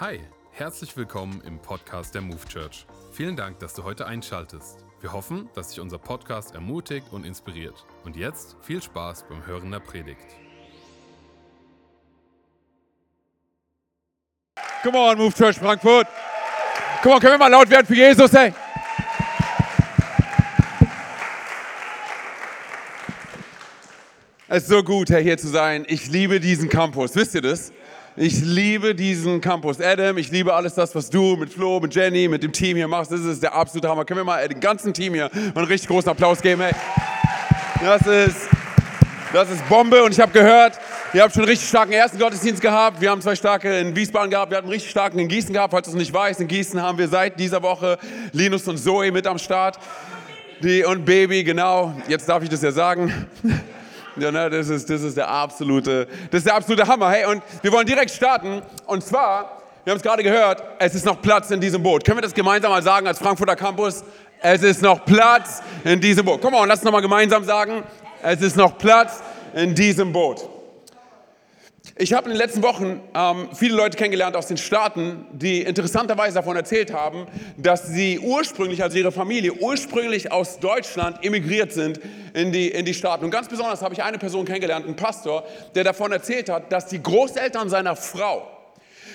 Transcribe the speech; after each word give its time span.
Hi, 0.00 0.20
herzlich 0.52 0.96
willkommen 0.96 1.42
im 1.44 1.58
Podcast 1.58 2.14
der 2.14 2.22
Move 2.22 2.38
Church. 2.48 2.86
Vielen 3.10 3.34
Dank, 3.34 3.58
dass 3.58 3.74
du 3.74 3.82
heute 3.82 4.06
einschaltest. 4.06 4.84
Wir 5.00 5.12
hoffen, 5.12 5.48
dass 5.56 5.70
dich 5.70 5.80
unser 5.80 5.98
Podcast 5.98 6.54
ermutigt 6.54 7.08
und 7.10 7.26
inspiriert. 7.26 7.84
Und 8.04 8.14
jetzt 8.14 8.54
viel 8.62 8.80
Spaß 8.80 9.24
beim 9.28 9.44
Hören 9.44 9.72
der 9.72 9.80
Predigt. 9.80 10.24
Come 14.84 14.96
on, 14.96 15.18
Move 15.18 15.34
Church 15.34 15.56
Frankfurt. 15.56 16.06
Come 17.02 17.16
on, 17.16 17.20
können 17.20 17.32
wir 17.32 17.38
mal 17.38 17.48
laut 17.48 17.68
werden 17.68 17.86
für 17.88 17.96
Jesus, 17.96 18.32
ey? 18.34 18.54
Es 24.46 24.62
ist 24.62 24.68
so 24.68 24.84
gut, 24.84 25.10
Herr, 25.10 25.18
hier 25.18 25.38
zu 25.38 25.48
sein. 25.48 25.84
Ich 25.88 26.06
liebe 26.06 26.38
diesen 26.38 26.68
Campus. 26.68 27.16
Wisst 27.16 27.34
ihr 27.34 27.42
das? 27.42 27.72
Ich 28.20 28.40
liebe 28.40 28.96
diesen 28.96 29.40
Campus. 29.40 29.80
Adam, 29.80 30.18
ich 30.18 30.32
liebe 30.32 30.52
alles 30.52 30.74
das, 30.74 30.92
was 30.92 31.08
du 31.08 31.36
mit 31.36 31.52
Flo, 31.52 31.78
mit 31.78 31.94
Jenny, 31.94 32.26
mit 32.26 32.42
dem 32.42 32.50
Team 32.50 32.76
hier 32.76 32.88
machst. 32.88 33.12
Das 33.12 33.20
ist 33.20 33.44
der 33.44 33.54
absolute 33.54 33.88
Hammer. 33.88 34.04
Können 34.04 34.18
wir 34.18 34.24
mal 34.24 34.48
dem 34.48 34.58
ganzen 34.58 34.92
Team 34.92 35.14
hier 35.14 35.30
einen 35.32 35.66
richtig 35.66 35.86
großen 35.88 36.10
Applaus 36.10 36.42
geben, 36.42 36.62
ey? 36.62 36.72
Das 37.80 38.02
ist, 38.08 38.48
das 39.32 39.48
ist 39.52 39.68
Bombe 39.68 40.02
und 40.02 40.10
ich 40.10 40.18
habe 40.18 40.32
gehört, 40.32 40.80
ihr 41.14 41.22
habt 41.22 41.32
schon 41.32 41.42
einen 41.42 41.50
richtig 41.50 41.68
starken 41.68 41.92
ersten 41.92 42.18
Gottesdienst 42.18 42.60
gehabt. 42.60 43.00
Wir 43.00 43.10
haben 43.10 43.22
zwei 43.22 43.36
starke 43.36 43.78
in 43.78 43.94
Wiesbaden 43.94 44.32
gehabt, 44.32 44.50
wir 44.50 44.56
hatten 44.56 44.66
einen 44.66 44.72
richtig 44.72 44.90
starken 44.90 45.20
in 45.20 45.28
Gießen 45.28 45.52
gehabt. 45.52 45.70
Falls 45.70 45.86
du 45.86 45.92
es 45.92 45.96
nicht 45.96 46.12
weißt, 46.12 46.40
in 46.40 46.48
Gießen 46.48 46.82
haben 46.82 46.98
wir 46.98 47.06
seit 47.06 47.38
dieser 47.38 47.62
Woche 47.62 47.98
Linus 48.32 48.66
und 48.66 48.78
Zoe 48.78 49.12
mit 49.12 49.28
am 49.28 49.38
Start. 49.38 49.78
Die 50.60 50.82
und 50.82 51.04
Baby, 51.04 51.44
genau. 51.44 51.94
Jetzt 52.08 52.28
darf 52.28 52.42
ich 52.42 52.48
das 52.48 52.62
ja 52.62 52.72
sagen. 52.72 53.28
Ja, 54.20 54.30
ne, 54.30 54.50
das, 54.50 54.68
ist, 54.68 54.88
das, 54.90 55.02
ist 55.02 55.16
der 55.16 55.28
absolute, 55.28 56.06
das 56.30 56.38
ist 56.38 56.46
der 56.46 56.54
absolute 56.54 56.86
Hammer. 56.86 57.10
Hey, 57.10 57.26
und 57.26 57.42
wir 57.62 57.72
wollen 57.72 57.86
direkt 57.86 58.10
starten. 58.10 58.62
Und 58.86 59.04
zwar, 59.04 59.62
wir 59.84 59.92
haben 59.92 59.98
es 59.98 60.02
gerade 60.02 60.22
gehört, 60.22 60.62
es 60.78 60.94
ist 60.94 61.06
noch 61.06 61.20
Platz 61.20 61.50
in 61.50 61.60
diesem 61.60 61.82
Boot. 61.82 62.04
Können 62.04 62.18
wir 62.18 62.22
das 62.22 62.34
gemeinsam 62.34 62.70
mal 62.70 62.82
sagen 62.82 63.06
als 63.06 63.18
Frankfurter 63.18 63.56
Campus? 63.56 64.04
Es 64.40 64.62
ist 64.62 64.82
noch 64.82 65.04
Platz 65.04 65.62
in 65.84 66.00
diesem 66.00 66.24
Boot. 66.24 66.40
Komm 66.40 66.52
mal, 66.52 66.64
lass 66.66 66.80
uns 66.80 66.84
noch 66.84 66.92
mal 66.92 67.00
gemeinsam 67.00 67.44
sagen. 67.44 67.82
Es 68.22 68.40
ist 68.40 68.56
noch 68.56 68.76
Platz 68.78 69.22
in 69.54 69.74
diesem 69.74 70.12
Boot. 70.12 70.57
Ich 71.96 72.12
habe 72.12 72.26
in 72.26 72.34
den 72.34 72.38
letzten 72.38 72.62
Wochen 72.62 73.00
ähm, 73.14 73.48
viele 73.54 73.76
Leute 73.76 73.96
kennengelernt 73.96 74.36
aus 74.36 74.46
den 74.46 74.56
Staaten, 74.56 75.26
die 75.32 75.62
interessanterweise 75.62 76.34
davon 76.34 76.56
erzählt 76.56 76.92
haben, 76.92 77.26
dass 77.56 77.88
sie 77.88 78.18
ursprünglich, 78.20 78.82
also 78.82 78.98
ihre 78.98 79.12
Familie, 79.12 79.54
ursprünglich 79.54 80.30
aus 80.30 80.58
Deutschland 80.58 81.24
emigriert 81.24 81.72
sind 81.72 82.00
in 82.34 82.52
die, 82.52 82.68
in 82.68 82.84
die 82.84 82.94
Staaten. 82.94 83.24
Und 83.24 83.30
ganz 83.30 83.48
besonders 83.48 83.82
habe 83.82 83.94
ich 83.94 84.02
eine 84.02 84.18
Person 84.18 84.44
kennengelernt, 84.44 84.86
einen 84.86 84.96
Pastor, 84.96 85.44
der 85.74 85.84
davon 85.84 86.12
erzählt 86.12 86.48
hat, 86.48 86.70
dass 86.72 86.86
die 86.86 87.02
Großeltern 87.02 87.68
seiner 87.68 87.96
Frau, 87.96 88.57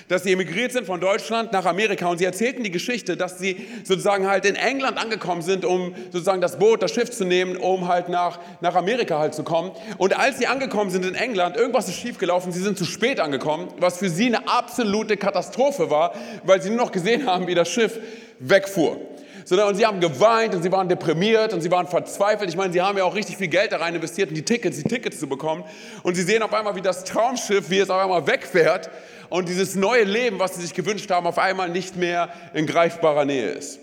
dass 0.08 0.24
sie 0.24 0.32
emigriert 0.32 0.72
sind 0.72 0.86
von 0.86 1.00
Deutschland 1.00 1.52
nach 1.52 1.64
Amerika 1.64 2.06
und 2.08 2.18
sie 2.18 2.24
erzählten 2.24 2.62
die 2.62 2.70
Geschichte, 2.70 3.16
dass 3.16 3.38
sie 3.38 3.66
sozusagen 3.84 4.26
halt 4.26 4.44
in 4.44 4.56
England 4.56 4.98
angekommen 4.98 5.42
sind, 5.42 5.64
um 5.64 5.94
sozusagen 6.12 6.40
das 6.40 6.58
Boot, 6.58 6.82
das 6.82 6.92
Schiff 6.92 7.10
zu 7.10 7.24
nehmen, 7.24 7.56
um 7.56 7.88
halt 7.88 8.08
nach, 8.08 8.38
nach 8.60 8.74
Amerika 8.74 9.18
halt 9.18 9.34
zu 9.34 9.42
kommen. 9.42 9.72
Und 9.98 10.18
als 10.18 10.38
sie 10.38 10.46
angekommen 10.46 10.90
sind 10.90 11.04
in 11.04 11.14
England, 11.14 11.56
irgendwas 11.56 11.88
ist 11.88 11.96
schiefgelaufen, 11.96 12.52
sie 12.52 12.62
sind 12.62 12.78
zu 12.78 12.84
spät 12.84 13.20
angekommen, 13.20 13.68
was 13.78 13.98
für 13.98 14.08
sie 14.08 14.26
eine 14.26 14.48
absolute 14.48 15.16
Katastrophe 15.16 15.90
war, 15.90 16.14
weil 16.44 16.60
sie 16.60 16.70
nur 16.70 16.78
noch 16.78 16.92
gesehen 16.92 17.26
haben, 17.26 17.46
wie 17.46 17.54
das 17.54 17.68
Schiff 17.70 17.98
wegfuhr 18.38 18.98
sondern 19.44 19.68
und 19.68 19.74
sie 19.74 19.84
haben 19.84 20.00
geweint 20.00 20.54
und 20.54 20.62
sie 20.62 20.72
waren 20.72 20.88
deprimiert 20.88 21.52
und 21.52 21.60
sie 21.60 21.70
waren 21.70 21.86
verzweifelt. 21.86 22.48
Ich 22.48 22.56
meine, 22.56 22.72
sie 22.72 22.80
haben 22.80 22.96
ja 22.96 23.04
auch 23.04 23.14
richtig 23.14 23.36
viel 23.36 23.48
Geld 23.48 23.72
da 23.72 23.76
rein 23.76 23.94
investiert, 23.94 24.30
in 24.30 24.34
die 24.34 24.42
Tickets, 24.44 24.78
die 24.78 24.84
Tickets 24.84 25.20
zu 25.20 25.26
bekommen. 25.26 25.64
Und 26.02 26.14
sie 26.14 26.22
sehen 26.22 26.42
auf 26.42 26.52
einmal, 26.52 26.74
wie 26.76 26.80
das 26.80 27.04
Traumschiff, 27.04 27.68
wie 27.70 27.78
es 27.78 27.90
auf 27.90 28.00
einmal 28.00 28.26
wegfährt 28.26 28.90
und 29.34 29.48
dieses 29.48 29.74
neue 29.74 30.04
Leben, 30.04 30.38
was 30.38 30.54
sie 30.54 30.60
sich 30.62 30.74
gewünscht 30.74 31.10
haben, 31.10 31.26
auf 31.26 31.38
einmal 31.38 31.68
nicht 31.68 31.96
mehr 31.96 32.32
in 32.54 32.68
greifbarer 32.68 33.24
Nähe 33.24 33.48
ist. 33.48 33.80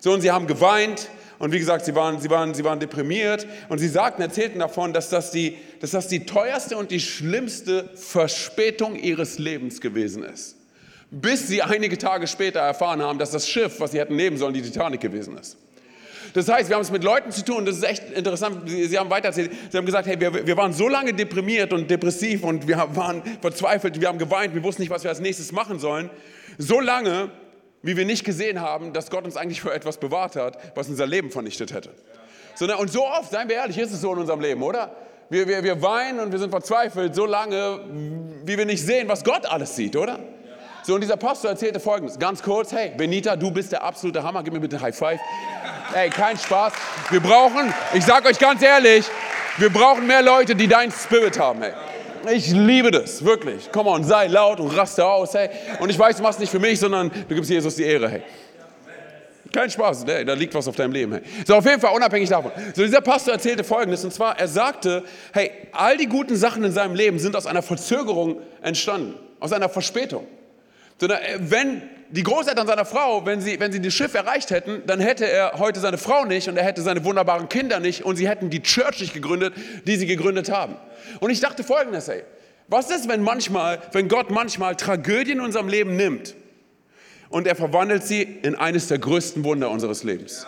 So, 0.00 0.12
und 0.12 0.20
sie 0.20 0.30
haben 0.30 0.46
geweint 0.46 1.08
und 1.38 1.52
wie 1.52 1.58
gesagt, 1.58 1.86
sie 1.86 1.94
waren, 1.94 2.20
sie 2.20 2.28
waren, 2.28 2.52
sie 2.52 2.64
waren 2.64 2.80
deprimiert 2.80 3.46
und 3.70 3.78
sie 3.78 3.88
sagten, 3.88 4.20
erzählten 4.20 4.58
davon, 4.58 4.92
dass 4.92 5.08
das, 5.08 5.30
die, 5.30 5.56
dass 5.80 5.92
das 5.92 6.08
die 6.08 6.26
teuerste 6.26 6.76
und 6.76 6.90
die 6.90 7.00
schlimmste 7.00 7.88
Verspätung 7.94 8.94
ihres 8.94 9.38
Lebens 9.38 9.80
gewesen 9.80 10.22
ist. 10.22 10.56
Bis 11.10 11.48
sie 11.48 11.62
einige 11.62 11.96
Tage 11.96 12.26
später 12.26 12.60
erfahren 12.60 13.00
haben, 13.00 13.18
dass 13.18 13.30
das 13.30 13.48
Schiff, 13.48 13.80
was 13.80 13.92
sie 13.92 14.00
hätten 14.00 14.16
nehmen 14.16 14.36
sollen, 14.36 14.52
die 14.52 14.60
Titanic 14.60 15.00
gewesen 15.00 15.38
ist. 15.38 15.56
Das 16.34 16.48
heißt, 16.48 16.68
wir 16.68 16.76
haben 16.76 16.82
es 16.82 16.90
mit 16.90 17.04
Leuten 17.04 17.30
zu 17.32 17.44
tun, 17.44 17.64
das 17.64 17.76
ist 17.76 17.84
echt 17.84 18.10
interessant, 18.10 18.62
sie, 18.68 18.98
haben 18.98 19.10
weitererzählt, 19.10 19.50
sie 19.70 19.76
haben 19.76 19.86
gesagt, 19.86 20.06
hey, 20.06 20.20
wir, 20.20 20.46
wir 20.46 20.56
waren 20.56 20.72
so 20.72 20.88
lange 20.88 21.12
deprimiert 21.12 21.72
und 21.72 21.90
depressiv 21.90 22.44
und 22.44 22.68
wir 22.68 22.76
waren 22.94 23.22
verzweifelt, 23.40 24.00
wir 24.00 24.08
haben 24.08 24.18
geweint, 24.18 24.54
wir 24.54 24.62
wussten 24.62 24.82
nicht, 24.82 24.90
was 24.90 25.02
wir 25.02 25.10
als 25.10 25.20
nächstes 25.20 25.52
machen 25.52 25.78
sollen. 25.78 26.10
So 26.58 26.80
lange, 26.80 27.30
wie 27.82 27.96
wir 27.96 28.04
nicht 28.04 28.24
gesehen 28.24 28.60
haben, 28.60 28.92
dass 28.92 29.10
Gott 29.10 29.24
uns 29.24 29.36
eigentlich 29.36 29.60
für 29.60 29.72
etwas 29.72 29.98
bewahrt 29.98 30.36
hat, 30.36 30.76
was 30.76 30.88
unser 30.88 31.06
Leben 31.06 31.30
vernichtet 31.30 31.72
hätte. 31.72 31.90
So, 32.54 32.66
und 32.76 32.90
so 32.90 33.06
oft, 33.06 33.30
seien 33.30 33.48
wir 33.48 33.56
ehrlich, 33.56 33.78
ist 33.78 33.92
es 33.92 34.00
so 34.00 34.12
in 34.12 34.18
unserem 34.18 34.40
Leben, 34.40 34.62
oder? 34.62 34.94
Wir, 35.30 35.46
wir, 35.46 35.62
wir 35.62 35.80
weinen 35.80 36.20
und 36.20 36.32
wir 36.32 36.38
sind 36.38 36.50
verzweifelt, 36.50 37.14
so 37.14 37.24
lange, 37.24 37.80
wie 38.44 38.58
wir 38.58 38.66
nicht 38.66 38.84
sehen, 38.84 39.08
was 39.08 39.24
Gott 39.24 39.46
alles 39.46 39.76
sieht, 39.76 39.96
oder? 39.96 40.18
So, 40.82 40.94
und 40.94 41.02
dieser 41.02 41.16
Pastor 41.16 41.50
erzählte 41.50 41.78
folgendes, 41.78 42.18
ganz 42.18 42.42
kurz, 42.42 42.72
hey, 42.72 42.92
Benita, 42.96 43.36
du 43.36 43.50
bist 43.50 43.70
der 43.72 43.84
absolute 43.84 44.22
Hammer, 44.22 44.42
gib 44.42 44.54
mir 44.54 44.60
bitte 44.60 44.80
High 44.80 44.96
Five. 44.96 45.20
Ey, 45.94 46.08
kein 46.08 46.38
Spaß. 46.38 46.72
Wir 47.10 47.20
brauchen, 47.20 47.72
ich 47.92 48.04
sag 48.04 48.24
euch 48.24 48.38
ganz 48.38 48.62
ehrlich, 48.62 49.04
wir 49.58 49.70
brauchen 49.70 50.06
mehr 50.06 50.22
Leute, 50.22 50.54
die 50.54 50.68
deinen 50.68 50.90
Spirit 50.90 51.38
haben, 51.38 51.62
ey. 51.62 51.72
Ich 52.32 52.48
liebe 52.50 52.90
das, 52.90 53.24
wirklich. 53.24 53.68
Komm 53.72 53.86
on, 53.88 54.04
sei 54.04 54.26
laut 54.26 54.60
und 54.60 54.68
raste 54.68 55.04
aus, 55.04 55.34
hey. 55.34 55.50
Und 55.80 55.90
ich 55.90 55.98
weiß, 55.98 56.16
du 56.16 56.22
machst 56.22 56.40
nicht 56.40 56.50
für 56.50 56.58
mich, 56.58 56.80
sondern 56.80 57.10
du 57.10 57.34
gibst 57.34 57.50
Jesus 57.50 57.76
die 57.76 57.84
Ehre, 57.84 58.08
hey. 58.08 58.22
Kein 59.52 59.68
Spaß, 59.68 60.04
hey, 60.06 60.24
da 60.24 60.32
liegt 60.32 60.54
was 60.54 60.66
auf 60.66 60.76
deinem 60.76 60.92
Leben. 60.92 61.12
Hey. 61.12 61.22
So, 61.46 61.56
auf 61.56 61.66
jeden 61.66 61.80
Fall, 61.80 61.94
unabhängig 61.94 62.28
davon. 62.28 62.52
So, 62.74 62.82
dieser 62.82 63.00
Pastor 63.00 63.34
erzählte 63.34 63.64
Folgendes, 63.64 64.02
und 64.04 64.14
zwar, 64.14 64.38
er 64.38 64.48
sagte, 64.48 65.04
hey, 65.32 65.50
all 65.72 65.96
die 65.96 66.06
guten 66.06 66.36
Sachen 66.36 66.64
in 66.64 66.72
seinem 66.72 66.94
Leben 66.94 67.18
sind 67.18 67.36
aus 67.36 67.46
einer 67.46 67.62
Verzögerung 67.62 68.40
entstanden, 68.62 69.14
aus 69.40 69.52
einer 69.52 69.68
Verspätung. 69.68 70.26
Sondern 71.00 71.22
äh, 71.22 71.38
wenn 71.40 71.82
die 72.10 72.22
Großeltern 72.22 72.66
seiner 72.66 72.84
Frau, 72.84 73.24
wenn 73.24 73.40
sie, 73.40 73.58
wenn 73.58 73.72
sie 73.72 73.80
das 73.80 73.94
Schiff 73.94 74.14
erreicht 74.14 74.50
hätten, 74.50 74.82
dann 74.86 75.00
hätte 75.00 75.28
er 75.30 75.58
heute 75.58 75.80
seine 75.80 75.98
Frau 75.98 76.24
nicht 76.24 76.48
und 76.48 76.56
er 76.56 76.64
hätte 76.64 76.82
seine 76.82 77.04
wunderbaren 77.04 77.48
Kinder 77.48 77.80
nicht 77.80 78.04
und 78.04 78.16
sie 78.16 78.28
hätten 78.28 78.50
die 78.50 78.62
Church 78.62 79.00
nicht 79.00 79.14
gegründet, 79.14 79.54
die 79.86 79.96
sie 79.96 80.06
gegründet 80.06 80.50
haben. 80.50 80.76
Und 81.20 81.30
ich 81.30 81.40
dachte 81.40 81.64
folgendes, 81.64 82.08
ey, 82.08 82.22
was 82.68 82.90
ist, 82.90 83.08
wenn 83.08 83.22
manchmal, 83.22 83.80
wenn 83.92 84.08
Gott 84.08 84.30
manchmal 84.30 84.76
Tragödien 84.76 85.38
in 85.38 85.44
unserem 85.44 85.68
Leben 85.68 85.96
nimmt 85.96 86.34
und 87.28 87.46
er 87.46 87.56
verwandelt 87.56 88.04
sie 88.04 88.22
in 88.22 88.54
eines 88.54 88.88
der 88.88 88.98
größten 88.98 89.42
Wunder 89.44 89.70
unseres 89.70 90.02
Lebens? 90.02 90.46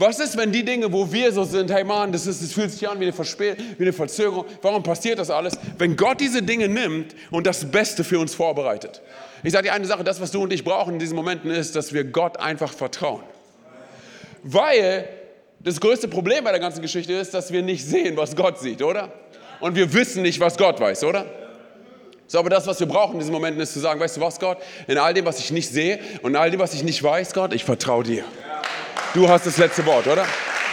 Was 0.00 0.18
ist, 0.18 0.34
wenn 0.38 0.50
die 0.50 0.64
Dinge, 0.64 0.90
wo 0.90 1.12
wir 1.12 1.30
so 1.30 1.44
sind, 1.44 1.70
hey 1.70 1.84
Mann, 1.84 2.10
das, 2.10 2.26
ist, 2.26 2.42
das 2.42 2.54
fühlt 2.54 2.70
sich 2.70 2.88
an 2.88 2.98
wie 3.00 3.04
eine, 3.04 3.12
Verspä 3.12 3.54
wie 3.76 3.82
eine 3.82 3.92
Verzögerung, 3.92 4.46
warum 4.62 4.82
passiert 4.82 5.18
das 5.18 5.28
alles? 5.28 5.58
Wenn 5.76 5.94
Gott 5.94 6.22
diese 6.22 6.42
Dinge 6.42 6.68
nimmt 6.68 7.14
und 7.30 7.46
das 7.46 7.70
Beste 7.70 8.02
für 8.02 8.18
uns 8.18 8.34
vorbereitet. 8.34 9.02
Ich 9.42 9.52
sage 9.52 9.64
dir 9.68 9.74
eine 9.74 9.84
Sache, 9.84 10.02
das, 10.02 10.18
was 10.18 10.30
du 10.30 10.42
und 10.42 10.54
ich 10.54 10.64
brauchen 10.64 10.94
in 10.94 10.98
diesen 10.98 11.16
Momenten 11.16 11.50
ist, 11.50 11.76
dass 11.76 11.92
wir 11.92 12.04
Gott 12.04 12.38
einfach 12.38 12.72
vertrauen. 12.72 13.20
Weil 14.42 15.06
das 15.58 15.78
größte 15.78 16.08
Problem 16.08 16.44
bei 16.44 16.52
der 16.52 16.60
ganzen 16.60 16.80
Geschichte 16.80 17.12
ist, 17.12 17.34
dass 17.34 17.52
wir 17.52 17.60
nicht 17.60 17.84
sehen, 17.84 18.16
was 18.16 18.34
Gott 18.34 18.58
sieht, 18.58 18.80
oder? 18.80 19.12
Und 19.60 19.76
wir 19.76 19.92
wissen 19.92 20.22
nicht, 20.22 20.40
was 20.40 20.56
Gott 20.56 20.80
weiß, 20.80 21.04
oder? 21.04 21.26
So, 22.26 22.38
aber 22.38 22.48
das, 22.48 22.66
was 22.66 22.80
wir 22.80 22.86
brauchen 22.86 23.12
in 23.12 23.18
diesen 23.18 23.32
Momenten, 23.32 23.60
ist 23.60 23.74
zu 23.74 23.80
sagen, 23.80 24.00
weißt 24.00 24.16
du 24.16 24.22
was, 24.22 24.40
Gott, 24.40 24.56
in 24.86 24.96
all 24.96 25.12
dem, 25.12 25.26
was 25.26 25.40
ich 25.40 25.50
nicht 25.50 25.68
sehe 25.68 26.00
und 26.22 26.36
all 26.36 26.50
dem, 26.50 26.58
was 26.58 26.72
ich 26.72 26.84
nicht 26.84 27.02
weiß, 27.02 27.34
Gott, 27.34 27.52
ich 27.52 27.64
vertraue 27.64 28.04
dir. 28.04 28.24
Du 29.12 29.28
hast 29.28 29.44
das 29.44 29.56
letzte 29.58 29.84
Wort, 29.86 30.06
oder? 30.06 30.24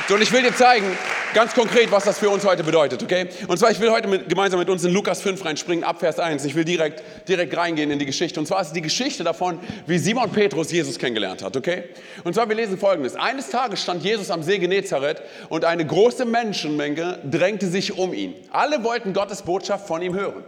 So, 0.08 0.14
und 0.14 0.22
ich 0.22 0.32
will 0.32 0.44
dir 0.44 0.54
zeigen, 0.56 0.86
ganz 1.34 1.56
konkret, 1.56 1.92
was 1.92 2.04
das 2.04 2.20
für 2.20 2.30
uns 2.30 2.46
heute 2.46 2.64
bedeutet, 2.64 3.02
okay? 3.02 3.30
Und 3.48 3.58
zwar, 3.58 3.72
ich 3.72 3.80
will 3.80 3.90
heute 3.90 4.08
mit, 4.08 4.30
gemeinsam 4.30 4.60
mit 4.60 4.70
uns 4.70 4.84
in 4.84 4.94
Lukas 4.94 5.22
5 5.22 5.44
reinspringen, 5.44 5.84
ab 5.84 6.00
Vers 6.00 6.20
1. 6.20 6.46
Ich 6.46 6.54
will 6.54 6.64
direkt, 6.64 7.02
direkt 7.28 7.58
reingehen 7.58 7.90
in 7.90 7.98
die 7.98 8.06
Geschichte. 8.06 8.40
Und 8.40 8.46
zwar 8.46 8.62
ist 8.62 8.74
die 8.74 8.84
Geschichte 8.84 9.24
davon, 9.24 9.60
wie 9.88 9.98
Simon 9.98 10.30
Petrus 10.30 10.72
Jesus 10.72 11.00
kennengelernt 11.00 11.44
hat, 11.44 11.58
okay? 11.58 11.86
Und 12.24 12.36
zwar, 12.36 12.48
wir 12.48 12.56
lesen 12.56 12.78
folgendes. 12.78 13.16
Eines 13.16 13.50
Tages 13.50 13.82
stand 13.82 14.04
Jesus 14.04 14.30
am 14.30 14.44
See 14.44 14.60
Genezareth 14.60 15.24
und 15.50 15.66
eine 15.66 15.84
große 15.84 16.24
Menschenmenge 16.24 17.18
drängte 17.30 17.66
sich 17.66 17.98
um 17.98 18.14
ihn. 18.14 18.36
Alle 18.52 18.84
wollten 18.84 19.14
Gottes 19.14 19.42
Botschaft 19.42 19.88
von 19.88 20.04
ihm 20.04 20.14
hören. 20.14 20.44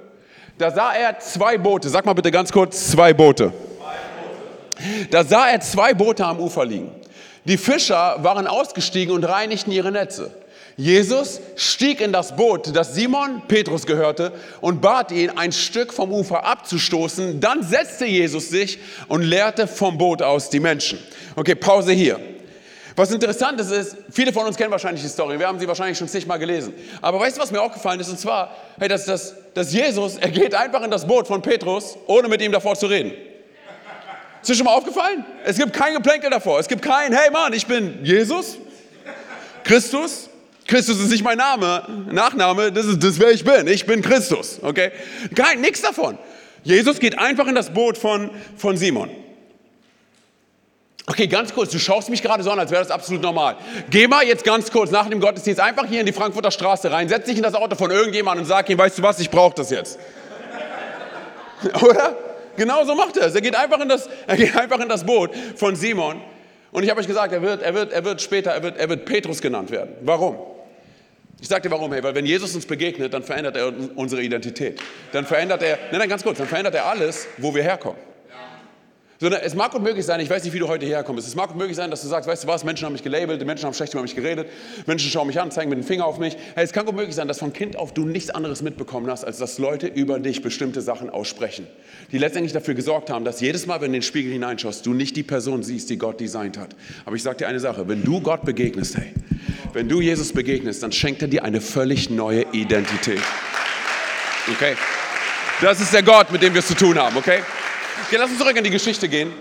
Da 0.59 0.69
sah 0.69 0.93
er 0.93 1.17
zwei 1.17 1.57
Boote. 1.57 1.89
Sag 1.89 2.05
mal 2.05 2.13
bitte 2.13 2.29
ganz 2.29 2.51
kurz, 2.51 2.91
zwei 2.91 3.13
Boote. 3.13 3.51
Da 5.09 5.23
sah 5.23 5.49
er 5.49 5.59
zwei 5.61 5.95
Boote 5.95 6.23
am 6.23 6.39
Ufer 6.39 6.65
liegen. 6.65 6.91
Die 7.45 7.57
Fischer 7.57 8.17
waren 8.19 8.47
ausgestiegen 8.47 9.13
und 9.13 9.23
reinigten 9.23 9.71
ihre 9.71 9.91
Netze. 9.91 10.31
Jesus 10.79 11.41
stieg 11.57 11.99
in 11.99 12.13
das 12.13 12.37
Boot, 12.37 12.73
das 12.73 12.95
Simon 12.95 13.41
Petrus 13.49 13.85
gehörte, 13.85 14.31
und 14.61 14.81
bat 14.81 15.11
ihn, 15.11 15.29
ein 15.31 15.51
Stück 15.51 15.91
vom 15.91 16.13
Ufer 16.13 16.45
abzustoßen. 16.45 17.41
Dann 17.41 17.63
setzte 17.63 18.05
Jesus 18.05 18.49
sich 18.49 18.79
und 19.09 19.23
lehrte 19.23 19.67
vom 19.67 19.97
Boot 19.97 20.21
aus 20.21 20.49
die 20.49 20.61
Menschen. 20.61 20.97
Okay, 21.35 21.55
Pause 21.55 21.91
hier. 21.91 22.17
Was 22.95 23.11
interessant 23.11 23.59
ist, 23.59 23.97
viele 24.09 24.31
von 24.31 24.45
uns 24.45 24.55
kennen 24.55 24.71
wahrscheinlich 24.71 25.03
die 25.03 25.09
Story, 25.09 25.37
wir 25.37 25.47
haben 25.47 25.59
sie 25.59 25.67
wahrscheinlich 25.67 25.97
schon 25.97 26.07
zigmal 26.07 26.39
gelesen. 26.39 26.73
Aber 27.01 27.19
weißt 27.19 27.35
du, 27.35 27.41
was 27.41 27.51
mir 27.51 27.61
auch 27.61 27.73
gefallen 27.73 27.99
ist? 27.99 28.09
Und 28.09 28.19
zwar, 28.19 28.55
hey, 28.79 28.87
dass, 28.87 29.03
dass, 29.03 29.35
dass 29.53 29.73
Jesus, 29.73 30.17
er 30.17 30.29
geht 30.29 30.55
einfach 30.55 30.81
in 30.83 30.91
das 30.91 31.05
Boot 31.05 31.27
von 31.27 31.41
Petrus, 31.41 31.97
ohne 32.07 32.29
mit 32.29 32.41
ihm 32.41 32.53
davor 32.53 32.75
zu 32.75 32.87
reden. 32.87 33.11
Ist 34.41 34.49
dir 34.49 34.55
schon 34.55 34.65
mal 34.65 34.73
aufgefallen? 34.73 35.25
Es 35.43 35.57
gibt 35.57 35.73
kein 35.73 35.93
Geplänkel 35.93 36.29
davor. 36.29 36.59
Es 36.59 36.67
gibt 36.67 36.81
kein, 36.81 37.13
hey 37.13 37.29
Mann, 37.31 37.53
ich 37.53 37.65
bin 37.65 38.03
Jesus, 38.03 38.57
Christus. 39.63 40.29
Christus 40.65 40.99
ist 40.99 41.09
nicht 41.09 41.23
mein 41.23 41.39
Name, 41.39 41.83
Nachname, 42.11 42.71
das 42.71 42.85
ist 42.85 43.03
das, 43.03 43.19
wer 43.19 43.31
ich 43.31 43.43
bin. 43.43 43.67
Ich 43.67 43.87
bin 43.87 44.03
Christus, 44.03 44.59
okay? 44.61 44.91
Kein, 45.35 45.61
nichts 45.61 45.81
davon. 45.81 46.17
Jesus 46.63 46.99
geht 46.99 47.17
einfach 47.17 47.47
in 47.47 47.55
das 47.55 47.71
Boot 47.71 47.97
von, 47.97 48.29
von 48.55 48.77
Simon. 48.77 49.09
Okay, 51.07 51.25
ganz 51.25 51.55
kurz, 51.55 51.71
du 51.71 51.79
schaust 51.79 52.11
mich 52.11 52.21
gerade 52.21 52.43
so 52.43 52.51
an, 52.51 52.59
als 52.59 52.69
wäre 52.69 52.83
das 52.83 52.91
absolut 52.91 53.23
normal. 53.23 53.57
Geh 53.89 54.07
mal 54.07 54.23
jetzt 54.23 54.43
ganz 54.43 54.71
kurz 54.71 54.91
nach 54.91 55.09
dem 55.09 55.19
Gottesdienst 55.19 55.59
einfach 55.59 55.87
hier 55.87 56.01
in 56.01 56.05
die 56.05 56.13
Frankfurter 56.13 56.51
Straße 56.51 56.91
rein, 56.91 57.09
setz 57.09 57.25
dich 57.25 57.37
in 57.37 57.43
das 57.43 57.55
Auto 57.55 57.75
von 57.75 57.89
irgendjemandem 57.89 58.43
und 58.43 58.47
sag 58.47 58.69
ihm, 58.69 58.77
weißt 58.77 58.99
du 58.99 59.01
was, 59.01 59.19
ich 59.19 59.31
brauche 59.31 59.55
das 59.55 59.71
jetzt. 59.71 59.97
Oder? 61.81 62.15
Genau 62.59 62.83
so 62.83 62.93
macht 62.93 63.15
er 63.15 63.27
es. 63.27 63.35
Er 63.35 63.41
geht 63.41 63.55
einfach 63.55 63.79
in 63.79 63.87
das, 63.87 64.09
er 64.27 64.35
geht 64.35 64.55
einfach 64.55 64.79
in 64.81 64.89
das 64.89 65.05
Boot 65.05 65.31
von 65.55 65.77
Simon. 65.77 66.21
Und 66.71 66.83
ich 66.83 66.89
habe 66.89 66.99
euch 66.99 67.07
gesagt, 67.07 67.31
er 67.31 67.41
wird, 67.41 67.61
er 67.61 67.73
wird, 67.73 67.93
er 67.93 68.03
wird 68.03 68.21
später, 68.21 68.51
er 68.51 68.61
wird, 68.61 68.77
er 68.77 68.89
wird 68.89 69.05
Petrus 69.05 69.41
genannt 69.41 69.71
werden. 69.71 69.95
Warum? 70.01 70.37
Ich 71.41 71.47
dir 71.47 71.71
warum, 71.71 71.93
hey, 71.93 72.03
weil 72.03 72.13
wenn 72.15 72.25
Jesus 72.25 72.53
uns 72.53 72.65
begegnet, 72.65 73.13
dann 73.13 73.23
verändert 73.23 73.55
er 73.55 73.71
unsere 73.95 74.21
Identität. 74.21 74.81
Dann 75.13 75.25
verändert 75.25 75.63
er, 75.63 75.79
nein, 75.89 75.99
nein, 75.99 76.09
ganz 76.09 76.21
kurz, 76.21 76.37
dann 76.37 76.47
verändert 76.47 76.75
er 76.75 76.85
alles, 76.85 77.27
wo 77.37 77.55
wir 77.55 77.63
herkommen. 77.63 78.08
Sondern 79.21 79.41
es 79.43 79.53
mag 79.53 79.73
gut 79.73 79.83
möglich 79.83 80.05
sein, 80.05 80.21
ich 80.21 80.29
weiß 80.29 80.45
nicht, 80.45 80.53
wie 80.53 80.59
du 80.59 80.69
heute 80.69 80.85
herkommst, 80.85 81.27
es 81.27 81.35
mag 81.35 81.49
gut 81.49 81.57
möglich 81.57 81.75
sein, 81.75 81.91
dass 81.91 82.01
du 82.01 82.07
sagst, 82.07 82.29
weißt 82.29 82.45
du 82.45 82.47
was, 82.47 82.63
Menschen 82.63 82.85
haben 82.85 82.93
mich 82.93 83.03
gelabelt, 83.03 83.45
Menschen 83.45 83.65
haben 83.65 83.73
schlecht 83.73 83.93
über 83.93 84.01
mich 84.01 84.15
geredet, 84.15 84.47
Menschen 84.85 85.11
schauen 85.11 85.27
mich 85.27 85.41
an, 85.41 85.51
zeigen 85.51 85.69
mit 85.69 85.77
dem 85.77 85.83
Finger 85.83 86.05
auf 86.05 86.19
mich. 86.19 86.37
Hey, 86.55 86.63
es 86.63 86.71
kann 86.71 86.85
gut 86.85 86.95
möglich 86.95 87.15
sein, 87.15 87.27
dass 87.27 87.39
von 87.39 87.51
Kind 87.51 87.75
auf 87.75 87.93
du 87.93 88.05
nichts 88.05 88.29
anderes 88.29 88.61
mitbekommen 88.61 89.11
hast, 89.11 89.25
als 89.25 89.37
dass 89.37 89.57
Leute 89.57 89.87
über 89.87 90.19
dich 90.19 90.41
bestimmte 90.41 90.79
Sachen 90.79 91.09
aussprechen, 91.09 91.67
die 92.13 92.17
letztendlich 92.17 92.53
dafür 92.53 92.75
gesorgt 92.75 93.09
haben, 93.09 93.25
dass 93.25 93.41
jedes 93.41 93.65
Mal, 93.65 93.81
wenn 93.81 93.91
du 93.91 93.97
in 93.97 94.01
den 94.01 94.01
Spiegel 94.03 94.31
hineinschaust, 94.31 94.85
du 94.85 94.93
nicht 94.93 95.17
die 95.17 95.23
Person 95.23 95.63
siehst, 95.63 95.89
die 95.89 95.97
Gott 95.97 96.21
designt 96.21 96.57
hat. 96.57 96.73
Aber 97.05 97.17
ich 97.17 97.23
sage 97.23 97.39
dir 97.39 97.49
eine 97.49 97.59
Sache, 97.59 97.89
wenn 97.89 98.05
du 98.05 98.21
Gott 98.21 98.45
begegnest, 98.45 98.95
hey, 98.95 99.13
wenn 99.73 99.89
du 99.89 99.99
Jesus 99.99 100.31
begegnest, 100.31 100.81
dann 100.81 100.93
schenkt 100.93 101.21
er 101.21 101.27
dir 101.27 101.43
eine 101.43 101.59
völlig 101.59 102.09
neue 102.09 102.45
Identität. 102.53 103.19
Okay? 104.49 104.75
Das 105.59 105.81
ist 105.81 105.93
der 105.93 106.03
Gott, 106.03 106.31
mit 106.31 106.41
dem 106.41 106.53
wir 106.53 106.59
es 106.59 106.67
zu 106.67 106.75
tun 106.75 106.97
haben, 106.97 107.17
okay? 107.17 107.39
Okay, 108.07 108.17
lass 108.17 108.29
uns 108.29 108.39
zurück 108.39 108.55
in 108.57 108.63
die 108.63 108.69
Geschichte 108.69 109.07
gehen. 109.07 109.31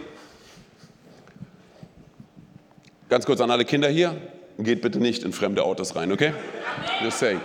Ganz 3.08 3.25
kurz 3.25 3.40
an 3.40 3.50
alle 3.50 3.64
Kinder 3.64 3.88
hier. 3.88 4.16
Geht 4.58 4.82
bitte 4.82 4.99
nicht 4.99 5.22
in 5.22 5.32
fremde 5.32 5.62
Autos 5.62 5.94
rein, 5.96 6.12
okay? 6.12 6.32
Just 7.02 7.19
saying. 7.19 7.40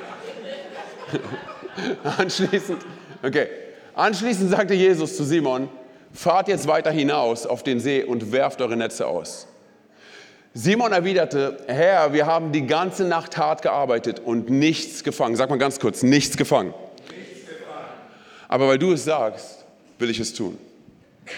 Anschließend, 2.18 2.80
okay. 3.22 3.48
Anschließend 3.94 4.50
sagte 4.50 4.74
Jesus 4.74 5.16
zu 5.16 5.24
Simon, 5.24 5.70
fahrt 6.12 6.48
jetzt 6.48 6.68
weiter 6.68 6.92
hinaus 6.92 7.46
auf 7.46 7.64
den 7.64 7.80
See 7.80 8.04
und 8.04 8.32
werft 8.32 8.62
eure 8.62 8.76
Netze 8.76 9.08
aus. 9.08 9.48
Simon 10.56 10.92
erwiderte, 10.92 11.58
Herr, 11.68 12.14
wir 12.14 12.26
haben 12.26 12.52
die 12.52 12.68
ganze 12.68 13.06
Nacht 13.06 13.38
hart 13.38 13.62
gearbeitet 13.62 14.20
und 14.20 14.50
nichts 14.50 15.04
gefangen. 15.04 15.36
Sag 15.36 15.50
mal 15.50 15.58
ganz 15.58 15.80
kurz, 15.80 16.04
nichts 16.04 16.38
gefangen. 16.38 16.74
Nichts 17.10 17.48
gefangen. 17.48 17.88
Aber 18.48 18.68
weil 18.68 18.78
du 18.78 18.92
es 18.94 19.06
sagst, 19.06 19.66
will 19.98 20.10
ich 20.10 20.20
es 20.20 20.34
tun. 20.34 20.58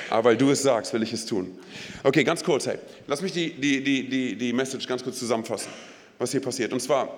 Aber 0.10 0.30
weil 0.30 0.38
du 0.38 0.52
es 0.52 0.62
sagst, 0.62 0.94
will 0.94 1.04
ich 1.04 1.14
es 1.14 1.26
tun. 1.26 1.58
Okay, 2.04 2.24
ganz 2.24 2.44
kurz, 2.44 2.68
hey, 2.68 2.78
lass 3.08 3.22
mich 3.22 3.34
die, 3.34 3.54
die, 3.54 3.84
die, 3.84 4.10
die, 4.10 4.36
die 4.36 4.54
Message 4.54 4.88
ganz 4.88 5.04
kurz 5.04 5.20
zusammenfassen, 5.20 5.70
was 6.18 6.32
hier 6.32 6.42
passiert. 6.42 6.74
Und 6.74 6.80
zwar, 6.80 7.10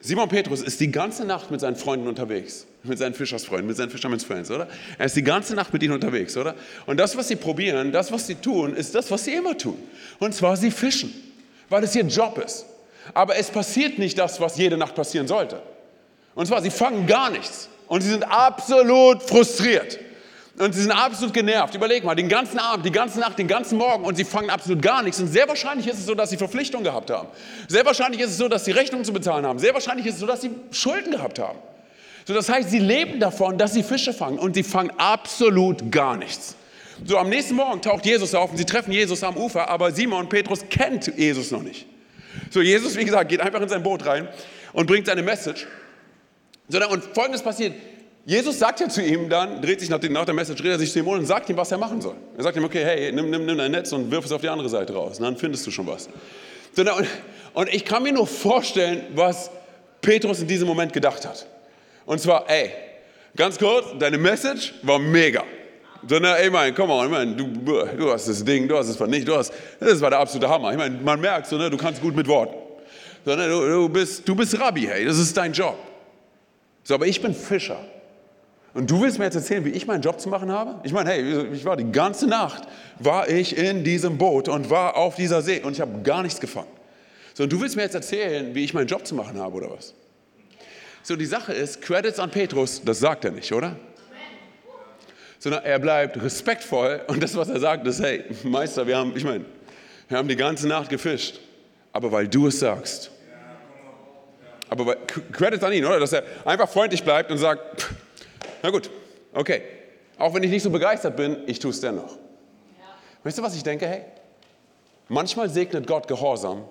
Simon 0.00 0.28
Petrus 0.28 0.62
ist 0.62 0.80
die 0.80 0.90
ganze 0.90 1.24
Nacht 1.24 1.50
mit 1.50 1.60
seinen 1.60 1.76
Freunden 1.76 2.08
unterwegs, 2.08 2.66
mit 2.82 2.98
seinen 2.98 3.14
Fischersfreunden, 3.14 3.66
mit 3.66 3.76
seinen 3.76 3.90
Fisherman's 3.90 4.24
oder? 4.50 4.66
Er 4.96 5.06
ist 5.06 5.16
die 5.16 5.22
ganze 5.22 5.54
Nacht 5.54 5.72
mit 5.72 5.82
ihnen 5.82 5.92
unterwegs, 5.92 6.36
oder? 6.36 6.54
Und 6.86 6.98
das, 6.98 7.16
was 7.16 7.28
sie 7.28 7.36
probieren, 7.36 7.92
das, 7.92 8.10
was 8.10 8.26
sie 8.26 8.36
tun, 8.36 8.74
ist 8.74 8.94
das, 8.94 9.10
was 9.10 9.24
sie 9.24 9.34
immer 9.34 9.56
tun. 9.56 9.76
Und 10.18 10.34
zwar, 10.34 10.56
sie 10.56 10.70
fischen, 10.70 11.12
weil 11.68 11.84
es 11.84 11.94
ihr 11.94 12.04
Job 12.04 12.42
ist. 12.44 12.64
Aber 13.12 13.36
es 13.36 13.50
passiert 13.50 13.98
nicht 13.98 14.18
das, 14.18 14.40
was 14.40 14.56
jede 14.56 14.76
Nacht 14.76 14.94
passieren 14.94 15.28
sollte. 15.28 15.60
Und 16.34 16.46
zwar, 16.46 16.62
sie 16.62 16.70
fangen 16.70 17.06
gar 17.06 17.30
nichts. 17.30 17.68
Und 17.86 18.02
sie 18.02 18.10
sind 18.10 18.22
absolut 18.22 19.22
frustriert. 19.22 19.98
Und 20.58 20.74
sie 20.74 20.82
sind 20.82 20.90
absolut 20.90 21.32
genervt. 21.32 21.74
Überleg 21.74 22.04
mal, 22.04 22.14
den 22.14 22.28
ganzen 22.28 22.58
Abend, 22.58 22.84
die 22.84 22.90
ganze 22.90 23.20
Nacht, 23.20 23.38
den 23.38 23.48
ganzen 23.48 23.78
Morgen 23.78 24.04
und 24.04 24.16
sie 24.16 24.24
fangen 24.24 24.50
absolut 24.50 24.82
gar 24.82 25.02
nichts. 25.02 25.20
Und 25.20 25.28
sehr 25.28 25.48
wahrscheinlich 25.48 25.86
ist 25.86 25.98
es 25.98 26.06
so, 26.06 26.14
dass 26.14 26.30
sie 26.30 26.36
Verpflichtungen 26.36 26.84
gehabt 26.84 27.10
haben. 27.10 27.28
Sehr 27.68 27.84
wahrscheinlich 27.86 28.20
ist 28.20 28.30
es 28.30 28.36
so, 28.36 28.48
dass 28.48 28.64
sie 28.64 28.72
Rechnungen 28.72 29.04
zu 29.04 29.12
bezahlen 29.12 29.46
haben. 29.46 29.58
Sehr 29.58 29.72
wahrscheinlich 29.72 30.06
ist 30.06 30.14
es 30.14 30.20
so, 30.20 30.26
dass 30.26 30.40
sie 30.40 30.50
Schulden 30.72 31.12
gehabt 31.12 31.38
haben. 31.38 31.58
So, 32.26 32.34
das 32.34 32.48
heißt, 32.48 32.70
sie 32.70 32.78
leben 32.78 33.20
davon, 33.20 33.58
dass 33.58 33.72
sie 33.72 33.82
Fische 33.82 34.12
fangen 34.12 34.38
und 34.38 34.54
sie 34.54 34.62
fangen 34.62 34.92
absolut 34.98 35.90
gar 35.90 36.16
nichts. 36.16 36.56
So, 37.04 37.16
am 37.16 37.28
nächsten 37.30 37.54
Morgen 37.54 37.80
taucht 37.80 38.04
Jesus 38.04 38.34
auf 38.34 38.50
und 38.50 38.58
sie 38.58 38.66
treffen 38.66 38.92
Jesus 38.92 39.22
am 39.22 39.36
Ufer, 39.36 39.68
aber 39.68 39.90
Simon 39.90 40.28
Petrus 40.28 40.60
kennt 40.68 41.06
Jesus 41.16 41.50
noch 41.50 41.62
nicht. 41.62 41.86
So, 42.50 42.60
Jesus, 42.60 42.96
wie 42.96 43.04
gesagt, 43.04 43.30
geht 43.30 43.40
einfach 43.40 43.60
in 43.60 43.68
sein 43.68 43.82
Boot 43.82 44.04
rein 44.04 44.28
und 44.72 44.86
bringt 44.86 45.06
seine 45.06 45.22
Message. 45.22 45.66
So, 46.68 46.86
und 46.88 47.02
folgendes 47.14 47.42
passiert: 47.42 47.74
Jesus 48.30 48.60
sagt 48.60 48.78
ja 48.78 48.88
zu 48.88 49.02
ihm 49.02 49.28
dann, 49.28 49.60
dreht 49.60 49.80
sich 49.80 49.88
nach, 49.88 50.00
nach 50.00 50.24
der 50.24 50.34
Message, 50.34 50.62
dreht 50.62 50.70
er 50.70 50.78
sich 50.78 50.92
zu 50.92 51.00
ihm 51.00 51.08
um 51.08 51.14
und 51.14 51.26
sagt 51.26 51.50
ihm, 51.50 51.56
was 51.56 51.72
er 51.72 51.78
machen 51.78 52.00
soll. 52.00 52.14
Er 52.36 52.44
sagt 52.44 52.56
ihm, 52.56 52.62
okay, 52.62 52.84
hey, 52.84 53.10
nimm, 53.10 53.28
nimm, 53.28 53.44
nimm 53.44 53.58
dein 53.58 53.72
Netz 53.72 53.90
und 53.90 54.08
wirf 54.08 54.24
es 54.24 54.30
auf 54.30 54.40
die 54.40 54.48
andere 54.48 54.68
Seite 54.68 54.94
raus. 54.94 55.18
Und 55.18 55.24
dann 55.24 55.36
findest 55.36 55.66
du 55.66 55.72
schon 55.72 55.84
was. 55.88 56.08
Und, 57.54 57.68
ich 57.74 57.84
kann 57.84 58.04
mir 58.04 58.12
nur 58.12 58.28
vorstellen, 58.28 59.02
was 59.16 59.50
Petrus 60.00 60.38
in 60.38 60.46
diesem 60.46 60.68
Moment 60.68 60.92
gedacht 60.92 61.26
hat. 61.26 61.44
Und 62.06 62.20
zwar, 62.20 62.48
ey, 62.48 62.70
ganz 63.34 63.58
kurz, 63.58 63.86
deine 63.98 64.16
Message 64.16 64.74
war 64.82 65.00
mega. 65.00 65.42
Sondern, 66.06 66.36
ey, 66.36 66.50
mein, 66.50 66.72
komm 66.72 66.88
mal, 66.88 67.28
ich 67.28 67.36
du, 67.36 67.48
du 67.98 68.12
hast 68.12 68.28
das 68.28 68.44
Ding, 68.44 68.68
du 68.68 68.76
hast 68.76 68.86
es 68.86 68.96
vernichtet, 68.96 69.26
du 69.26 69.38
hast, 69.38 69.52
das 69.80 70.00
war 70.00 70.10
der 70.10 70.20
absolute 70.20 70.48
Hammer. 70.48 70.70
Ich 70.70 70.78
meine, 70.78 70.96
man 71.02 71.20
merkt 71.20 71.48
so, 71.48 71.58
ne, 71.58 71.68
du 71.68 71.76
kannst 71.76 72.00
gut 72.00 72.14
mit 72.14 72.28
Worten. 72.28 72.54
Sondern 73.24 73.50
du, 73.50 73.66
du, 73.66 73.88
bist, 73.88 74.28
du 74.28 74.36
bist 74.36 74.56
Rabbi, 74.56 74.82
hey, 74.82 75.04
das 75.04 75.18
ist 75.18 75.36
dein 75.36 75.52
Job. 75.52 75.76
So, 76.84 76.94
aber 76.94 77.08
ich 77.08 77.20
bin 77.20 77.34
Fischer. 77.34 77.80
Und 78.72 78.90
du 78.90 79.00
willst 79.02 79.18
mir 79.18 79.24
jetzt 79.24 79.34
erzählen, 79.34 79.64
wie 79.64 79.70
ich 79.70 79.86
meinen 79.86 80.02
Job 80.02 80.20
zu 80.20 80.28
machen 80.28 80.52
habe? 80.52 80.76
Ich 80.84 80.92
meine, 80.92 81.10
hey, 81.10 81.48
ich 81.52 81.64
war 81.64 81.76
die 81.76 81.90
ganze 81.90 82.26
Nacht, 82.28 82.68
war 82.98 83.28
ich 83.28 83.56
in 83.56 83.82
diesem 83.82 84.16
Boot 84.16 84.48
und 84.48 84.70
war 84.70 84.96
auf 84.96 85.16
dieser 85.16 85.42
See 85.42 85.60
und 85.60 85.72
ich 85.72 85.80
habe 85.80 86.02
gar 86.02 86.22
nichts 86.22 86.40
gefangen. 86.40 86.68
So, 87.34 87.44
und 87.44 87.52
du 87.52 87.60
willst 87.60 87.74
mir 87.74 87.82
jetzt 87.82 87.94
erzählen, 87.94 88.54
wie 88.54 88.62
ich 88.64 88.72
meinen 88.72 88.86
Job 88.86 89.06
zu 89.06 89.14
machen 89.14 89.38
habe 89.40 89.56
oder 89.56 89.70
was? 89.70 89.94
So, 91.02 91.16
die 91.16 91.26
Sache 91.26 91.52
ist, 91.52 91.82
Credits 91.82 92.18
an 92.20 92.30
Petrus, 92.30 92.82
das 92.84 93.00
sagt 93.00 93.24
er 93.24 93.32
nicht, 93.32 93.52
oder? 93.52 93.76
Sondern 95.38 95.64
er 95.64 95.78
bleibt 95.78 96.22
respektvoll 96.22 97.00
und 97.08 97.22
das, 97.22 97.34
was 97.34 97.48
er 97.48 97.58
sagt, 97.58 97.86
ist, 97.86 98.00
hey, 98.00 98.24
Meister, 98.44 98.86
wir 98.86 98.98
haben, 98.98 99.16
ich 99.16 99.24
meine, 99.24 99.44
wir 100.08 100.18
haben 100.18 100.28
die 100.28 100.36
ganze 100.36 100.68
Nacht 100.68 100.90
gefischt, 100.90 101.40
aber 101.92 102.12
weil 102.12 102.28
du 102.28 102.46
es 102.46 102.60
sagst. 102.60 103.10
Aber 104.68 104.86
weil, 104.86 104.98
Credits 105.32 105.64
an 105.64 105.72
ihn, 105.72 105.84
oder? 105.84 105.98
Dass 105.98 106.12
er 106.12 106.22
einfach 106.44 106.68
freundlich 106.68 107.02
bleibt 107.02 107.32
und 107.32 107.38
sagt, 107.38 107.80
pff, 107.80 107.94
na 108.62 108.70
gut, 108.70 108.90
okay. 109.32 109.62
Auch 110.18 110.34
wenn 110.34 110.42
ich 110.42 110.50
nicht 110.50 110.62
so 110.62 110.70
begeistert 110.70 111.16
bin, 111.16 111.38
ich 111.46 111.58
tue 111.58 111.70
es 111.70 111.80
dennoch. 111.80 112.12
Ja. 112.78 112.94
Weißt 113.24 113.38
du, 113.38 113.42
was 113.42 113.56
ich 113.56 113.62
denke? 113.62 113.86
Hey, 113.86 114.04
manchmal 115.08 115.48
segnet 115.48 115.86
Gott 115.86 116.06
Gehorsam, 116.08 116.64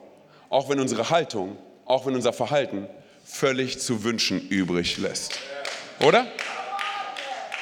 auch 0.49 0.69
wenn 0.69 0.79
unsere 0.79 1.09
Haltung, 1.09 1.57
auch 1.85 2.05
wenn 2.05 2.15
unser 2.15 2.31
Verhalten 2.33 2.87
völlig 3.25 3.79
zu 3.79 4.03
wünschen 4.03 4.47
übrig 4.49 4.97
lässt. 4.97 5.39
Oder? 6.05 6.27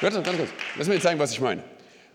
Ganz 0.00 0.14
kurz. 0.14 0.50
Lass 0.76 0.86
mir 0.86 0.94
jetzt 0.94 1.02
zeigen, 1.02 1.18
was 1.18 1.32
ich 1.32 1.40
meine. 1.40 1.62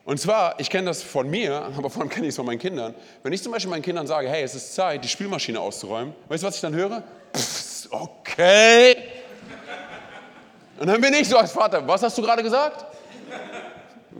Und 0.06 0.20
zwar, 0.20 0.60
ich 0.60 0.70
kenne 0.70 0.88
das 0.88 1.02
von 1.02 1.30
mir, 1.30 1.54
aber 1.78 1.90
vor 1.90 2.02
allem 2.02 2.10
kenne 2.10 2.26
ich 2.26 2.32
es 2.32 2.36
von 2.36 2.46
meinen 2.46 2.60
Kindern. 2.60 2.94
Wenn 3.24 3.32
ich 3.34 3.42
zum 3.42 3.52
Beispiel 3.52 3.70
meinen 3.70 3.82
Kindern 3.82 4.06
sage, 4.06 4.30
hey, 4.30 4.44
es 4.44 4.54
ist 4.54 4.76
Zeit, 4.76 5.04
die 5.04 5.08
Spülmaschine 5.08 5.60
auszuräumen, 5.60 6.14
weißt 6.28 6.44
du, 6.44 6.48
was 6.48 6.56
ich 6.56 6.62
dann 6.62 6.76
höre? 6.76 7.04
Pff, 7.36 7.88
okay. 7.90 8.98
Und 10.80 10.88
dann 10.88 11.00
bin 11.00 11.14
ich 11.14 11.28
so 11.28 11.38
als 11.38 11.52
Vater, 11.52 11.88
was 11.88 12.02
hast 12.02 12.18
du 12.18 12.22
gerade 12.22 12.44
gesagt? 12.44 12.86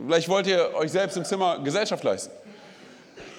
Vielleicht 0.06 0.28
wollt 0.28 0.46
ihr 0.46 0.74
euch 0.74 0.90
selbst 0.90 1.16
im 1.16 1.24
Zimmer 1.24 1.58
Gesellschaft 1.58 2.02
leisten. 2.04 2.32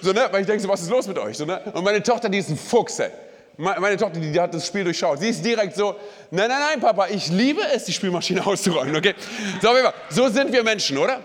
So, 0.00 0.12
ne? 0.12 0.28
Weil 0.30 0.42
ich 0.42 0.46
denke 0.46 0.62
so, 0.62 0.68
was 0.68 0.82
ist 0.82 0.90
los 0.90 1.06
mit 1.06 1.18
euch? 1.18 1.36
So, 1.36 1.44
ne? 1.44 1.60
Und 1.72 1.84
meine 1.84 2.02
Tochter, 2.02 2.28
die 2.28 2.38
ist 2.38 2.48
ein 2.48 2.56
Fuchs, 2.56 2.98
ey. 2.98 3.10
Meine 3.58 3.96
Tochter, 3.96 4.20
die, 4.20 4.32
die, 4.32 4.40
hat 4.40 4.52
das 4.52 4.66
Spiel 4.66 4.84
durchschaut. 4.84 5.18
Sie 5.18 5.30
ist 5.30 5.42
direkt 5.42 5.74
so, 5.74 5.96
nein, 6.30 6.48
nein, 6.48 6.60
nein, 6.60 6.80
Papa, 6.80 7.06
ich 7.08 7.28
liebe 7.28 7.62
es, 7.74 7.84
die 7.84 7.92
Spielmaschine 7.92 8.44
auszuräumen, 8.46 8.94
okay? 8.94 9.14
So, 9.62 9.70
so 10.10 10.28
sind 10.28 10.52
wir 10.52 10.62
Menschen, 10.62 10.98
oder? 10.98 11.20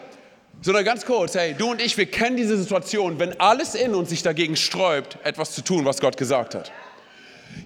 Sondern 0.62 0.86
ganz 0.86 1.06
kurz, 1.06 1.36
hey, 1.36 1.56
du 1.58 1.72
und 1.72 1.82
ich, 1.82 1.98
wir 1.98 2.06
kennen 2.06 2.38
diese 2.38 2.56
Situation, 2.56 3.20
wenn 3.20 3.38
alles 3.40 3.76
in 3.76 3.94
uns 3.94 4.10
sich 4.10 4.24
dagegen 4.24 4.56
sträubt, 4.56 5.18
etwas 5.24 5.52
zu 5.52 5.62
tun, 5.62 5.84
was 5.84 6.00
Gott 6.00 6.16
gesagt 6.16 6.56
hat. 6.56 6.72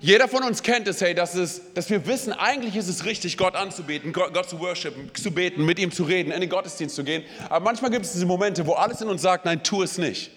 Jeder 0.01 0.27
von 0.27 0.43
uns 0.43 0.61
kennt 0.61 0.87
es, 0.87 1.01
hey, 1.01 1.15
dass, 1.15 1.35
es, 1.35 1.73
dass 1.73 1.89
wir 1.89 2.05
wissen, 2.05 2.31
eigentlich 2.33 2.75
ist 2.75 2.87
es 2.87 3.05
richtig, 3.05 3.37
Gott 3.37 3.55
anzubeten, 3.55 4.13
Gott, 4.13 4.33
Gott 4.33 4.49
zu 4.49 4.59
worshipen, 4.59 5.09
zu 5.15 5.31
beten, 5.31 5.65
mit 5.65 5.79
ihm 5.79 5.91
zu 5.91 6.03
reden, 6.03 6.31
in 6.31 6.41
den 6.41 6.49
Gottesdienst 6.49 6.95
zu 6.95 7.03
gehen. 7.03 7.23
Aber 7.49 7.65
manchmal 7.65 7.91
gibt 7.91 8.05
es 8.05 8.13
diese 8.13 8.25
Momente, 8.25 8.67
wo 8.67 8.73
alles 8.73 9.01
in 9.01 9.07
uns 9.07 9.21
sagt, 9.21 9.45
nein, 9.45 9.63
tu 9.63 9.81
es 9.81 9.97
nicht. 9.97 10.31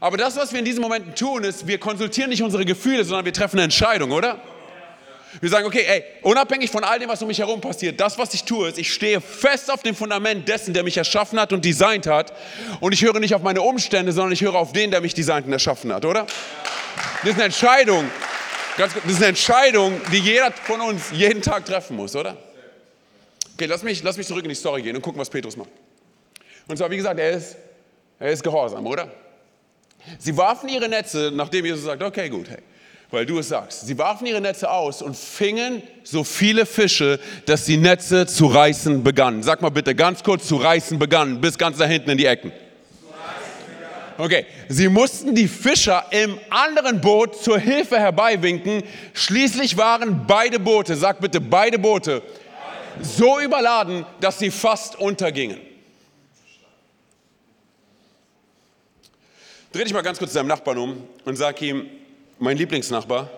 Aber 0.00 0.16
das, 0.16 0.36
was 0.36 0.52
wir 0.52 0.60
in 0.60 0.64
diesen 0.64 0.80
Momenten 0.80 1.14
tun, 1.14 1.44
ist, 1.44 1.66
wir 1.66 1.78
konsultieren 1.78 2.30
nicht 2.30 2.42
unsere 2.42 2.64
Gefühle, 2.64 3.04
sondern 3.04 3.24
wir 3.24 3.32
treffen 3.32 3.56
eine 3.56 3.64
Entscheidung, 3.64 4.12
oder? 4.12 4.40
Wir 5.40 5.50
sagen, 5.50 5.66
okay, 5.66 5.84
ey, 5.86 6.04
unabhängig 6.22 6.70
von 6.70 6.84
all 6.84 6.98
dem, 6.98 7.08
was 7.08 7.20
um 7.20 7.28
mich 7.28 7.38
herum 7.38 7.60
passiert, 7.60 8.00
das, 8.00 8.16
was 8.16 8.32
ich 8.32 8.44
tue, 8.44 8.68
ist, 8.68 8.78
ich 8.78 8.92
stehe 8.92 9.20
fest 9.20 9.70
auf 9.70 9.82
dem 9.82 9.94
Fundament 9.94 10.48
dessen, 10.48 10.72
der 10.72 10.82
mich 10.82 10.96
erschaffen 10.96 11.38
hat 11.38 11.52
und 11.52 11.64
designt 11.64 12.06
hat. 12.06 12.32
Und 12.80 12.92
ich 12.92 13.02
höre 13.02 13.20
nicht 13.20 13.34
auf 13.34 13.42
meine 13.42 13.60
Umstände, 13.60 14.12
sondern 14.12 14.32
ich 14.32 14.40
höre 14.40 14.54
auf 14.54 14.72
den, 14.72 14.90
der 14.90 15.00
mich 15.00 15.12
designt 15.12 15.46
und 15.46 15.52
erschaffen 15.52 15.92
hat, 15.92 16.04
oder? 16.04 16.26
Das 17.22 17.30
ist 17.30 17.34
eine 17.34 17.44
Entscheidung, 17.44 18.10
das 18.78 18.94
ist 18.94 19.16
eine 19.16 19.26
Entscheidung, 19.26 20.00
die 20.12 20.18
jeder 20.18 20.52
von 20.52 20.80
uns 20.80 21.10
jeden 21.12 21.42
Tag 21.42 21.64
treffen 21.64 21.96
muss, 21.96 22.14
oder? 22.14 22.36
Okay, 23.54 23.66
lass 23.66 23.82
mich, 23.82 24.02
lass 24.04 24.16
mich 24.16 24.26
zurück 24.26 24.44
in 24.44 24.50
die 24.50 24.54
Story 24.54 24.82
gehen 24.82 24.94
und 24.94 25.02
gucken, 25.02 25.20
was 25.20 25.28
Petrus 25.28 25.56
macht. 25.56 25.70
Und 26.68 26.76
zwar, 26.76 26.90
wie 26.90 26.96
gesagt, 26.96 27.18
er 27.18 27.32
ist, 27.32 27.56
er 28.20 28.30
ist 28.30 28.42
gehorsam, 28.42 28.86
oder? 28.86 29.10
Sie 30.18 30.36
warfen 30.36 30.68
ihre 30.68 30.88
Netze, 30.88 31.32
nachdem 31.34 31.64
Jesus 31.64 31.84
sagt, 31.84 32.02
okay, 32.02 32.28
gut, 32.28 32.48
hey, 32.48 32.58
weil 33.10 33.26
du 33.26 33.40
es 33.40 33.48
sagst. 33.48 33.86
Sie 33.86 33.98
warfen 33.98 34.26
ihre 34.26 34.40
Netze 34.40 34.70
aus 34.70 35.02
und 35.02 35.16
fingen 35.16 35.82
so 36.04 36.22
viele 36.22 36.66
Fische, 36.66 37.18
dass 37.46 37.64
die 37.64 37.78
Netze 37.78 38.26
zu 38.26 38.46
reißen 38.46 39.02
begannen. 39.02 39.42
Sag 39.42 39.60
mal 39.60 39.70
bitte 39.70 39.94
ganz 39.94 40.22
kurz, 40.22 40.46
zu 40.46 40.56
reißen 40.56 40.98
begannen, 40.98 41.40
bis 41.40 41.58
ganz 41.58 41.78
da 41.78 41.84
hinten 41.84 42.10
in 42.10 42.18
die 42.18 42.26
Ecken. 42.26 42.52
Okay, 44.20 44.46
sie 44.68 44.88
mussten 44.88 45.32
die 45.32 45.46
Fischer 45.46 46.04
im 46.10 46.40
anderen 46.50 47.00
Boot 47.00 47.40
zur 47.40 47.56
Hilfe 47.56 48.00
herbeiwinken. 48.00 48.82
Schließlich 49.14 49.76
waren 49.76 50.26
beide 50.26 50.58
Boote, 50.58 50.96
sag 50.96 51.20
bitte 51.20 51.40
beide 51.40 51.78
Boote, 51.78 52.22
so 53.00 53.38
überladen, 53.38 54.04
dass 54.18 54.40
sie 54.40 54.50
fast 54.50 54.98
untergingen. 54.98 55.60
Dreh 59.70 59.84
dich 59.84 59.92
mal 59.92 60.02
ganz 60.02 60.18
kurz 60.18 60.32
zu 60.32 60.38
deinem 60.38 60.48
Nachbarn 60.48 60.78
um 60.78 61.08
und 61.24 61.36
sag 61.36 61.62
ihm, 61.62 61.88
mein 62.40 62.56
Lieblingsnachbar. 62.56 63.30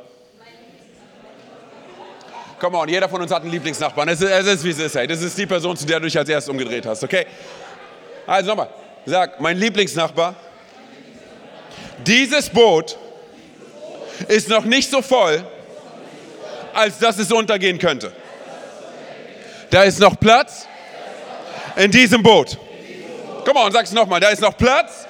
Komm 2.58 2.74
on, 2.74 2.88
jeder 2.88 3.10
von 3.10 3.20
uns 3.20 3.30
hat 3.30 3.42
einen 3.42 3.50
Lieblingsnachbarn. 3.50 4.08
Es 4.08 4.22
ist, 4.22 4.30
es 4.30 4.46
ist 4.46 4.64
wie 4.64 4.70
es 4.70 4.78
ist, 4.78 4.94
hey. 4.94 5.06
Das 5.06 5.20
ist 5.20 5.36
die 5.36 5.46
Person, 5.46 5.76
zu 5.76 5.84
der 5.84 6.00
du 6.00 6.06
dich 6.06 6.16
als 6.16 6.28
erstes 6.30 6.50
umgedreht 6.50 6.86
hast, 6.86 7.04
okay? 7.04 7.26
Also 8.26 8.48
nochmal, 8.48 8.70
sag, 9.04 9.38
mein 9.42 9.58
Lieblingsnachbar. 9.58 10.36
Dieses 12.06 12.48
Boot 12.48 12.96
ist 14.28 14.48
noch 14.48 14.64
nicht 14.64 14.90
so 14.90 15.02
voll, 15.02 15.44
als 16.72 16.98
dass 16.98 17.18
es 17.18 17.30
untergehen 17.32 17.78
könnte. 17.78 18.12
Da 19.70 19.84
ist 19.84 20.00
noch 20.00 20.18
Platz 20.18 20.66
in 21.76 21.90
diesem 21.90 22.22
Boot. 22.22 22.58
Komm 23.44 23.56
on, 23.56 23.72
sag's 23.72 23.92
nochmal, 23.92 24.20
da 24.20 24.28
ist 24.28 24.42
noch 24.42 24.56
Platz 24.56 25.06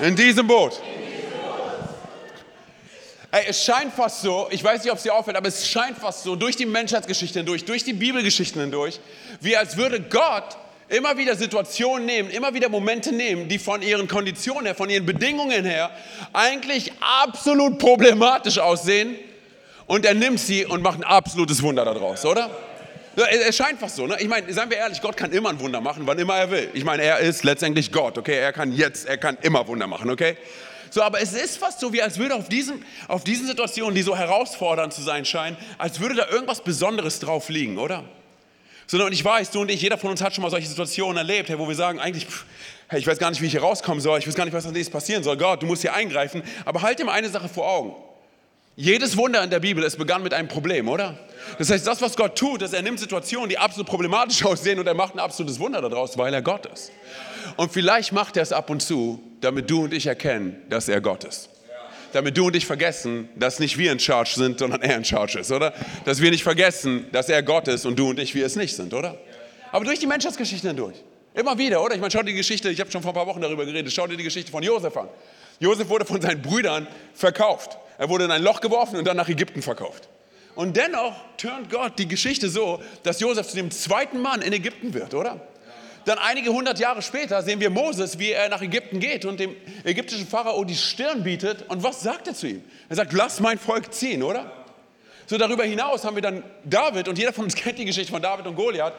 in 0.00 0.16
diesem 0.16 0.46
Boot. 0.46 0.80
Ey, 3.30 3.44
es 3.48 3.62
scheint 3.62 3.92
fast 3.92 4.22
so, 4.22 4.48
ich 4.50 4.64
weiß 4.64 4.82
nicht, 4.82 4.90
ob 4.90 4.96
es 4.96 5.02
dir 5.02 5.12
auffällt, 5.12 5.36
aber 5.36 5.48
es 5.48 5.68
scheint 5.68 5.98
fast 5.98 6.22
so, 6.22 6.34
durch 6.34 6.56
die 6.56 6.64
Menschheitsgeschichte 6.64 7.40
hindurch, 7.40 7.64
durch 7.64 7.84
die 7.84 7.92
Bibelgeschichten 7.92 8.60
hindurch, 8.60 9.00
wie 9.40 9.54
als 9.54 9.76
würde 9.76 10.00
Gott 10.00 10.56
immer 10.88 11.16
wieder 11.16 11.36
Situationen 11.36 12.06
nehmen, 12.06 12.30
immer 12.30 12.54
wieder 12.54 12.68
Momente 12.68 13.12
nehmen, 13.12 13.48
die 13.48 13.58
von 13.58 13.82
ihren 13.82 14.08
Konditionen 14.08 14.66
her, 14.66 14.74
von 14.74 14.90
ihren 14.90 15.06
Bedingungen 15.06 15.64
her 15.64 15.90
eigentlich 16.32 16.92
absolut 17.00 17.78
problematisch 17.78 18.58
aussehen 18.58 19.16
und 19.86 20.04
er 20.04 20.14
nimmt 20.14 20.40
sie 20.40 20.64
und 20.64 20.82
macht 20.82 20.98
ein 20.98 21.04
absolutes 21.04 21.62
Wunder 21.62 21.84
daraus, 21.84 22.24
oder? 22.24 22.50
Es 23.16 23.56
scheint 23.56 23.80
fast 23.80 23.96
so. 23.96 24.06
Ne? 24.06 24.16
Ich 24.20 24.28
meine, 24.28 24.52
seien 24.52 24.70
wir 24.70 24.76
ehrlich, 24.76 25.00
Gott 25.00 25.16
kann 25.16 25.32
immer 25.32 25.48
ein 25.48 25.58
Wunder 25.58 25.80
machen, 25.80 26.04
wann 26.06 26.18
immer 26.18 26.36
er 26.36 26.50
will. 26.52 26.70
Ich 26.72 26.84
meine, 26.84 27.02
er 27.02 27.18
ist 27.18 27.42
letztendlich 27.42 27.90
Gott, 27.90 28.16
okay? 28.16 28.38
Er 28.38 28.52
kann 28.52 28.72
jetzt, 28.72 29.08
er 29.08 29.18
kann 29.18 29.36
immer 29.42 29.66
Wunder 29.66 29.88
machen, 29.88 30.08
okay? 30.08 30.36
So, 30.90 31.02
aber 31.02 31.20
es 31.20 31.32
ist 31.32 31.58
fast 31.58 31.80
so, 31.80 31.92
wie 31.92 32.00
als 32.00 32.18
würde 32.18 32.36
auf, 32.36 32.48
diesem, 32.48 32.82
auf 33.08 33.24
diesen 33.24 33.46
Situationen, 33.46 33.94
die 33.94 34.02
so 34.02 34.16
herausfordernd 34.16 34.92
zu 34.92 35.02
sein 35.02 35.24
scheinen, 35.24 35.56
als 35.78 35.98
würde 35.98 36.14
da 36.14 36.28
irgendwas 36.28 36.62
Besonderes 36.62 37.18
drauf 37.18 37.48
liegen, 37.48 37.76
oder? 37.78 38.04
Sondern 38.88 39.12
ich 39.12 39.24
weiß, 39.24 39.50
du 39.50 39.60
und 39.60 39.70
ich, 39.70 39.82
jeder 39.82 39.98
von 39.98 40.10
uns 40.10 40.22
hat 40.22 40.34
schon 40.34 40.42
mal 40.42 40.50
solche 40.50 40.66
Situationen 40.66 41.18
erlebt, 41.18 41.56
wo 41.58 41.68
wir 41.68 41.74
sagen, 41.74 42.00
eigentlich, 42.00 42.26
pff, 42.26 42.46
hey, 42.88 42.98
ich 42.98 43.06
weiß 43.06 43.18
gar 43.18 43.30
nicht, 43.30 43.40
wie 43.42 43.46
ich 43.46 43.52
hier 43.52 43.60
rauskommen 43.60 44.00
soll, 44.00 44.18
ich 44.18 44.26
weiß 44.26 44.34
gar 44.34 44.44
nicht, 44.44 44.54
was 44.54 44.64
als 44.64 44.72
nächstes 44.72 44.92
passieren 44.92 45.22
soll. 45.22 45.36
Gott, 45.36 45.62
du 45.62 45.66
musst 45.66 45.82
hier 45.82 45.92
eingreifen. 45.92 46.42
Aber 46.64 46.82
halt 46.82 47.04
mal 47.04 47.12
eine 47.12 47.28
Sache 47.28 47.48
vor 47.48 47.68
Augen. 47.68 47.94
Jedes 48.76 49.16
Wunder 49.16 49.42
in 49.44 49.50
der 49.50 49.60
Bibel, 49.60 49.84
es 49.84 49.96
begann 49.96 50.22
mit 50.22 50.32
einem 50.32 50.48
Problem, 50.48 50.88
oder? 50.88 51.18
Das 51.58 51.68
heißt, 51.68 51.86
das, 51.86 52.00
was 52.00 52.16
Gott 52.16 52.38
tut, 52.38 52.62
ist, 52.62 52.72
er 52.72 52.80
nimmt 52.80 52.98
Situationen, 52.98 53.48
die 53.48 53.58
absolut 53.58 53.88
problematisch 53.88 54.44
aussehen 54.44 54.78
und 54.78 54.86
er 54.86 54.94
macht 54.94 55.14
ein 55.14 55.18
absolutes 55.18 55.60
Wunder 55.60 55.82
daraus, 55.82 56.16
weil 56.16 56.32
er 56.32 56.42
Gott 56.42 56.64
ist. 56.66 56.90
Und 57.56 57.72
vielleicht 57.72 58.12
macht 58.12 58.36
er 58.36 58.42
es 58.42 58.52
ab 58.52 58.70
und 58.70 58.80
zu, 58.80 59.20
damit 59.40 59.68
du 59.68 59.84
und 59.84 59.92
ich 59.92 60.06
erkennen, 60.06 60.62
dass 60.70 60.88
er 60.88 61.00
Gott 61.00 61.24
ist. 61.24 61.50
Damit 62.12 62.36
du 62.36 62.46
und 62.46 62.56
ich 62.56 62.66
vergessen, 62.66 63.28
dass 63.36 63.58
nicht 63.58 63.76
wir 63.76 63.92
in 63.92 63.98
Charge 63.98 64.32
sind, 64.34 64.58
sondern 64.58 64.82
er 64.82 64.96
in 64.96 65.04
Charge 65.04 65.40
ist, 65.40 65.52
oder? 65.52 65.74
Dass 66.04 66.20
wir 66.20 66.30
nicht 66.30 66.42
vergessen, 66.42 67.06
dass 67.12 67.28
er 67.28 67.42
Gott 67.42 67.68
ist 67.68 67.84
und 67.84 67.98
du 67.98 68.08
und 68.08 68.18
ich 68.18 68.34
wir 68.34 68.46
es 68.46 68.56
nicht 68.56 68.74
sind, 68.74 68.94
oder? 68.94 69.18
Aber 69.72 69.84
durch 69.84 69.98
die 69.98 70.06
Menschheitsgeschichte 70.06 70.68
hindurch. 70.68 70.96
Immer 71.34 71.58
wieder, 71.58 71.82
oder? 71.82 71.94
Ich 71.94 72.00
meine, 72.00 72.10
schau 72.10 72.20
dir 72.20 72.26
die 72.26 72.34
Geschichte, 72.34 72.70
ich 72.70 72.80
habe 72.80 72.90
schon 72.90 73.02
vor 73.02 73.12
ein 73.12 73.14
paar 73.14 73.26
Wochen 73.26 73.40
darüber 73.40 73.64
geredet, 73.64 73.92
schau 73.92 74.06
dir 74.06 74.16
die 74.16 74.24
Geschichte 74.24 74.50
von 74.50 74.62
Josef 74.62 74.96
an. 74.96 75.08
Josef 75.60 75.88
wurde 75.88 76.04
von 76.04 76.20
seinen 76.20 76.42
Brüdern 76.42 76.86
verkauft. 77.14 77.76
Er 77.98 78.08
wurde 78.08 78.24
in 78.24 78.30
ein 78.30 78.42
Loch 78.42 78.60
geworfen 78.60 78.96
und 78.96 79.06
dann 79.06 79.16
nach 79.16 79.28
Ägypten 79.28 79.62
verkauft. 79.62 80.08
Und 80.54 80.76
dennoch 80.76 81.14
turnt 81.36 81.70
Gott 81.70 81.98
die 81.98 82.08
Geschichte 82.08 82.48
so, 82.48 82.82
dass 83.02 83.20
Josef 83.20 83.48
zu 83.48 83.56
dem 83.56 83.70
zweiten 83.70 84.20
Mann 84.20 84.42
in 84.42 84.52
Ägypten 84.52 84.94
wird, 84.94 85.14
oder? 85.14 85.40
Dann 86.08 86.16
einige 86.16 86.48
hundert 86.54 86.78
Jahre 86.78 87.02
später 87.02 87.42
sehen 87.42 87.60
wir 87.60 87.68
Moses, 87.68 88.18
wie 88.18 88.32
er 88.32 88.48
nach 88.48 88.62
Ägypten 88.62 88.98
geht 88.98 89.26
und 89.26 89.38
dem 89.38 89.54
ägyptischen 89.84 90.26
Pharao 90.26 90.64
die 90.64 90.74
Stirn 90.74 91.22
bietet. 91.22 91.68
Und 91.68 91.82
was 91.82 92.00
sagt 92.00 92.28
er 92.28 92.32
zu 92.32 92.46
ihm? 92.46 92.64
Er 92.88 92.96
sagt, 92.96 93.12
lass 93.12 93.40
mein 93.40 93.58
Volk 93.58 93.92
ziehen, 93.92 94.22
oder? 94.22 94.50
So 95.26 95.36
darüber 95.36 95.64
hinaus 95.64 96.04
haben 96.04 96.14
wir 96.14 96.22
dann 96.22 96.42
David 96.64 97.08
und 97.08 97.18
jeder 97.18 97.34
von 97.34 97.44
uns 97.44 97.54
kennt 97.56 97.78
die 97.78 97.84
Geschichte 97.84 98.10
von 98.10 98.22
David 98.22 98.46
und 98.46 98.56
Goliath. 98.56 98.94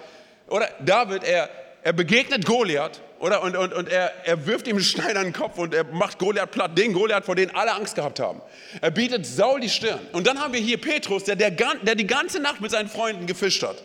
Oder 0.49 0.69
David, 0.85 1.23
er, 1.23 1.49
er 1.81 1.93
begegnet 1.93 2.45
Goliath 2.45 3.01
oder? 3.17 3.41
Und, 3.41 3.57
und, 3.57 3.73
und 3.73 3.89
er, 3.89 4.27
er 4.27 4.45
wirft 4.45 4.67
ihm 4.67 4.75
einen 4.75 4.85
Stein 4.85 5.17
an 5.17 5.23
den 5.23 5.33
Kopf 5.33 5.57
und 5.57 5.73
er 5.73 5.85
macht 5.85 6.19
Goliath 6.19 6.51
platt, 6.51 6.77
den 6.77 6.93
Goliath, 6.93 7.25
vor 7.25 7.33
dem 7.33 7.55
alle 7.55 7.73
Angst 7.73 7.95
gehabt 7.95 8.19
haben. 8.19 8.39
Er 8.81 8.91
bietet 8.91 9.25
Saul 9.25 9.61
die 9.61 9.69
Stirn. 9.69 9.99
Und 10.11 10.27
dann 10.27 10.39
haben 10.39 10.53
wir 10.53 10.61
hier 10.61 10.79
Petrus, 10.79 11.23
der, 11.23 11.35
der, 11.35 11.49
der 11.49 11.95
die 11.95 12.05
ganze 12.05 12.39
Nacht 12.39 12.61
mit 12.61 12.69
seinen 12.69 12.87
Freunden 12.87 13.25
gefischt 13.25 13.63
hat 13.63 13.81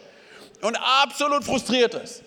und 0.61 0.77
absolut 0.77 1.43
frustriert 1.43 1.95
ist. 1.95 2.23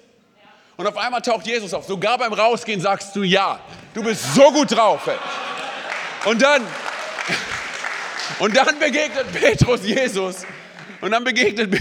Und 0.78 0.86
auf 0.86 0.96
einmal 0.96 1.22
taucht 1.22 1.48
Jesus 1.48 1.74
auf. 1.74 1.86
Sogar 1.86 2.20
beim 2.20 2.34
Rausgehen 2.34 2.80
sagst 2.80 3.16
du 3.16 3.24
ja. 3.24 3.60
Du 3.96 4.04
bist 4.04 4.36
so 4.36 4.52
gut 4.52 4.72
drauf. 4.72 5.08
Ey. 5.08 6.30
Und 6.30 6.42
dann, 6.42 6.62
und 8.40 8.56
dann 8.56 8.78
begegnet 8.78 9.26
Petrus 9.34 9.84
Jesus. 9.84 10.46
Und 11.02 11.12
dann 11.12 11.24
begegnet 11.24 11.76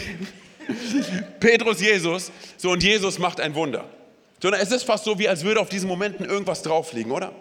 Petrus 1.39 1.81
Jesus. 1.81 2.33
So, 2.57 2.71
und 2.71 2.83
Jesus 2.83 3.19
macht 3.19 3.39
ein 3.41 3.55
Wunder. 3.55 3.85
Sondern 4.41 4.61
es 4.61 4.71
ist 4.73 4.85
fast 4.85 5.05
so, 5.05 5.19
wie 5.19 5.29
als 5.29 5.45
würde 5.45 5.61
auf 5.61 5.69
diesen 5.69 5.89
Momenten 5.89 6.25
irgendwas 6.25 6.63
drauf 6.63 6.93
liegen, 6.93 7.11
oder? 7.11 7.33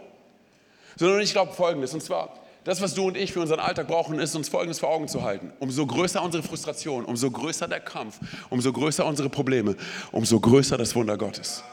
Sondern 0.97 1.21
ich 1.21 1.31
glaube 1.31 1.53
Folgendes. 1.53 1.93
Und 1.93 2.01
zwar, 2.01 2.33
das, 2.65 2.81
was 2.81 2.95
du 2.95 3.05
und 3.07 3.15
ich 3.15 3.31
für 3.31 3.41
unseren 3.41 3.59
Alltag 3.59 3.87
brauchen, 3.87 4.17
ist 4.17 4.35
uns 4.35 4.49
Folgendes 4.49 4.79
vor 4.79 4.89
Augen 4.89 5.07
zu 5.07 5.21
halten. 5.21 5.53
Umso 5.59 5.85
größer 5.85 6.21
unsere 6.21 6.41
Frustration, 6.41 7.05
umso 7.05 7.29
größer 7.29 7.67
der 7.67 7.79
Kampf, 7.79 8.19
umso 8.49 8.73
größer 8.73 9.05
unsere 9.05 9.29
Probleme, 9.29 9.75
umso 10.11 10.39
größer 10.39 10.75
das 10.75 10.95
Wunder 10.95 11.15
Gottes. 11.15 11.63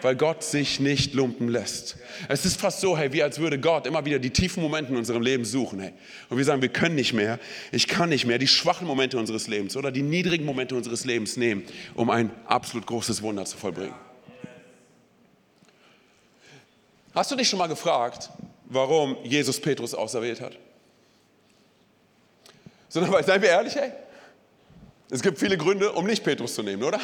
Weil 0.00 0.16
Gott 0.16 0.42
sich 0.42 0.80
nicht 0.80 1.12
lumpen 1.12 1.48
lässt. 1.48 1.98
Es 2.28 2.46
ist 2.46 2.58
fast 2.58 2.80
so, 2.80 2.96
hey, 2.96 3.12
wie 3.12 3.22
als 3.22 3.38
würde 3.38 3.60
Gott 3.60 3.86
immer 3.86 4.06
wieder 4.06 4.18
die 4.18 4.30
tiefen 4.30 4.62
Momente 4.62 4.90
in 4.90 4.96
unserem 4.96 5.20
Leben 5.20 5.44
suchen. 5.44 5.80
Hey. 5.80 5.92
Und 6.30 6.38
wir 6.38 6.44
sagen, 6.46 6.62
wir 6.62 6.70
können 6.70 6.94
nicht 6.94 7.12
mehr, 7.12 7.38
ich 7.70 7.86
kann 7.86 8.08
nicht 8.08 8.24
mehr 8.24 8.38
die 8.38 8.48
schwachen 8.48 8.86
Momente 8.86 9.18
unseres 9.18 9.48
Lebens 9.48 9.76
oder 9.76 9.90
die 9.92 10.02
niedrigen 10.02 10.46
Momente 10.46 10.76
unseres 10.76 11.04
Lebens 11.04 11.36
nehmen, 11.36 11.62
um 11.94 12.08
ein 12.08 12.30
absolut 12.46 12.86
großes 12.86 13.20
Wunder 13.20 13.44
zu 13.44 13.58
vollbringen. 13.58 13.94
Hast 17.14 17.30
du 17.30 17.36
dich 17.36 17.48
schon 17.50 17.58
mal 17.58 17.66
gefragt, 17.66 18.30
warum 18.68 19.16
Jesus 19.24 19.60
Petrus 19.60 19.94
auserwählt 19.94 20.40
hat. 20.40 20.56
Sondern, 22.88 23.12
weil, 23.12 23.24
seien 23.24 23.42
wir 23.42 23.48
ehrlich, 23.48 23.76
ey, 23.76 23.92
es 25.10 25.22
gibt 25.22 25.38
viele 25.38 25.56
Gründe, 25.56 25.92
um 25.92 26.06
nicht 26.06 26.22
Petrus 26.22 26.54
zu 26.54 26.62
nehmen, 26.62 26.82
oder? 26.82 27.00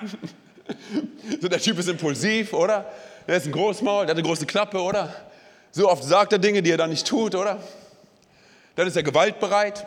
so, 1.40 1.48
der 1.48 1.60
Typ 1.60 1.78
ist 1.78 1.88
impulsiv, 1.88 2.52
oder? 2.52 2.90
Er 3.26 3.36
ist 3.36 3.46
ein 3.46 3.52
Großmaul, 3.52 4.06
der 4.06 4.14
hat 4.14 4.18
eine 4.18 4.26
große 4.26 4.46
Klappe, 4.46 4.80
oder? 4.80 5.14
So 5.70 5.88
oft 5.88 6.04
sagt 6.04 6.32
er 6.32 6.38
Dinge, 6.38 6.62
die 6.62 6.70
er 6.70 6.78
dann 6.78 6.90
nicht 6.90 7.06
tut, 7.06 7.34
oder? 7.34 7.62
Dann 8.74 8.86
ist 8.86 8.96
er 8.96 9.02
gewaltbereit. 9.02 9.86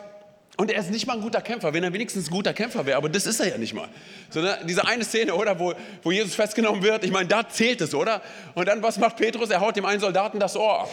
Und 0.56 0.70
er 0.70 0.80
ist 0.80 0.90
nicht 0.90 1.06
mal 1.06 1.14
ein 1.14 1.20
guter 1.20 1.42
Kämpfer, 1.42 1.74
wenn 1.74 1.84
er 1.84 1.92
wenigstens 1.92 2.28
ein 2.28 2.30
guter 2.30 2.54
Kämpfer 2.54 2.86
wäre, 2.86 2.96
aber 2.96 3.10
das 3.10 3.26
ist 3.26 3.40
er 3.40 3.48
ja 3.48 3.58
nicht 3.58 3.74
mal. 3.74 3.88
Sondern 4.30 4.66
diese 4.66 4.86
eine 4.86 5.04
Szene, 5.04 5.34
oder, 5.34 5.58
wo, 5.58 5.74
wo 6.02 6.10
Jesus 6.10 6.34
festgenommen 6.34 6.82
wird, 6.82 7.04
ich 7.04 7.10
meine, 7.10 7.28
da 7.28 7.46
zählt 7.46 7.82
es, 7.82 7.94
oder? 7.94 8.22
Und 8.54 8.66
dann, 8.66 8.82
was 8.82 8.96
macht 8.96 9.16
Petrus? 9.16 9.50
Er 9.50 9.60
haut 9.60 9.76
dem 9.76 9.84
einen 9.84 10.00
Soldaten 10.00 10.40
das 10.40 10.56
Ohr 10.56 10.80
ab. 10.80 10.90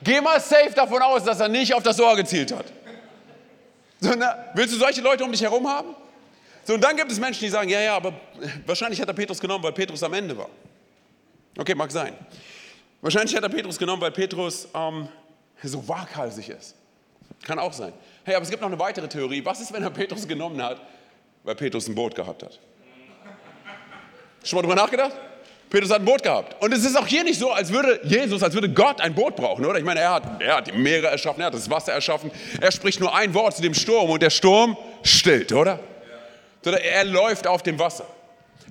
Geh 0.00 0.20
mal 0.20 0.40
safe 0.40 0.72
davon 0.74 1.02
aus, 1.02 1.24
dass 1.24 1.40
er 1.40 1.48
nicht 1.48 1.74
auf 1.74 1.82
das 1.82 1.98
Ohr 1.98 2.14
gezielt 2.14 2.52
hat. 2.52 2.66
Sondern, 3.98 4.32
willst 4.54 4.74
du 4.74 4.78
solche 4.78 5.00
Leute 5.00 5.24
um 5.24 5.32
dich 5.32 5.42
herum 5.42 5.66
haben? 5.68 5.96
So, 6.62 6.74
und 6.74 6.80
dann 6.84 6.96
gibt 6.96 7.10
es 7.10 7.18
Menschen, 7.18 7.40
die 7.40 7.50
sagen, 7.50 7.68
ja, 7.68 7.80
ja, 7.80 7.96
aber 7.96 8.12
wahrscheinlich 8.64 9.00
hat 9.00 9.08
er 9.08 9.14
Petrus 9.14 9.40
genommen, 9.40 9.64
weil 9.64 9.72
Petrus 9.72 10.02
am 10.04 10.12
Ende 10.12 10.36
war. 10.38 10.50
Okay, 11.58 11.74
mag 11.74 11.90
sein. 11.90 12.12
Wahrscheinlich 13.00 13.34
hat 13.34 13.42
er 13.42 13.48
Petrus 13.48 13.78
genommen, 13.78 14.02
weil 14.02 14.12
Petrus 14.12 14.68
ähm, 14.72 15.08
so 15.62 15.88
waghalsig 15.88 16.50
ist. 16.50 16.76
Kann 17.42 17.58
auch 17.58 17.72
sein. 17.72 17.92
Hey, 18.24 18.34
aber 18.34 18.42
es 18.42 18.50
gibt 18.50 18.60
noch 18.60 18.68
eine 18.68 18.78
weitere 18.78 19.08
Theorie. 19.08 19.44
Was 19.44 19.60
ist, 19.60 19.72
wenn 19.72 19.82
er 19.82 19.90
Petrus 19.90 20.26
genommen 20.26 20.60
hat, 20.62 20.80
weil 21.44 21.54
Petrus 21.54 21.86
ein 21.88 21.94
Boot 21.94 22.14
gehabt 22.14 22.42
hat? 22.42 22.58
Schon 24.42 24.56
mal 24.56 24.62
drüber 24.62 24.74
nachgedacht? 24.74 25.12
Petrus 25.68 25.90
hat 25.90 26.00
ein 26.00 26.04
Boot 26.04 26.22
gehabt. 26.22 26.62
Und 26.62 26.72
es 26.72 26.84
ist 26.84 26.96
auch 26.96 27.06
hier 27.06 27.24
nicht 27.24 27.38
so, 27.38 27.50
als 27.50 27.72
würde 27.72 28.00
Jesus, 28.04 28.42
als 28.42 28.54
würde 28.54 28.68
Gott 28.68 29.00
ein 29.00 29.14
Boot 29.14 29.34
brauchen, 29.34 29.64
oder? 29.64 29.78
Ich 29.78 29.84
meine, 29.84 30.00
er 30.00 30.14
hat, 30.14 30.40
er 30.40 30.56
hat 30.56 30.66
die 30.68 30.72
Meere 30.72 31.08
erschaffen, 31.08 31.40
er 31.40 31.46
hat 31.46 31.54
das 31.54 31.68
Wasser 31.68 31.92
erschaffen. 31.92 32.30
Er 32.60 32.70
spricht 32.70 33.00
nur 33.00 33.14
ein 33.14 33.34
Wort 33.34 33.56
zu 33.56 33.62
dem 33.62 33.74
Sturm 33.74 34.10
und 34.10 34.22
der 34.22 34.30
Sturm 34.30 34.76
stillt, 35.02 35.52
oder? 35.52 35.80
Oder 36.64 36.80
er 36.80 37.04
läuft 37.04 37.46
auf 37.46 37.62
dem 37.62 37.78
Wasser. 37.78 38.06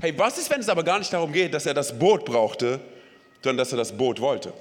Hey, 0.02 0.14
was 0.18 0.38
ist, 0.38 0.50
wenn 0.50 0.60
es 0.60 0.70
aber 0.70 0.84
gar 0.84 1.00
nicht 1.00 1.12
darum 1.12 1.32
geht, 1.32 1.54
dass 1.54 1.66
er 1.66 1.74
das 1.74 1.98
Boot 1.98 2.26
brauchte, 2.26 2.80
sondern 3.42 3.58
dass 3.58 3.72
er 3.72 3.78
das 3.78 3.92
Boot 3.92 4.20
wollte? 4.20 4.52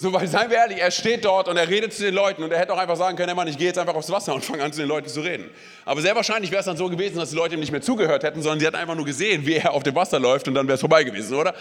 So, 0.00 0.12
weil 0.12 0.28
seien 0.28 0.48
wir 0.48 0.58
ehrlich, 0.58 0.78
er 0.78 0.92
steht 0.92 1.24
dort 1.24 1.48
und 1.48 1.56
er 1.56 1.68
redet 1.68 1.92
zu 1.92 2.04
den 2.04 2.14
Leuten 2.14 2.44
und 2.44 2.52
er 2.52 2.60
hätte 2.60 2.72
auch 2.72 2.78
einfach 2.78 2.94
sagen 2.94 3.16
können, 3.16 3.30
hey 3.30 3.34
Mann, 3.34 3.48
ich 3.48 3.58
gehe 3.58 3.66
jetzt 3.66 3.78
einfach 3.78 3.96
aufs 3.96 4.08
Wasser 4.10 4.32
und 4.32 4.44
fange 4.44 4.62
an 4.62 4.72
zu 4.72 4.78
den 4.78 4.88
Leuten 4.88 5.08
zu 5.08 5.20
reden. 5.20 5.50
Aber 5.84 6.00
sehr 6.00 6.14
wahrscheinlich 6.14 6.52
wäre 6.52 6.60
es 6.60 6.66
dann 6.66 6.76
so 6.76 6.88
gewesen, 6.88 7.16
dass 7.16 7.30
die 7.30 7.36
Leute 7.36 7.54
ihm 7.54 7.60
nicht 7.60 7.72
mehr 7.72 7.82
zugehört 7.82 8.22
hätten, 8.22 8.40
sondern 8.40 8.60
sie 8.60 8.66
hätten 8.66 8.76
einfach 8.76 8.94
nur 8.94 9.04
gesehen, 9.04 9.44
wie 9.44 9.54
er 9.54 9.72
auf 9.72 9.82
dem 9.82 9.96
Wasser 9.96 10.20
läuft 10.20 10.46
und 10.46 10.54
dann 10.54 10.68
wäre 10.68 10.76
es 10.76 10.80
vorbei 10.80 11.02
gewesen, 11.02 11.34
oder? 11.34 11.52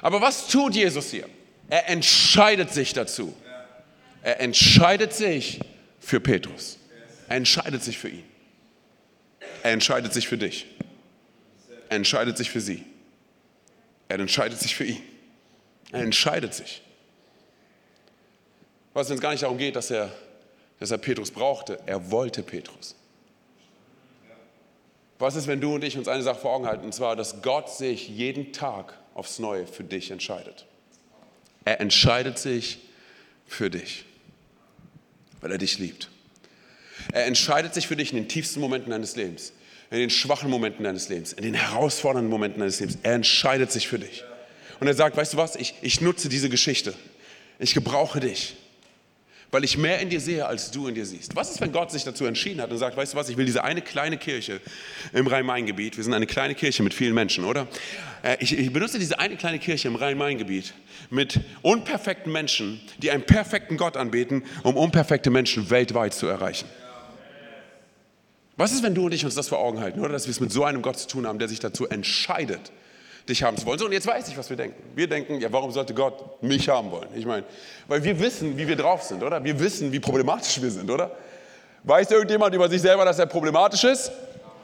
Aber 0.00 0.22
was 0.22 0.48
tut 0.48 0.74
Jesus 0.74 1.10
hier? 1.10 1.26
Er 1.68 1.90
entscheidet 1.90 2.70
sich 2.70 2.94
dazu. 2.94 3.36
Er 4.22 4.40
entscheidet 4.40 5.12
sich 5.12 5.60
für 6.00 6.18
Petrus. 6.18 6.78
Er 7.28 7.36
entscheidet 7.36 7.84
sich 7.84 7.98
für 7.98 8.08
ihn. 8.08 8.24
Er 9.62 9.72
entscheidet 9.72 10.14
sich 10.14 10.26
für 10.26 10.38
dich. 10.38 10.66
Er 11.90 11.96
entscheidet 11.96 12.38
sich 12.38 12.48
für 12.48 12.60
sie. 12.62 12.86
Er 14.08 14.18
entscheidet 14.18 14.58
sich 14.58 14.74
für 14.74 14.84
ihn. 14.84 15.02
Er 15.92 16.00
entscheidet 16.00 16.54
sich. 16.54 16.82
Was, 18.94 19.08
es 19.08 19.20
gar 19.20 19.30
nicht 19.30 19.42
darum 19.42 19.58
geht, 19.58 19.76
dass 19.76 19.90
er, 19.90 20.12
dass 20.78 20.90
er 20.90 20.98
Petrus 20.98 21.30
brauchte, 21.30 21.78
er 21.86 22.10
wollte 22.10 22.42
Petrus. 22.42 22.94
Was 25.18 25.36
ist, 25.36 25.46
wenn 25.46 25.60
du 25.60 25.74
und 25.74 25.84
ich 25.84 25.96
uns 25.96 26.08
eine 26.08 26.22
Sache 26.22 26.40
vor 26.40 26.52
Augen 26.52 26.66
halten, 26.66 26.84
und 26.84 26.92
zwar, 26.92 27.16
dass 27.16 27.42
Gott 27.42 27.70
sich 27.70 28.08
jeden 28.08 28.52
Tag 28.52 28.98
aufs 29.14 29.38
Neue 29.38 29.66
für 29.66 29.84
dich 29.84 30.10
entscheidet. 30.10 30.66
Er 31.64 31.80
entscheidet 31.80 32.38
sich 32.38 32.78
für 33.46 33.70
dich, 33.70 34.04
weil 35.40 35.52
er 35.52 35.58
dich 35.58 35.78
liebt. 35.78 36.08
Er 37.12 37.26
entscheidet 37.26 37.72
sich 37.72 37.86
für 37.86 37.96
dich 37.96 38.10
in 38.10 38.16
den 38.16 38.28
tiefsten 38.28 38.60
Momenten 38.60 38.90
deines 38.90 39.16
Lebens, 39.16 39.52
in 39.90 39.98
den 39.98 40.10
schwachen 40.10 40.50
Momenten 40.50 40.84
deines 40.84 41.08
Lebens, 41.08 41.32
in 41.32 41.44
den 41.44 41.54
herausfordernden 41.54 42.30
Momenten 42.30 42.60
deines 42.60 42.80
Lebens. 42.80 42.98
Er 43.02 43.14
entscheidet 43.14 43.70
sich 43.70 43.86
für 43.88 43.98
dich. 43.98 44.24
Und 44.80 44.88
er 44.88 44.94
sagt, 44.94 45.16
weißt 45.16 45.34
du 45.34 45.36
was, 45.36 45.54
ich, 45.54 45.74
ich 45.82 46.00
nutze 46.00 46.28
diese 46.28 46.48
Geschichte. 46.48 46.94
Ich 47.58 47.74
gebrauche 47.74 48.18
dich 48.18 48.56
weil 49.52 49.64
ich 49.64 49.76
mehr 49.76 50.00
in 50.00 50.08
dir 50.08 50.20
sehe, 50.20 50.46
als 50.46 50.70
du 50.70 50.88
in 50.88 50.94
dir 50.94 51.04
siehst. 51.04 51.36
Was 51.36 51.50
ist, 51.50 51.60
wenn 51.60 51.72
Gott 51.72 51.92
sich 51.92 52.04
dazu 52.04 52.24
entschieden 52.24 52.62
hat 52.62 52.70
und 52.70 52.78
sagt, 52.78 52.96
weißt 52.96 53.12
du 53.12 53.18
was, 53.18 53.28
ich 53.28 53.36
will 53.36 53.44
diese 53.44 53.62
eine 53.62 53.82
kleine 53.82 54.16
Kirche 54.16 54.60
im 55.12 55.26
Rhein-Main-Gebiet, 55.26 55.98
wir 55.98 56.02
sind 56.02 56.14
eine 56.14 56.26
kleine 56.26 56.54
Kirche 56.54 56.82
mit 56.82 56.94
vielen 56.94 57.14
Menschen, 57.14 57.44
oder? 57.44 57.68
Äh, 58.22 58.38
ich, 58.40 58.58
ich 58.58 58.72
benutze 58.72 58.98
diese 58.98 59.18
eine 59.18 59.36
kleine 59.36 59.58
Kirche 59.58 59.88
im 59.88 59.96
Rhein-Main-Gebiet 59.96 60.72
mit 61.10 61.38
unperfekten 61.60 62.32
Menschen, 62.32 62.80
die 62.98 63.10
einen 63.10 63.24
perfekten 63.24 63.76
Gott 63.76 63.98
anbeten, 63.98 64.42
um 64.62 64.74
unperfekte 64.74 65.28
Menschen 65.28 65.68
weltweit 65.68 66.14
zu 66.14 66.26
erreichen. 66.26 66.66
Was 68.56 68.72
ist, 68.72 68.82
wenn 68.82 68.94
du 68.94 69.04
und 69.04 69.12
ich 69.12 69.24
uns 69.26 69.34
das 69.34 69.48
vor 69.48 69.58
Augen 69.58 69.80
halten, 69.80 70.00
oder? 70.00 70.12
Dass 70.12 70.26
wir 70.26 70.30
es 70.30 70.40
mit 70.40 70.50
so 70.50 70.64
einem 70.64 70.80
Gott 70.80 70.98
zu 70.98 71.08
tun 71.08 71.26
haben, 71.26 71.38
der 71.38 71.48
sich 71.48 71.60
dazu 71.60 71.86
entscheidet, 71.86 72.72
dich 73.28 73.42
haben 73.42 73.56
zu 73.56 73.66
wollen. 73.66 73.78
So, 73.78 73.86
und 73.86 73.92
jetzt 73.92 74.06
weiß 74.06 74.28
ich, 74.28 74.36
was 74.36 74.50
wir 74.50 74.56
denken. 74.56 74.82
Wir 74.94 75.08
denken, 75.08 75.40
ja, 75.40 75.52
warum 75.52 75.70
sollte 75.70 75.94
Gott 75.94 76.42
mich 76.42 76.68
haben 76.68 76.90
wollen? 76.90 77.08
Ich 77.14 77.26
meine, 77.26 77.44
weil 77.86 78.02
wir 78.02 78.18
wissen, 78.18 78.56
wie 78.56 78.66
wir 78.66 78.76
drauf 78.76 79.02
sind, 79.02 79.22
oder? 79.22 79.42
Wir 79.42 79.58
wissen, 79.58 79.92
wie 79.92 80.00
problematisch 80.00 80.60
wir 80.60 80.70
sind, 80.70 80.90
oder? 80.90 81.10
Weiß 81.84 82.10
irgendjemand 82.10 82.54
über 82.54 82.68
sich 82.68 82.80
selber, 82.80 83.04
dass 83.04 83.18
er 83.18 83.26
problematisch 83.26 83.84
ist? 83.84 84.12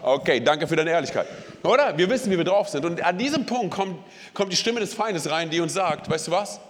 Okay, 0.02 0.40
danke 0.40 0.66
für 0.66 0.76
deine 0.76 0.90
Ehrlichkeit. 0.90 1.26
Oder? 1.64 1.96
Wir 1.98 2.08
wissen, 2.08 2.30
wie 2.30 2.36
wir 2.36 2.44
drauf 2.44 2.68
sind. 2.68 2.84
Und 2.84 3.02
an 3.02 3.18
diesem 3.18 3.46
Punkt 3.46 3.74
kommt, 3.74 3.98
kommt 4.34 4.52
die 4.52 4.56
Stimme 4.56 4.80
des 4.80 4.94
Feindes 4.94 5.28
rein, 5.28 5.50
die 5.50 5.60
uns 5.60 5.74
sagt, 5.74 6.08
weißt 6.08 6.28
du 6.28 6.30
was? 6.30 6.60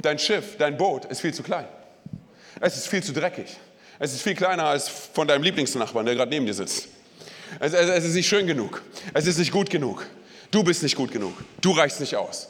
Dein 0.00 0.18
Schiff, 0.18 0.56
dein 0.58 0.76
Boot 0.76 1.04
ist 1.06 1.20
viel 1.20 1.34
zu 1.34 1.42
klein. 1.42 1.66
Es 2.60 2.76
ist 2.76 2.88
viel 2.88 3.02
zu 3.02 3.12
dreckig. 3.12 3.56
Es 3.98 4.12
ist 4.12 4.22
viel 4.22 4.34
kleiner 4.34 4.64
als 4.64 4.88
von 4.88 5.26
deinem 5.26 5.42
Lieblingsnachbarn, 5.42 6.06
der 6.06 6.14
gerade 6.14 6.30
neben 6.30 6.46
dir 6.46 6.54
sitzt. 6.54 6.88
Es, 7.60 7.72
es, 7.72 7.88
es 7.88 8.04
ist 8.04 8.14
nicht 8.14 8.28
schön 8.28 8.46
genug. 8.46 8.82
Es 9.14 9.26
ist 9.26 9.38
nicht 9.38 9.52
gut 9.52 9.68
genug. 9.68 10.06
Du 10.52 10.62
bist 10.62 10.82
nicht 10.82 10.96
gut 10.96 11.10
genug. 11.10 11.32
Du 11.62 11.72
reichst 11.72 11.98
nicht 11.98 12.14
aus. 12.14 12.48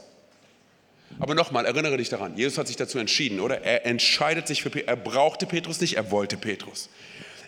Aber 1.20 1.36
nochmal, 1.36 1.66
erinnere 1.66 1.96
dich 1.98 2.08
daran, 2.08 2.36
Jesus 2.36 2.58
hat 2.58 2.66
sich 2.66 2.76
dazu 2.76 2.98
entschieden, 2.98 3.38
oder? 3.38 3.62
Er 3.62 3.86
entscheidet 3.86 4.48
sich 4.48 4.60
für 4.62 4.70
Petrus. 4.70 4.88
Er 4.88 4.96
brauchte 4.96 5.46
Petrus 5.46 5.80
nicht, 5.80 5.94
er 5.94 6.10
wollte 6.10 6.36
Petrus. 6.36 6.88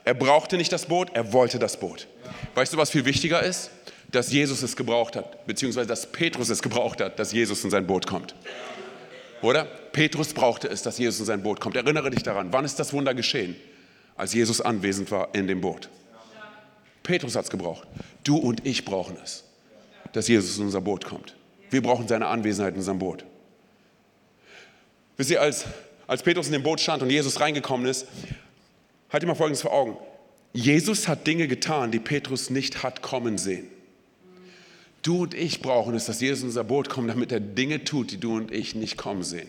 Er 0.04 0.14
brauchte 0.14 0.56
nicht 0.56 0.70
das 0.70 0.86
Boot, 0.86 1.10
er 1.12 1.32
wollte 1.32 1.58
das 1.58 1.80
Boot. 1.80 2.06
Weißt 2.54 2.72
du, 2.72 2.76
was 2.76 2.90
viel 2.90 3.04
wichtiger 3.04 3.42
ist? 3.42 3.70
Dass 4.12 4.30
Jesus 4.30 4.62
es 4.62 4.76
gebraucht 4.76 5.16
hat, 5.16 5.44
beziehungsweise 5.44 5.88
dass 5.88 6.12
Petrus 6.12 6.50
es 6.50 6.62
gebraucht 6.62 7.00
hat, 7.00 7.18
dass 7.18 7.32
Jesus 7.32 7.64
in 7.64 7.70
sein 7.70 7.86
Boot 7.86 8.06
kommt. 8.06 8.36
Oder? 9.42 9.64
Petrus 9.64 10.32
brauchte 10.34 10.68
es, 10.68 10.82
dass 10.82 10.98
Jesus 10.98 11.18
in 11.18 11.26
sein 11.26 11.42
Boot 11.42 11.58
kommt. 11.58 11.74
Erinnere 11.74 12.10
dich 12.10 12.22
daran, 12.22 12.52
wann 12.52 12.64
ist 12.64 12.78
das 12.78 12.92
Wunder 12.92 13.12
geschehen? 13.12 13.56
Als 14.16 14.34
Jesus 14.34 14.60
anwesend 14.60 15.10
war 15.10 15.34
in 15.34 15.48
dem 15.48 15.60
Boot. 15.60 15.88
Petrus 17.02 17.34
hat 17.34 17.44
es 17.44 17.50
gebraucht. 17.50 17.88
Du 18.22 18.36
und 18.36 18.64
ich 18.64 18.84
brauchen 18.84 19.16
es 19.20 19.43
dass 20.14 20.28
Jesus 20.28 20.56
in 20.56 20.64
unser 20.64 20.80
Boot 20.80 21.04
kommt. 21.04 21.34
Wir 21.70 21.82
brauchen 21.82 22.08
seine 22.08 22.28
Anwesenheit 22.28 22.74
in 22.74 22.78
unserem 22.78 23.00
Boot. 23.00 23.24
Wisst 25.16 25.30
ihr, 25.30 25.42
als, 25.42 25.66
als 26.06 26.22
Petrus 26.22 26.46
in 26.46 26.52
dem 26.52 26.62
Boot 26.62 26.80
stand 26.80 27.02
und 27.02 27.10
Jesus 27.10 27.40
reingekommen 27.40 27.86
ist, 27.86 28.06
halt 29.10 29.22
dir 29.22 29.26
mal 29.26 29.34
Folgendes 29.34 29.62
vor 29.62 29.72
Augen. 29.72 29.96
Jesus 30.52 31.08
hat 31.08 31.26
Dinge 31.26 31.48
getan, 31.48 31.90
die 31.90 31.98
Petrus 31.98 32.48
nicht 32.48 32.84
hat 32.84 33.02
kommen 33.02 33.38
sehen. 33.38 33.66
Du 35.02 35.22
und 35.22 35.34
ich 35.34 35.60
brauchen 35.60 35.94
es, 35.94 36.06
dass 36.06 36.20
Jesus 36.20 36.42
in 36.42 36.48
unser 36.48 36.64
Boot 36.64 36.88
kommt, 36.88 37.10
damit 37.10 37.32
er 37.32 37.40
Dinge 37.40 37.82
tut, 37.84 38.12
die 38.12 38.18
du 38.18 38.36
und 38.36 38.52
ich 38.52 38.74
nicht 38.74 38.96
kommen 38.96 39.24
sehen. 39.24 39.48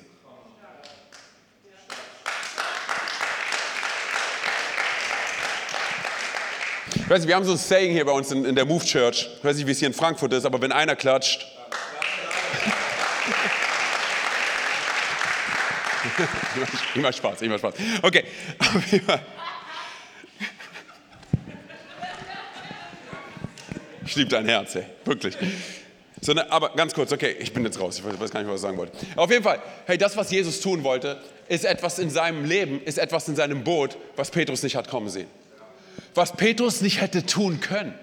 Ich 7.05 7.11
weiß 7.11 7.19
nicht, 7.19 7.27
wir 7.27 7.35
haben 7.35 7.45
so 7.45 7.51
ein 7.51 7.57
Saying 7.59 7.91
hier 7.91 8.03
bei 8.03 8.13
uns 8.13 8.31
in, 8.31 8.45
in 8.45 8.55
der 8.55 8.65
Move 8.65 8.83
Church. 8.83 9.29
Ich 9.37 9.43
weiß 9.45 9.57
nicht, 9.57 9.67
wie 9.67 9.71
es 9.73 9.77
hier 9.77 9.89
in 9.89 9.93
Frankfurt 9.93 10.33
ist, 10.33 10.43
aber 10.43 10.59
wenn 10.59 10.71
einer 10.71 10.95
klatscht. 10.95 11.45
immer 16.95 17.13
Spaß, 17.13 17.43
immer 17.43 17.59
Spaß. 17.59 17.75
Okay. 18.01 18.23
Ich 24.03 24.15
liebe 24.15 24.31
dein 24.31 24.47
Herz, 24.47 24.73
ey. 24.73 24.85
Wirklich. 25.03 25.37
So, 26.21 26.33
ne, 26.33 26.51
aber 26.51 26.69
ganz 26.69 26.95
kurz, 26.95 27.11
okay, 27.11 27.35
ich 27.37 27.53
bin 27.53 27.63
jetzt 27.65 27.79
raus, 27.79 27.99
ich 27.99 28.19
weiß 28.19 28.31
gar 28.31 28.39
nicht, 28.39 28.49
was 28.49 28.55
ich 28.55 28.61
sagen 28.63 28.77
wollte. 28.77 28.97
Auf 29.15 29.29
jeden 29.29 29.43
Fall, 29.43 29.61
hey, 29.85 29.99
das, 29.99 30.17
was 30.17 30.31
Jesus 30.31 30.59
tun 30.59 30.83
wollte, 30.83 31.21
ist 31.49 31.65
etwas 31.65 31.99
in 31.99 32.09
seinem 32.09 32.45
Leben, 32.45 32.81
ist 32.81 32.97
etwas 32.97 33.27
in 33.27 33.35
seinem 33.35 33.63
Boot, 33.63 33.95
was 34.15 34.31
Petrus 34.31 34.63
nicht 34.63 34.75
hat 34.75 34.89
kommen 34.89 35.09
sehen 35.09 35.27
was 36.15 36.31
Petrus 36.33 36.81
nicht 36.81 37.01
hätte 37.01 37.25
tun 37.25 37.59
können. 37.59 37.93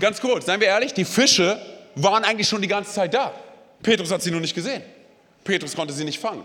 Ganz 0.00 0.20
kurz, 0.20 0.46
seien 0.46 0.60
wir 0.60 0.68
ehrlich, 0.68 0.94
die 0.94 1.04
Fische 1.04 1.60
waren 1.94 2.24
eigentlich 2.24 2.48
schon 2.48 2.62
die 2.62 2.68
ganze 2.68 2.92
Zeit 2.92 3.14
da. 3.14 3.34
Petrus 3.82 4.10
hat 4.10 4.22
sie 4.22 4.30
nur 4.30 4.40
nicht 4.40 4.54
gesehen. 4.54 4.82
Petrus 5.44 5.76
konnte 5.76 5.92
sie 5.92 6.04
nicht 6.04 6.18
fangen. 6.18 6.44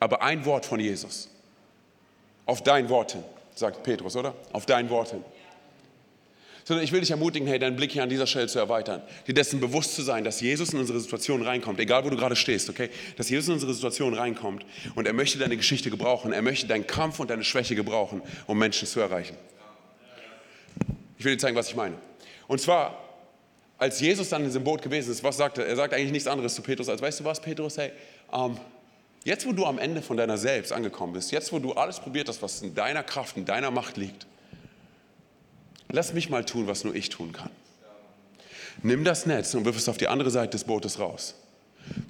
Aber 0.00 0.22
ein 0.22 0.44
Wort 0.44 0.66
von 0.66 0.78
Jesus. 0.80 1.28
Auf 2.44 2.62
dein 2.62 2.88
Wort 2.88 3.12
hin, 3.12 3.24
sagt 3.54 3.82
Petrus, 3.82 4.16
oder? 4.16 4.34
Auf 4.52 4.66
dein 4.66 4.90
Wort 4.90 5.10
hin. 5.10 5.24
Sondern 6.64 6.84
ich 6.84 6.92
will 6.92 7.00
dich 7.00 7.10
ermutigen, 7.10 7.48
hey, 7.48 7.58
deinen 7.58 7.76
Blick 7.76 7.92
hier 7.92 8.02
an 8.02 8.08
dieser 8.08 8.26
Stelle 8.26 8.46
zu 8.46 8.58
erweitern, 8.58 9.02
dir 9.26 9.34
dessen 9.34 9.58
bewusst 9.60 9.94
zu 9.94 10.02
sein, 10.02 10.22
dass 10.22 10.40
Jesus 10.40 10.72
in 10.72 10.78
unsere 10.78 11.00
Situation 11.00 11.42
reinkommt, 11.42 11.80
egal 11.80 12.04
wo 12.04 12.10
du 12.10 12.16
gerade 12.16 12.36
stehst, 12.36 12.68
okay? 12.68 12.88
Dass 13.16 13.30
Jesus 13.30 13.48
in 13.48 13.54
unsere 13.54 13.74
Situation 13.74 14.14
reinkommt 14.14 14.64
und 14.94 15.06
er 15.06 15.12
möchte 15.12 15.38
deine 15.38 15.56
Geschichte 15.56 15.90
gebrauchen, 15.90 16.32
er 16.32 16.42
möchte 16.42 16.66
deinen 16.66 16.86
Kampf 16.86 17.18
und 17.18 17.30
deine 17.30 17.42
Schwäche 17.42 17.74
gebrauchen, 17.74 18.22
um 18.46 18.58
Menschen 18.58 18.86
zu 18.86 19.00
erreichen. 19.00 19.36
Ich 21.22 21.24
will 21.24 21.36
dir 21.36 21.38
zeigen, 21.38 21.56
was 21.56 21.68
ich 21.68 21.76
meine. 21.76 21.94
Und 22.48 22.60
zwar, 22.60 22.98
als 23.78 24.00
Jesus 24.00 24.28
dann 24.30 24.40
in 24.40 24.48
diesem 24.48 24.64
Boot 24.64 24.82
gewesen 24.82 25.12
ist, 25.12 25.22
was 25.22 25.36
sagt 25.36 25.56
er? 25.56 25.64
Er 25.64 25.76
sagt 25.76 25.94
eigentlich 25.94 26.10
nichts 26.10 26.26
anderes 26.26 26.56
zu 26.56 26.62
Petrus, 26.62 26.88
als 26.88 27.00
weißt 27.00 27.20
du 27.20 27.24
was, 27.24 27.40
Petrus, 27.40 27.78
hey, 27.78 27.92
ähm, 28.32 28.56
jetzt 29.22 29.46
wo 29.46 29.52
du 29.52 29.64
am 29.64 29.78
Ende 29.78 30.02
von 30.02 30.16
deiner 30.16 30.36
Selbst 30.36 30.72
angekommen 30.72 31.12
bist, 31.12 31.30
jetzt 31.30 31.52
wo 31.52 31.60
du 31.60 31.74
alles 31.74 32.00
probiert 32.00 32.28
hast, 32.28 32.42
was 32.42 32.60
in 32.62 32.74
deiner 32.74 33.04
Kraft, 33.04 33.36
in 33.36 33.44
deiner 33.44 33.70
Macht 33.70 33.96
liegt, 33.96 34.26
lass 35.92 36.12
mich 36.12 36.28
mal 36.28 36.44
tun, 36.44 36.66
was 36.66 36.82
nur 36.82 36.92
ich 36.92 37.08
tun 37.08 37.30
kann. 37.30 37.50
Nimm 38.82 39.04
das 39.04 39.24
Netz 39.24 39.54
und 39.54 39.64
wirf 39.64 39.76
es 39.76 39.88
auf 39.88 39.98
die 39.98 40.08
andere 40.08 40.32
Seite 40.32 40.50
des 40.50 40.64
Bootes 40.64 40.98
raus. 40.98 41.36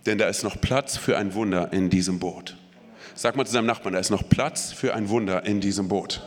Denn 0.07 0.17
da 0.17 0.27
ist 0.27 0.43
noch 0.43 0.59
Platz 0.59 0.97
für 0.97 1.19
ein 1.19 1.35
Wunder 1.35 1.71
in 1.75 1.91
diesem 1.91 2.19
Boot. 2.19 2.57
Sag 3.15 3.37
mal 3.37 3.45
zu 3.45 3.53
deinem 3.53 3.67
Nachbarn, 3.67 3.93
da 3.93 4.01
ist 4.01 4.09
noch 4.09 4.27
Platz 4.27 4.73
für 4.73 4.95
ein 4.95 5.11
Wunder 5.11 5.45
in 5.45 5.61
diesem 5.61 5.89
Boot. 5.89 6.23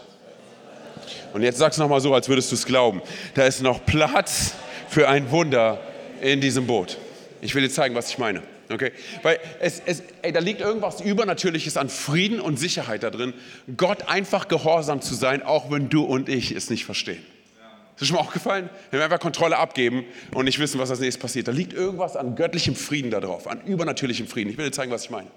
Und 1.36 1.42
jetzt 1.42 1.58
sag's 1.58 1.78
nochmal 1.78 2.00
so, 2.00 2.14
als 2.14 2.30
würdest 2.30 2.50
du 2.52 2.56
es 2.56 2.66
glauben. 2.66 3.02
Da 3.34 3.46
ist 3.46 3.62
noch 3.62 3.86
Platz 3.86 4.54
für 4.88 5.10
ein 5.10 5.32
Wunder 5.32 5.82
in 6.22 6.40
diesem 6.40 6.66
Boot. 6.66 6.98
Ich 7.42 7.54
will 7.54 7.62
dir 7.62 7.70
zeigen, 7.70 7.94
was 7.94 8.10
ich 8.10 8.18
meine. 8.18 8.42
Okay? 8.72 8.94
Weil 9.22 9.40
es, 9.60 9.82
es, 9.86 10.02
ey, 10.22 10.32
da 10.32 10.40
liegt 10.40 10.62
irgendwas 10.62 11.02
Übernatürliches 11.02 11.76
an 11.76 11.90
Frieden 11.90 12.40
und 12.40 12.58
Sicherheit 12.58 13.04
da 13.04 13.10
drin, 13.10 13.34
Gott 13.76 14.08
einfach 14.08 14.48
gehorsam 14.48 15.02
zu 15.02 15.14
sein, 15.14 15.44
auch 15.44 15.70
wenn 15.70 15.90
du 15.90 16.06
und 16.06 16.30
ich 16.30 16.52
es 16.52 16.70
nicht 16.70 16.86
verstehen. 16.86 17.18
Ist 17.18 18.00
das 18.00 18.08
schon 18.08 18.16
mal 18.16 18.22
aufgefallen? 18.22 18.70
Wenn 18.92 19.02
wir 19.02 19.04
einfach 19.04 19.20
Kontrolle 19.20 19.58
abgeben 19.58 20.06
und 20.34 20.46
nicht 20.46 20.60
wissen, 20.60 20.80
was 20.80 20.90
als 20.90 21.02
nächstes 21.02 21.22
passiert. 21.22 21.50
Da 21.50 21.52
liegt 21.52 21.74
irgendwas 21.74 22.16
an 22.16 22.38
göttlichem 22.38 22.78
Frieden 22.78 23.12
da 23.12 23.20
drauf, 23.20 23.48
an 23.48 23.60
übernatürlichem 23.66 24.28
Frieden. 24.28 24.52
Ich 24.52 24.58
will 24.58 24.68
dir 24.68 24.72
zeigen, 24.72 24.94
was 24.94 25.04
ich 25.04 25.10
meine. 25.10 25.28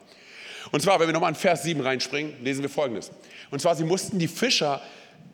Und 0.71 0.81
zwar, 0.81 1.01
wenn 1.01 1.09
wir 1.09 1.13
nochmal 1.13 1.31
in 1.31 1.37
Vers 1.37 1.65
7 1.65 1.81
reinspringen, 1.81 2.35
lesen 2.45 2.63
wir 2.63 2.71
folgendes. 2.71 3.11
Und 3.51 3.61
zwar, 3.61 3.75
sie 3.75 3.85
mussten 3.85 4.21
die 4.21 4.29
Fischer 4.29 4.81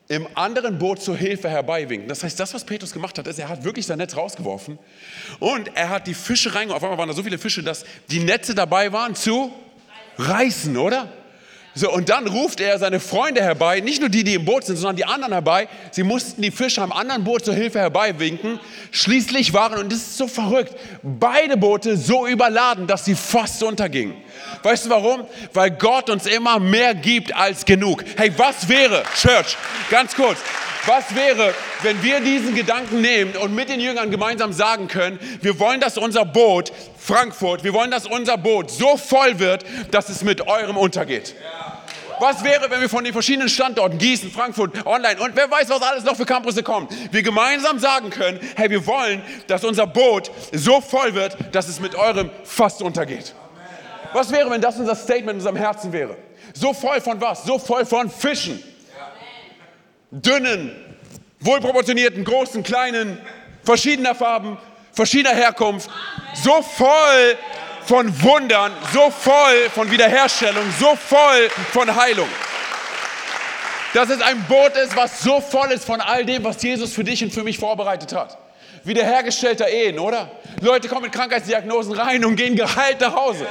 im 0.09 0.27
anderen 0.35 0.79
Boot 0.79 1.01
zur 1.01 1.17
Hilfe 1.17 1.49
herbeiwinken. 1.49 2.09
Das 2.09 2.23
heißt, 2.23 2.38
das, 2.38 2.53
was 2.53 2.64
Petrus 2.64 2.93
gemacht 2.93 3.19
hat, 3.19 3.27
ist, 3.27 3.38
er 3.38 3.49
hat 3.49 3.64
wirklich 3.64 3.87
sein 3.87 3.99
Netz 3.99 4.17
rausgeworfen 4.17 4.79
und 5.40 5.71
er 5.75 5.88
hat 5.88 6.07
die 6.07 6.14
Fische 6.14 6.55
reingeworfen. 6.55 6.77
Auf 6.77 6.83
einmal 6.83 6.99
waren 6.99 7.09
da 7.09 7.14
so 7.14 7.23
viele 7.23 7.38
Fische, 7.38 7.62
dass 7.62 7.85
die 8.11 8.21
Netze 8.21 8.55
dabei 8.55 8.93
waren 8.93 9.14
zu 9.14 9.53
reißen, 10.19 10.77
oder? 10.77 11.11
So, 11.77 11.90
und 11.90 12.09
dann 12.09 12.29
ruft 12.29 12.61
er 12.61 12.79
seine 12.79 13.01
Freunde 13.01 13.43
herbei, 13.43 13.81
nicht 13.81 14.01
nur 14.01 14.09
die, 14.09 14.23
die 14.23 14.35
im 14.35 14.45
Boot 14.45 14.64
sind, 14.64 14.77
sondern 14.77 14.95
die 14.95 15.07
anderen 15.07 15.33
herbei. 15.33 15.67
Sie 15.90 16.05
mussten 16.05 16.40
die 16.40 16.53
Fische 16.53 16.81
am 16.81 16.93
anderen 16.93 17.25
Boot 17.25 17.45
zur 17.45 17.55
Hilfe 17.55 17.81
herbeiwinken. 17.81 18.61
Schließlich 18.93 19.53
waren, 19.55 19.81
und 19.81 19.90
das 19.90 19.99
ist 19.99 20.17
so 20.17 20.29
verrückt, 20.29 20.77
beide 21.03 21.57
Boote 21.57 21.97
so 21.97 22.29
überladen, 22.29 22.87
dass 22.87 23.05
sie 23.05 23.17
fast 23.17 23.61
untergingen. 23.64 24.14
Weißt 24.62 24.87
du 24.87 24.90
warum? 24.90 25.27
Weil 25.53 25.70
Gott 25.70 26.11
uns 26.11 26.27
immer 26.27 26.59
mehr 26.59 26.94
gibt 26.94 27.35
als 27.35 27.64
genug. 27.64 28.05
Hey, 28.16 28.33
was 28.37 28.68
wäre, 28.68 29.03
Church, 29.14 29.57
ganz 29.90 30.14
kurz, 30.14 30.38
was 30.87 31.14
wäre, 31.14 31.55
wenn 31.83 32.03
wir 32.03 32.20
diesen 32.20 32.55
Gedanken 32.55 33.01
nehmen 33.01 33.37
und 33.37 33.55
mit 33.55 33.68
den 33.68 33.81
Jüngern 33.81 34.11
gemeinsam 34.11 34.53
sagen 34.53 34.88
können, 34.88 35.18
wir 35.40 35.59
wollen, 35.59 35.81
dass 35.81 35.97
unser 35.97 36.25
Boot, 36.25 36.73
Frankfurt, 36.99 37.64
wir 37.64 37.73
wollen, 37.73 37.90
dass 37.90 38.07
unser 38.07 38.37
Boot 38.37 38.70
so 38.70 38.97
voll 38.97 39.38
wird, 39.38 39.64
dass 39.90 40.09
es 40.09 40.23
mit 40.23 40.47
eurem 40.47 40.77
untergeht. 40.77 41.35
Was 42.20 42.44
wäre, 42.44 42.70
wenn 42.70 42.81
wir 42.81 42.88
von 42.88 43.03
den 43.05 43.12
verschiedenen 43.12 43.49
Standorten, 43.49 43.99
Gießen, 43.99 44.31
Frankfurt, 44.31 44.87
online 44.87 45.20
und 45.20 45.35
wer 45.35 45.51
weiß, 45.51 45.68
was 45.68 45.83
alles 45.83 46.05
noch 46.05 46.16
für 46.16 46.27
Campusse 46.27 46.62
kommen, 46.62 46.88
wir 47.11 47.23
gemeinsam 47.23 47.79
sagen 47.79 48.11
können, 48.11 48.38
hey, 48.57 48.70
wir 48.70 48.87
wollen, 48.87 49.23
dass 49.47 49.64
unser 49.64 49.87
Boot 49.87 50.31
so 50.53 50.81
voll 50.81 51.14
wird, 51.14 51.37
dass 51.53 51.68
es 51.68 51.81
mit 51.81 51.94
eurem 51.94 52.31
fast 52.44 52.83
untergeht. 52.83 53.35
Was 54.14 54.31
wäre, 54.31 54.48
wenn 54.48 54.61
das 54.61 54.77
unser 54.77 54.94
Statement 54.94 55.31
in 55.31 55.37
unserem 55.38 55.57
Herzen 55.57 55.92
wäre? 55.92 56.16
So 56.55 56.72
voll 56.72 57.00
von 57.00 57.20
was? 57.20 57.42
So 57.42 57.59
voll 57.59 57.85
von 57.85 58.09
Fischen. 58.09 58.62
Dünnen, 60.12 60.70
wohlproportionierten, 61.40 62.24
großen, 62.24 62.62
kleinen, 62.62 63.20
verschiedener 63.64 64.14
Farben, 64.14 64.57
verschiedener 64.92 65.35
Herkunft. 65.35 65.90
So 66.33 66.62
voll 66.62 67.37
von 67.87 68.22
Wundern, 68.22 68.70
so 68.92 69.11
voll 69.11 69.68
von 69.74 69.90
Wiederherstellung, 69.90 70.62
so 70.79 70.94
voll 70.94 71.50
von 71.72 71.94
Heilung. 71.94 72.29
Dass 73.94 74.11
es 74.11 74.22
ein 74.22 74.40
Boot 74.44 74.77
ist, 74.77 74.96
was 74.96 75.22
so 75.22 75.40
voll 75.40 75.72
ist 75.72 75.85
von 75.85 76.00
all 76.00 76.24
dem, 76.24 76.44
was 76.44 76.62
Jesus 76.62 76.92
für 76.92 77.03
dich 77.03 77.24
und 77.24 77.33
für 77.33 77.42
mich 77.42 77.59
vorbereitet 77.59 78.14
hat. 78.14 78.38
Wiederhergestellter 78.85 79.68
Ehen, 79.68 79.98
oder? 79.98 80.31
Leute 80.61 80.87
kommen 80.88 81.03
mit 81.03 81.12
Krankheitsdiagnosen 81.12 81.94
rein 81.94 82.24
und 82.24 82.37
gehen 82.37 82.55
geheilt 82.55 83.00
nach 83.00 83.16
Hause. 83.16 83.46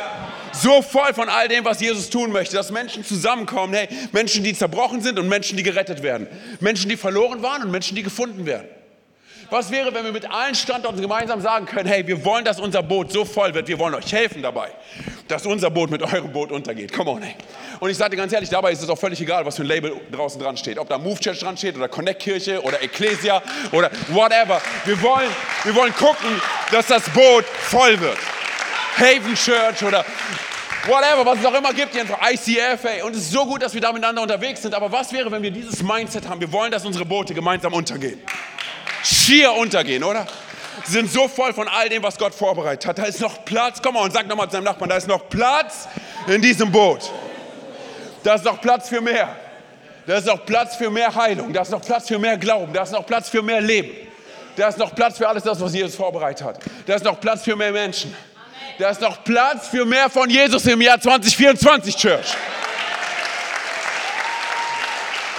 So 0.53 0.81
voll 0.81 1.13
von 1.13 1.29
all 1.29 1.47
dem, 1.47 1.65
was 1.65 1.81
Jesus 1.81 2.09
tun 2.09 2.31
möchte, 2.31 2.55
dass 2.55 2.71
Menschen 2.71 3.03
zusammenkommen, 3.03 3.73
hey, 3.73 3.87
Menschen, 4.11 4.43
die 4.43 4.53
zerbrochen 4.53 5.01
sind 5.01 5.17
und 5.19 5.27
Menschen, 5.27 5.57
die 5.57 5.63
gerettet 5.63 6.03
werden. 6.03 6.27
Menschen, 6.59 6.89
die 6.89 6.97
verloren 6.97 7.41
waren 7.41 7.63
und 7.63 7.71
Menschen, 7.71 7.95
die 7.95 8.03
gefunden 8.03 8.45
werden. 8.45 8.67
Was 9.49 9.69
wäre, 9.71 9.93
wenn 9.93 10.03
wir 10.03 10.11
mit 10.11 10.29
allen 10.29 10.55
Standorten 10.55 11.01
gemeinsam 11.01 11.41
sagen 11.41 11.65
können, 11.65 11.87
hey, 11.87 12.07
wir 12.07 12.23
wollen, 12.25 12.45
dass 12.45 12.59
unser 12.59 12.81
Boot 12.81 13.11
so 13.11 13.25
voll 13.25 13.53
wird, 13.53 13.67
wir 13.67 13.77
wollen 13.77 13.93
euch 13.93 14.11
helfen 14.11 14.41
dabei, 14.41 14.69
dass 15.27 15.45
unser 15.45 15.69
Boot 15.69 15.91
mit 15.91 16.01
eurem 16.01 16.31
Boot 16.31 16.51
untergeht. 16.51 16.93
Come 16.93 17.11
on, 17.11 17.21
hey. 17.21 17.35
Und 17.79 17.89
ich 17.89 17.97
sage 17.97 18.11
dir 18.11 18.17
ganz 18.17 18.33
ehrlich, 18.33 18.49
dabei 18.49 18.71
ist 18.71 18.81
es 18.81 18.89
auch 18.89 18.97
völlig 18.97 19.21
egal, 19.21 19.45
was 19.45 19.57
für 19.57 19.63
ein 19.63 19.67
Label 19.67 19.95
draußen 20.11 20.41
dran 20.41 20.57
steht. 20.57 20.79
Ob 20.79 20.89
da 20.89 20.97
Move 20.97 21.19
Church 21.19 21.39
dran 21.39 21.57
steht 21.57 21.75
oder 21.75 21.87
Connect 21.87 22.21
Kirche 22.21 22.61
oder 22.61 22.81
Ecclesia 22.81 23.41
oder 23.71 23.91
whatever. 24.09 24.61
Wir 24.85 24.99
wollen, 25.01 25.29
wir 25.63 25.75
wollen 25.75 25.93
gucken, 25.93 26.41
dass 26.71 26.87
das 26.87 27.03
Boot 27.09 27.45
voll 27.45 27.99
wird. 27.99 28.17
Haven 28.97 29.35
Church 29.35 29.83
oder 29.83 30.05
whatever, 30.87 31.25
was 31.25 31.39
es 31.39 31.45
auch 31.45 31.53
immer 31.53 31.73
gibt, 31.73 31.95
ICF, 31.95 32.83
ey. 32.83 33.01
Und 33.01 33.15
es 33.15 33.23
ist 33.23 33.31
so 33.31 33.45
gut, 33.45 33.61
dass 33.61 33.73
wir 33.73 33.81
da 33.81 33.91
miteinander 33.91 34.21
unterwegs 34.21 34.61
sind. 34.61 34.73
Aber 34.73 34.91
was 34.91 35.11
wäre, 35.11 35.31
wenn 35.31 35.43
wir 35.43 35.51
dieses 35.51 35.81
Mindset 35.81 36.27
haben? 36.27 36.39
Wir 36.39 36.51
wollen, 36.51 36.71
dass 36.71 36.85
unsere 36.85 37.05
Boote 37.05 37.33
gemeinsam 37.33 37.73
untergehen 37.73 38.19
schier 39.03 39.51
untergehen, 39.53 40.03
oder? 40.03 40.25
Sind 40.85 41.11
so 41.11 41.27
voll 41.27 41.53
von 41.53 41.67
all 41.67 41.87
dem, 41.89 42.01
was 42.03 42.17
Gott 42.17 42.33
vorbereitet 42.33 42.87
hat. 42.87 42.97
Da 42.97 43.03
ist 43.03 43.21
noch 43.21 43.45
Platz. 43.45 43.81
Komm 43.81 43.93
mal 43.93 44.01
und 44.03 44.13
sag 44.13 44.27
nochmal 44.27 44.47
zu 44.47 44.53
deinem 44.53 44.65
Nachbarn, 44.65 44.89
da 44.89 44.97
ist 44.97 45.07
noch 45.07 45.29
Platz 45.29 45.87
in 46.27 46.41
diesem 46.41 46.71
Boot. 46.71 47.11
Da 48.23 48.35
ist 48.35 48.43
noch 48.43 48.59
Platz 48.59 48.89
für 48.89 49.01
mehr. 49.01 49.35
Da 50.05 50.17
ist 50.17 50.25
noch 50.25 50.45
Platz 50.45 50.75
für 50.75 50.89
mehr 50.89 51.13
Heilung. 51.13 51.53
Da 51.53 51.61
ist 51.61 51.71
noch 51.71 51.81
Platz 51.81 52.07
für 52.07 52.19
mehr 52.19 52.37
Glauben. 52.37 52.73
Da 52.73 52.83
ist 52.83 52.91
noch 52.91 53.05
Platz 53.05 53.29
für 53.29 53.41
mehr 53.41 53.61
Leben. 53.61 53.91
Da 54.55 54.67
ist 54.67 54.77
noch 54.77 54.93
Platz 54.93 55.17
für 55.17 55.27
alles 55.27 55.43
das, 55.43 55.59
was 55.61 55.73
Jesus 55.73 55.95
vorbereitet 55.95 56.45
hat. 56.45 56.59
Da 56.85 56.95
ist 56.95 57.05
noch 57.05 57.19
Platz 57.19 57.43
für 57.43 57.55
mehr 57.55 57.71
Menschen. 57.71 58.15
Da 58.79 58.89
ist 58.89 59.01
noch 59.01 59.23
Platz 59.23 59.67
für 59.67 59.85
mehr 59.85 60.09
von 60.09 60.29
Jesus 60.29 60.65
im 60.65 60.81
Jahr 60.81 60.99
2024, 60.99 61.95
Church. 61.95 62.35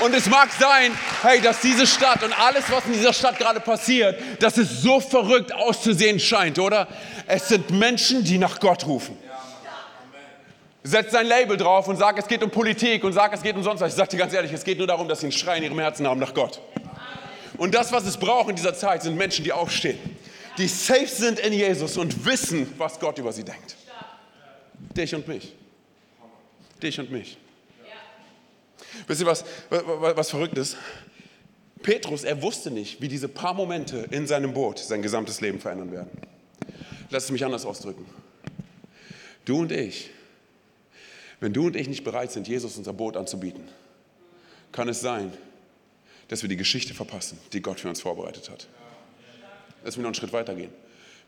Und 0.01 0.15
es 0.15 0.27
mag 0.27 0.51
sein, 0.59 0.93
hey, 1.23 1.41
dass 1.41 1.61
diese 1.61 1.87
Stadt 1.87 2.23
und 2.23 2.39
alles, 2.39 2.65
was 2.71 2.85
in 2.87 2.93
dieser 2.93 3.13
Stadt 3.13 3.39
gerade 3.39 3.61
passiert, 3.61 4.21
dass 4.41 4.57
es 4.59 4.83
so 4.83 5.01
verrückt 5.01 5.53
auszusehen 5.53 6.21
scheint, 6.21 6.59
oder? 6.59 6.89
Es 7.27 7.49
sind 7.49 7.71
Menschen, 7.71 8.23
die 8.23 8.39
nach 8.39 8.61
Gott 8.61 8.87
rufen. 8.87 9.17
Setz 10.83 11.13
dein 11.13 11.27
Label 11.27 11.57
drauf 11.57 11.89
und 11.89 11.97
sag, 11.97 12.19
es 12.19 12.29
geht 12.29 12.43
um 12.43 12.51
Politik 12.51 13.03
und 13.05 13.15
sag, 13.15 13.33
es 13.33 13.43
geht 13.43 13.57
um 13.57 13.63
sonst 13.63 13.81
was. 13.81 13.93
Ich 13.93 13.97
sag 13.97 14.11
dir 14.11 14.19
ganz 14.19 14.35
ehrlich, 14.35 14.53
es 14.53 14.65
geht 14.65 14.77
nur 14.79 14.87
darum, 14.87 15.09
dass 15.09 15.21
sie 15.21 15.27
einen 15.27 15.33
Schrei 15.33 15.57
in 15.57 15.65
ihrem 15.65 15.79
Herzen 15.79 16.07
haben 16.07 16.21
nach 16.21 16.35
Gott. 16.35 16.61
Und 17.57 17.75
das, 17.75 17.91
was 17.91 18.05
es 18.05 18.17
braucht 18.17 18.51
in 18.51 18.57
dieser 18.57 18.75
Zeit, 18.75 19.03
sind 19.03 19.17
Menschen, 19.17 19.45
die 19.45 19.53
aufstehen, 19.53 19.99
die 20.59 20.69
safe 20.69 21.07
sind 21.07 21.39
in 21.41 21.53
Jesus 21.53 21.97
und 21.97 22.25
wissen, 22.25 22.73
was 22.79 22.99
Gott 22.99 23.19
über 23.19 23.33
sie 23.33 23.45
denkt. 23.45 23.77
Dich 24.97 25.15
und 25.15 25.27
mich. 25.27 25.53
Dich 26.83 26.99
und 27.01 27.11
mich. 27.11 27.39
Wisst 29.07 29.21
ihr, 29.21 29.27
was, 29.27 29.45
was, 29.71 30.31
verrückt 30.31 30.57
ist? 30.57 30.77
Petrus, 31.83 32.25
er 32.25 32.41
wusste 32.41 32.71
nicht, 32.71 33.01
wie 33.01 33.09
diese 33.09 33.29
paar 33.29 33.55
Momente 33.55 34.07
in 34.11 34.27
seinem 34.27 34.55
Boot 34.55 34.79
sein 34.79 35.03
gesamtes 35.03 35.41
Leben 35.41 35.61
verändern 35.61 35.93
werden. 35.93 36.11
Lass 37.11 37.25
es 37.25 37.31
mich 37.31 37.45
anders 37.45 37.67
ausdrücken. 37.67 38.07
Du 39.45 39.61
und 39.61 39.73
ich, 39.73 40.11
wenn 41.41 41.53
du 41.53 41.67
und 41.67 41.77
ich 41.77 41.89
nicht 41.89 42.05
bereit 42.05 42.33
sind, 42.33 42.49
Jesus 42.49 42.77
unser 42.77 42.93
Boot 42.93 43.17
anzubieten, 43.17 43.69
kann 44.73 44.89
es 44.89 45.01
sein, 45.01 45.33
dass 46.29 46.43
wir 46.43 46.49
die 46.49 46.57
Geschichte 46.57 46.95
verpassen, 46.95 47.39
die 47.53 47.61
Gott 47.61 47.81
für 47.81 47.89
uns 47.89 48.01
vorbereitet 48.01 48.49
hat. 48.49 48.67
Lass 49.85 49.97
mich 49.97 50.03
noch 50.03 50.09
einen 50.09 50.15
Schritt 50.15 50.33
weitergehen. 50.33 50.71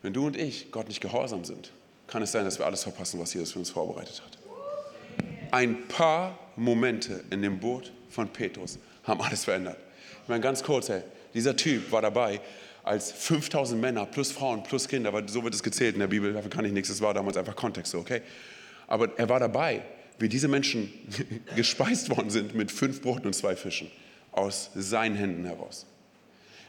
Wenn 0.01 0.13
du 0.13 0.25
und 0.25 0.35
ich 0.35 0.71
Gott 0.71 0.87
nicht 0.87 1.01
gehorsam 1.01 1.45
sind, 1.45 1.71
kann 2.07 2.21
es 2.21 2.31
sein, 2.31 2.45
dass 2.45 2.59
wir 2.59 2.65
alles 2.65 2.83
verpassen, 2.83 3.19
was 3.19 3.33
Jesus 3.33 3.51
für 3.51 3.59
uns 3.59 3.69
vorbereitet 3.69 4.21
hat. 4.25 4.37
Ein 5.51 5.87
paar 5.87 6.37
Momente 6.55 7.23
in 7.29 7.41
dem 7.41 7.59
Boot 7.59 7.91
von 8.09 8.27
Petrus 8.29 8.79
haben 9.03 9.21
alles 9.21 9.45
verändert. 9.45 9.77
Ich 10.23 10.29
meine, 10.29 10.41
ganz 10.41 10.63
kurz, 10.63 10.89
hey, 10.89 11.03
dieser 11.33 11.55
Typ 11.55 11.91
war 11.91 12.01
dabei, 12.01 12.41
als 12.83 13.11
5000 13.11 13.79
Männer 13.79 14.05
plus 14.05 14.31
Frauen 14.31 14.63
plus 14.63 14.87
Kinder, 14.87 15.11
weil 15.13 15.27
so 15.27 15.43
wird 15.43 15.53
es 15.53 15.61
gezählt 15.61 15.95
in 15.95 15.99
der 15.99 16.07
Bibel, 16.07 16.33
dafür 16.33 16.49
kann 16.49 16.65
ich 16.65 16.71
nichts, 16.71 16.89
das 16.89 17.01
war 17.01 17.13
damals 17.13 17.37
einfach 17.37 17.55
Kontext, 17.55 17.93
okay? 17.95 18.21
Aber 18.87 19.09
er 19.17 19.27
war 19.27 19.39
dabei, 19.39 19.81
wie 20.19 20.29
diese 20.29 20.47
Menschen 20.47 20.91
gespeist 21.55 22.09
worden 22.09 22.29
sind 22.29 22.55
mit 22.55 22.71
fünf 22.71 23.01
Broten 23.01 23.27
und 23.27 23.33
zwei 23.33 23.55
Fischen 23.55 23.91
aus 24.31 24.71
seinen 24.73 25.15
Händen 25.15 25.45
heraus. 25.45 25.85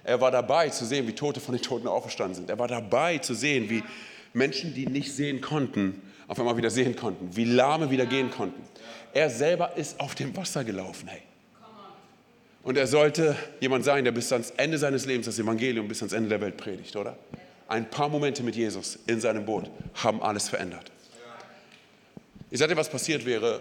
Er 0.08 0.22
war 0.22 0.30
dabei 0.30 0.70
zu 0.70 0.86
sehen, 0.86 1.06
wie 1.06 1.12
Tote 1.12 1.38
von 1.38 1.54
den 1.54 1.60
Toten 1.60 1.86
auferstanden 1.86 2.34
sind. 2.34 2.48
Er 2.48 2.58
war 2.58 2.66
dabei 2.66 3.18
zu 3.18 3.34
sehen, 3.34 3.68
wie 3.68 3.84
Menschen, 4.32 4.72
die 4.72 4.86
nicht 4.86 5.12
sehen 5.12 5.42
konnten, 5.42 6.00
auf 6.28 6.38
einmal 6.40 6.56
wieder 6.56 6.70
sehen 6.70 6.96
konnten, 6.96 7.36
wie 7.36 7.44
Lahme 7.44 7.90
wieder 7.90 8.06
gehen 8.06 8.30
konnten. 8.30 8.62
Er 9.12 9.28
selber 9.28 9.76
ist 9.76 10.00
auf 10.00 10.14
dem 10.14 10.34
Wasser 10.34 10.64
gelaufen, 10.64 11.08
hey. 11.08 11.20
Und 12.62 12.78
er 12.78 12.86
sollte 12.86 13.36
jemand 13.60 13.84
sein, 13.84 14.02
der 14.02 14.12
bis 14.12 14.32
ans 14.32 14.50
Ende 14.56 14.78
seines 14.78 15.04
Lebens 15.04 15.26
das 15.26 15.38
Evangelium 15.38 15.86
bis 15.88 16.00
ans 16.00 16.14
Ende 16.14 16.30
der 16.30 16.40
Welt 16.40 16.56
predigt, 16.56 16.96
oder? 16.96 17.18
Ein 17.68 17.90
paar 17.90 18.08
Momente 18.08 18.42
mit 18.42 18.56
Jesus 18.56 18.98
in 19.06 19.20
seinem 19.20 19.44
Boot 19.44 19.70
haben 19.92 20.22
alles 20.22 20.48
verändert. 20.48 20.90
Ich 22.50 22.58
dir, 22.58 22.76
was 22.78 22.88
passiert 22.88 23.26
wäre, 23.26 23.60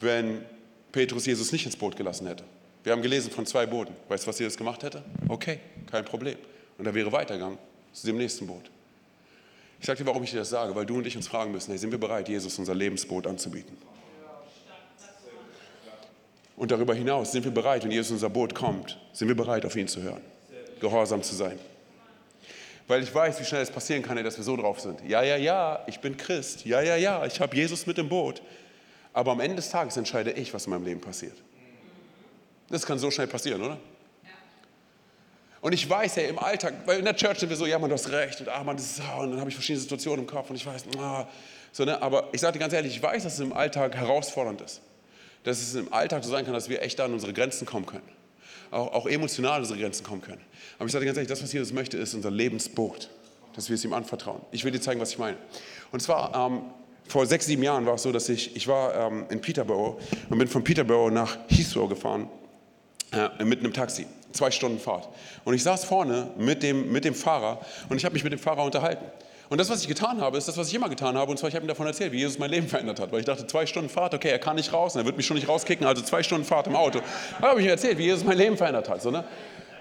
wenn 0.00 0.44
Petrus 0.92 1.24
Jesus 1.24 1.52
nicht 1.52 1.64
ins 1.64 1.76
Boot 1.76 1.96
gelassen 1.96 2.26
hätte. 2.26 2.44
Wir 2.86 2.92
haben 2.92 3.02
gelesen 3.02 3.32
von 3.32 3.44
zwei 3.44 3.66
Booten. 3.66 3.92
Weißt 4.08 4.22
du, 4.22 4.28
was 4.28 4.38
Jesus 4.38 4.56
gemacht 4.56 4.84
hätte? 4.84 5.02
Okay, 5.26 5.58
kein 5.90 6.04
Problem. 6.04 6.36
Und 6.78 6.86
er 6.86 6.94
wäre 6.94 7.10
weitergegangen 7.10 7.58
zu 7.92 8.06
dem 8.06 8.16
nächsten 8.16 8.46
Boot. 8.46 8.70
Ich 9.80 9.86
sage 9.86 9.98
dir, 9.98 10.06
warum 10.06 10.22
ich 10.22 10.30
dir 10.30 10.36
das 10.36 10.50
sage, 10.50 10.72
weil 10.76 10.86
du 10.86 10.98
und 10.98 11.04
ich 11.04 11.16
uns 11.16 11.26
fragen 11.26 11.50
müssen, 11.50 11.72
hey, 11.72 11.78
sind 11.78 11.90
wir 11.90 11.98
bereit, 11.98 12.28
Jesus 12.28 12.56
unser 12.60 12.76
Lebensboot 12.76 13.26
anzubieten? 13.26 13.76
Und 16.54 16.70
darüber 16.70 16.94
hinaus 16.94 17.32
sind 17.32 17.44
wir 17.44 17.50
bereit, 17.50 17.82
wenn 17.82 17.90
Jesus 17.90 18.12
unser 18.12 18.30
Boot 18.30 18.54
kommt, 18.54 19.00
sind 19.12 19.26
wir 19.26 19.36
bereit, 19.36 19.66
auf 19.66 19.74
ihn 19.74 19.88
zu 19.88 20.00
hören, 20.00 20.22
gehorsam 20.78 21.24
zu 21.24 21.34
sein. 21.34 21.58
Weil 22.86 23.02
ich 23.02 23.12
weiß, 23.12 23.40
wie 23.40 23.44
schnell 23.44 23.62
es 23.62 23.70
passieren 23.72 24.04
kann, 24.04 24.22
dass 24.22 24.36
wir 24.36 24.44
so 24.44 24.56
drauf 24.56 24.78
sind. 24.78 25.00
Ja, 25.08 25.24
ja, 25.24 25.36
ja, 25.36 25.82
ich 25.88 25.98
bin 25.98 26.16
Christ. 26.16 26.64
Ja, 26.64 26.80
ja, 26.82 26.94
ja, 26.94 27.26
ich 27.26 27.40
habe 27.40 27.56
Jesus 27.56 27.84
mit 27.84 27.98
im 27.98 28.08
Boot. 28.08 28.42
Aber 29.12 29.32
am 29.32 29.40
Ende 29.40 29.56
des 29.56 29.70
Tages 29.70 29.96
entscheide 29.96 30.30
ich, 30.30 30.54
was 30.54 30.66
in 30.66 30.70
meinem 30.70 30.84
Leben 30.84 31.00
passiert. 31.00 31.34
Das 32.68 32.84
kann 32.84 32.98
so 32.98 33.10
schnell 33.10 33.26
passieren, 33.26 33.62
oder? 33.62 33.78
Und 35.60 35.72
ich 35.72 35.88
weiß 35.88 36.16
ja 36.16 36.22
im 36.24 36.38
Alltag, 36.38 36.74
weil 36.84 37.00
in 37.00 37.04
der 37.04 37.16
Church 37.16 37.38
sind 37.38 37.48
wir 37.48 37.56
so, 37.56 37.66
ja, 37.66 37.78
man, 37.78 37.90
du 37.90 37.94
hast 37.94 38.10
recht 38.10 38.40
und 38.40 38.48
ah, 38.48 38.62
man, 38.62 38.76
das 38.76 38.86
ist, 38.86 39.00
ah, 39.00 39.18
und 39.18 39.30
dann 39.30 39.40
habe 39.40 39.50
ich 39.50 39.56
verschiedene 39.56 39.80
Situationen 39.80 40.20
im 40.20 40.30
Kopf 40.30 40.50
und 40.50 40.56
ich 40.56 40.64
weiß, 40.64 40.84
ah, 40.98 41.26
so, 41.72 41.84
ne? 41.84 42.00
aber 42.00 42.28
ich 42.32 42.40
sage 42.40 42.52
dir 42.52 42.58
ganz 42.60 42.72
ehrlich, 42.72 42.94
ich 42.94 43.02
weiß, 43.02 43.24
dass 43.24 43.34
es 43.34 43.40
im 43.40 43.52
Alltag 43.52 43.96
herausfordernd 43.96 44.60
ist. 44.60 44.80
Dass 45.42 45.58
es 45.58 45.74
im 45.74 45.92
Alltag 45.92 46.24
so 46.24 46.30
sein 46.30 46.44
kann, 46.44 46.54
dass 46.54 46.68
wir 46.68 46.82
echt 46.82 47.00
an 47.00 47.12
unsere 47.12 47.32
Grenzen 47.32 47.66
kommen 47.66 47.86
können. 47.86 48.08
Auch, 48.70 48.92
auch 48.92 49.06
emotional 49.06 49.54
an 49.54 49.62
unsere 49.62 49.78
Grenzen 49.78 50.04
kommen 50.04 50.22
können. 50.22 50.40
Aber 50.78 50.86
ich 50.86 50.92
sage 50.92 51.04
dir 51.04 51.06
ganz 51.06 51.18
ehrlich, 51.18 51.30
das, 51.30 51.42
was 51.42 51.52
Jesus 51.52 51.72
möchte, 51.72 51.96
ist 51.96 52.14
unser 52.14 52.30
Lebensboot, 52.30 53.10
dass 53.54 53.68
wir 53.68 53.74
es 53.74 53.84
ihm 53.84 53.92
anvertrauen. 53.92 54.42
Ich 54.52 54.64
will 54.64 54.72
dir 54.72 54.80
zeigen, 54.80 55.00
was 55.00 55.10
ich 55.10 55.18
meine. 55.18 55.36
Und 55.90 56.00
zwar, 56.00 56.34
ähm, 56.34 56.62
vor 57.08 57.26
sechs, 57.26 57.46
sieben 57.46 57.62
Jahren 57.62 57.86
war 57.86 57.94
es 57.94 58.02
so, 58.02 58.12
dass 58.12 58.28
ich, 58.28 58.54
ich 58.54 58.68
war 58.68 58.94
ähm, 58.94 59.26
in 59.30 59.40
Peterborough 59.40 60.00
und 60.28 60.38
bin 60.38 60.48
von 60.48 60.62
Peterborough 60.62 61.12
nach 61.12 61.38
Heathrow 61.48 61.88
gefahren 61.88 62.28
äh, 63.16 63.44
mit 63.44 63.60
einem 63.60 63.72
Taxi 63.72 64.06
zwei 64.32 64.50
Stunden 64.50 64.78
Fahrt. 64.78 65.08
Und 65.44 65.54
ich 65.54 65.62
saß 65.62 65.84
vorne 65.84 66.28
mit 66.36 66.62
dem, 66.62 66.92
mit 66.92 67.04
dem 67.04 67.14
Fahrer 67.14 67.60
und 67.88 67.96
ich 67.96 68.04
habe 68.04 68.12
mich 68.12 68.24
mit 68.24 68.32
dem 68.32 68.38
Fahrer 68.38 68.64
unterhalten. 68.64 69.04
Und 69.48 69.58
das, 69.58 69.70
was 69.70 69.80
ich 69.82 69.88
getan 69.88 70.20
habe, 70.20 70.36
ist 70.36 70.48
das, 70.48 70.56
was 70.56 70.68
ich 70.68 70.74
immer 70.74 70.88
getan 70.88 71.16
habe. 71.16 71.30
Und 71.30 71.38
zwar, 71.38 71.48
ich 71.48 71.54
habe 71.54 71.64
ihm 71.64 71.68
davon 71.68 71.86
erzählt, 71.86 72.10
wie 72.10 72.18
Jesus 72.18 72.38
mein 72.38 72.50
Leben 72.50 72.66
verändert 72.66 72.98
hat. 72.98 73.12
Weil 73.12 73.20
ich 73.20 73.26
dachte, 73.26 73.46
zwei 73.46 73.64
Stunden 73.64 73.88
Fahrt, 73.88 74.12
okay, 74.12 74.28
er 74.28 74.40
kann 74.40 74.56
nicht 74.56 74.72
raus, 74.72 74.96
er 74.96 75.04
wird 75.04 75.16
mich 75.16 75.24
schon 75.24 75.36
nicht 75.36 75.48
rauskicken, 75.48 75.86
also 75.86 76.02
zwei 76.02 76.22
Stunden 76.22 76.44
Fahrt 76.44 76.66
im 76.66 76.74
Auto. 76.74 77.00
Da 77.40 77.48
habe 77.48 77.60
ich 77.60 77.66
ihm 77.66 77.70
erzählt, 77.70 77.96
wie 77.98 78.04
Jesus 78.04 78.24
mein 78.24 78.38
Leben 78.38 78.56
verändert 78.56 78.88
hat. 78.88 79.02
So, 79.02 79.10
ne? 79.10 79.24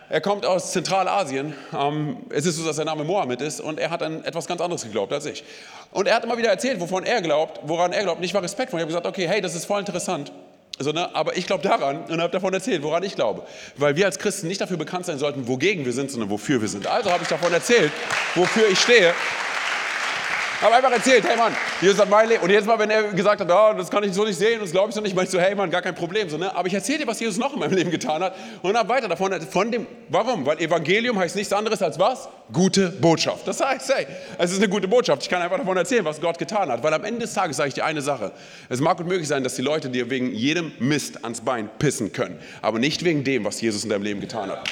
Er 0.08 0.22
kommt 0.22 0.46
aus 0.46 0.72
Zentralasien. 0.72 1.56
Ähm, 1.76 2.18
es 2.30 2.46
ist 2.46 2.58
so, 2.58 2.66
dass 2.66 2.76
sein 2.76 2.86
Name 2.86 3.04
Mohammed 3.04 3.42
ist 3.42 3.60
und 3.60 3.80
er 3.80 3.90
hat 3.90 4.04
an 4.04 4.24
etwas 4.24 4.46
ganz 4.46 4.62
anderes 4.62 4.84
geglaubt 4.84 5.12
als 5.12 5.26
ich. 5.26 5.44
Und 5.92 6.08
er 6.08 6.16
hat 6.16 6.24
immer 6.24 6.38
wieder 6.38 6.50
erzählt, 6.50 6.80
wovon 6.80 7.04
er 7.04 7.24
glaubt, 7.24 7.60
woran 7.64 7.92
er 7.92 8.04
glaubt. 8.04 8.20
Und 8.20 8.24
ich 8.24 8.36
war 8.36 8.44
respektvoll. 8.44 8.80
Ich 8.80 8.84
habe 8.84 8.92
gesagt, 8.92 9.08
okay, 9.08 9.28
hey, 9.28 9.42
das 9.42 9.56
ist 9.56 9.66
voll 9.66 9.80
interessant. 9.80 10.32
So, 10.78 10.92
ne? 10.92 11.14
Aber 11.16 11.38
ich 11.38 11.48
glaube 11.48 11.64
daran 11.64 12.04
und 12.06 12.22
habe 12.22 12.32
davon 12.32 12.54
erzählt, 12.54 12.84
woran 12.84 13.04
ich 13.04 13.16
glaube. 13.16 13.44
Weil 13.78 13.96
wir 13.96 14.06
als 14.06 14.20
Christen 14.20 14.48
nicht 14.48 14.60
dafür 14.60 14.78
bekannt 14.78 15.06
sein 15.06 15.18
sollten, 15.18 15.48
wogegen 15.48 15.86
wir 15.86 15.94
sind, 15.94 16.12
sondern 16.12 16.30
wofür 16.30 16.62
wir 16.62 16.68
sind. 16.68 16.86
Also 16.88 17.12
habe 17.12 17.24
ich 17.24 17.30
davon 17.30 17.54
erzählt, 17.54 17.92
wofür 18.36 18.68
ich 18.70 18.80
stehe. 18.80 19.14
Habe 20.62 20.76
einfach 20.76 20.92
erzählt, 20.92 21.26
hey 21.28 21.38
Mann, 21.38 21.56
Jesus 21.82 22.00
hat 22.00 22.10
mein 22.10 22.30
Leben. 22.30 22.44
Und 22.44 22.50
jedes 22.50 22.66
Mal, 22.66 22.80
wenn 22.80 22.90
er 22.90 23.04
gesagt 23.14 23.42
hat, 23.42 23.50
oh, 23.52 23.78
das 23.78 23.90
kann 23.90 24.04
ich 24.04 24.14
so 24.14 24.24
nicht 24.24 24.38
sehen, 24.38 24.60
das 24.62 24.72
glaube 24.72 24.90
ich 24.90 24.96
so 24.96 25.02
nicht, 25.02 25.18
ich 25.18 25.30
so, 25.30 25.40
hey 25.40 25.54
Mann, 25.56 25.70
gar 25.70 25.82
kein 25.82 25.96
Problem. 25.96 26.30
So, 26.30 26.38
ne? 26.38 26.56
Aber 26.56 26.68
ich 26.68 26.74
erzähle 26.74 27.00
dir, 27.00 27.08
was 27.08 27.20
Jesus 27.20 27.38
noch 27.38 27.54
in 27.54 27.60
meinem 27.60 27.74
Leben 27.74 27.92
getan 27.92 28.24
hat 28.24 28.36
und 28.62 28.76
habe 28.78 28.90
weiter 28.90 29.08
davon, 29.08 29.40
von 29.42 29.72
dem, 29.72 29.86
warum? 30.10 30.46
Weil 30.46 30.60
Evangelium 30.60 31.20
heißt 31.20 31.36
nichts 31.36 31.52
anderes 31.54 31.82
als 31.82 32.00
was? 32.00 32.30
Gute 32.52 32.90
Botschaft. 32.90 33.48
Das 33.48 33.60
heißt, 33.60 33.94
hey, 33.94 34.08
es 34.38 34.52
ist 34.52 34.58
eine 34.58 34.70
gute 34.70 34.88
Botschaft. 34.88 35.24
Ich 35.24 35.30
kann 35.30 35.42
einfach 35.42 35.58
davon 35.58 35.78
erzählen, 35.78 36.06
was 36.06 36.22
Gott 36.22 36.38
getan 36.38 36.72
hat. 36.72 36.84
Weil 36.84 36.94
am 36.94 37.04
Ende 37.04 37.22
des 37.22 37.34
Tages 37.34 37.58
sage 37.58 37.70
ich 37.70 37.74
dir 37.76 37.86
eine 37.86 38.02
Sache. 38.02 38.32
Es 38.70 38.80
mag 38.80 38.98
gut 38.98 39.08
möglich 39.08 39.28
sein, 39.28 39.44
dass 39.44 39.56
die 39.56 39.62
Leute 39.62 39.90
dir 39.90 40.10
wegen 40.10 40.32
jedem 40.34 40.72
Mist 40.80 41.24
ans 41.24 41.42
Bein 41.42 41.70
pissen 41.80 42.12
können. 42.12 42.40
Aber 42.62 42.80
nicht 42.80 43.04
wegen 43.04 43.24
dem, 43.24 43.46
was 43.46 43.62
Jesus 43.62 43.84
in 43.84 43.90
deinem 43.90 44.04
Leben 44.04 44.22
getan 44.22 44.50
hat. 44.50 44.70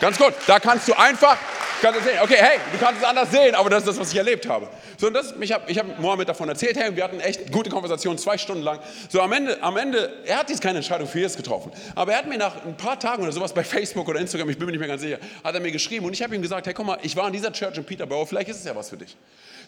Ganz 0.00 0.18
gut, 0.18 0.34
da 0.46 0.58
kannst 0.58 0.88
du 0.88 0.98
einfach, 0.98 1.36
kannst 1.84 2.00
du 2.00 2.04
sehen, 2.04 2.18
okay, 2.22 2.36
hey, 2.38 2.58
du 2.72 2.78
kannst 2.78 3.02
es 3.02 3.06
anders 3.06 3.30
sehen, 3.30 3.54
aber 3.54 3.68
das 3.68 3.80
ist 3.80 3.88
das, 3.88 4.00
was 4.00 4.10
ich 4.10 4.16
erlebt 4.16 4.48
habe. 4.48 4.68
So, 4.96 5.10
das, 5.10 5.34
ich 5.38 5.52
habe 5.52 5.70
ich 5.70 5.78
hab 5.78 5.98
Mohammed 5.98 6.28
davon 6.28 6.48
erzählt, 6.48 6.76
hey, 6.76 6.96
wir 6.96 7.04
hatten 7.04 7.20
echt 7.20 7.52
gute 7.52 7.68
Konversation, 7.68 8.16
zwei 8.16 8.38
Stunden 8.38 8.62
lang. 8.62 8.78
So, 9.10 9.20
am 9.20 9.32
Ende, 9.32 9.62
am 9.62 9.76
Ende, 9.76 10.10
er 10.24 10.38
hat 10.38 10.48
jetzt 10.48 10.62
keine 10.62 10.78
Entscheidung 10.78 11.06
für 11.06 11.18
Jesus 11.18 11.36
getroffen, 11.36 11.72
aber 11.94 12.12
er 12.12 12.18
hat 12.18 12.26
mir 12.26 12.38
nach 12.38 12.64
ein 12.64 12.76
paar 12.76 12.98
Tagen 12.98 13.22
oder 13.22 13.32
sowas 13.32 13.52
bei 13.52 13.62
Facebook 13.62 14.08
oder 14.08 14.18
Instagram, 14.18 14.48
ich 14.48 14.56
bin 14.56 14.66
mir 14.66 14.72
nicht 14.72 14.80
mehr 14.80 14.88
ganz 14.88 15.02
sicher, 15.02 15.18
hat 15.42 15.54
er 15.54 15.60
mir 15.60 15.72
geschrieben 15.72 16.06
und 16.06 16.14
ich 16.14 16.22
habe 16.22 16.34
ihm 16.34 16.42
gesagt, 16.42 16.66
hey, 16.66 16.72
guck 16.72 16.86
mal, 16.86 16.98
ich 17.02 17.14
war 17.16 17.26
in 17.26 17.34
dieser 17.34 17.52
Church 17.52 17.76
in 17.76 17.84
Peterborough, 17.84 18.28
vielleicht 18.28 18.48
ist 18.48 18.60
es 18.60 18.64
ja 18.64 18.74
was 18.74 18.88
für 18.88 18.96
dich. 18.96 19.16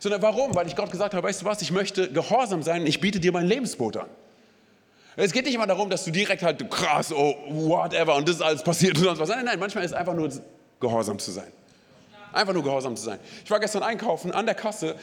Sondern 0.00 0.22
warum? 0.22 0.54
Weil 0.54 0.66
ich 0.66 0.76
Gott 0.76 0.90
gesagt 0.90 1.12
habe, 1.12 1.26
weißt 1.26 1.42
du 1.42 1.46
was, 1.46 1.60
ich 1.60 1.70
möchte 1.70 2.10
gehorsam 2.10 2.62
sein 2.62 2.80
und 2.82 2.86
ich 2.86 3.00
biete 3.00 3.20
dir 3.20 3.32
mein 3.32 3.46
Lebensboot 3.46 3.98
an. 3.98 4.08
Es 5.18 5.32
geht 5.32 5.46
nicht 5.46 5.54
immer 5.54 5.66
darum, 5.66 5.88
dass 5.88 6.04
du 6.04 6.10
direkt 6.10 6.42
halt 6.42 6.70
krass, 6.70 7.12
oh, 7.12 7.34
whatever, 7.48 8.16
und 8.16 8.28
das 8.28 8.36
ist 8.36 8.42
alles 8.42 8.62
passiert 8.62 8.96
und 8.98 9.04
sonst 9.04 9.18
was. 9.18 9.28
Nein, 9.28 9.44
nein, 9.44 9.58
manchmal 9.58 9.84
ist 9.84 9.90
es 9.90 9.96
einfach 9.96 10.14
nur 10.14 10.30
gehorsam 10.78 11.18
zu 11.18 11.30
sein. 11.30 11.52
Einfach 12.36 12.52
nur 12.52 12.62
gehorsam 12.62 12.96
zu 12.96 13.04
sein. 13.04 13.18
Ich 13.44 13.50
war 13.50 13.60
gestern 13.60 13.82
einkaufen 13.82 14.30
an 14.30 14.44
der 14.44 14.54
Kasse 14.54 14.96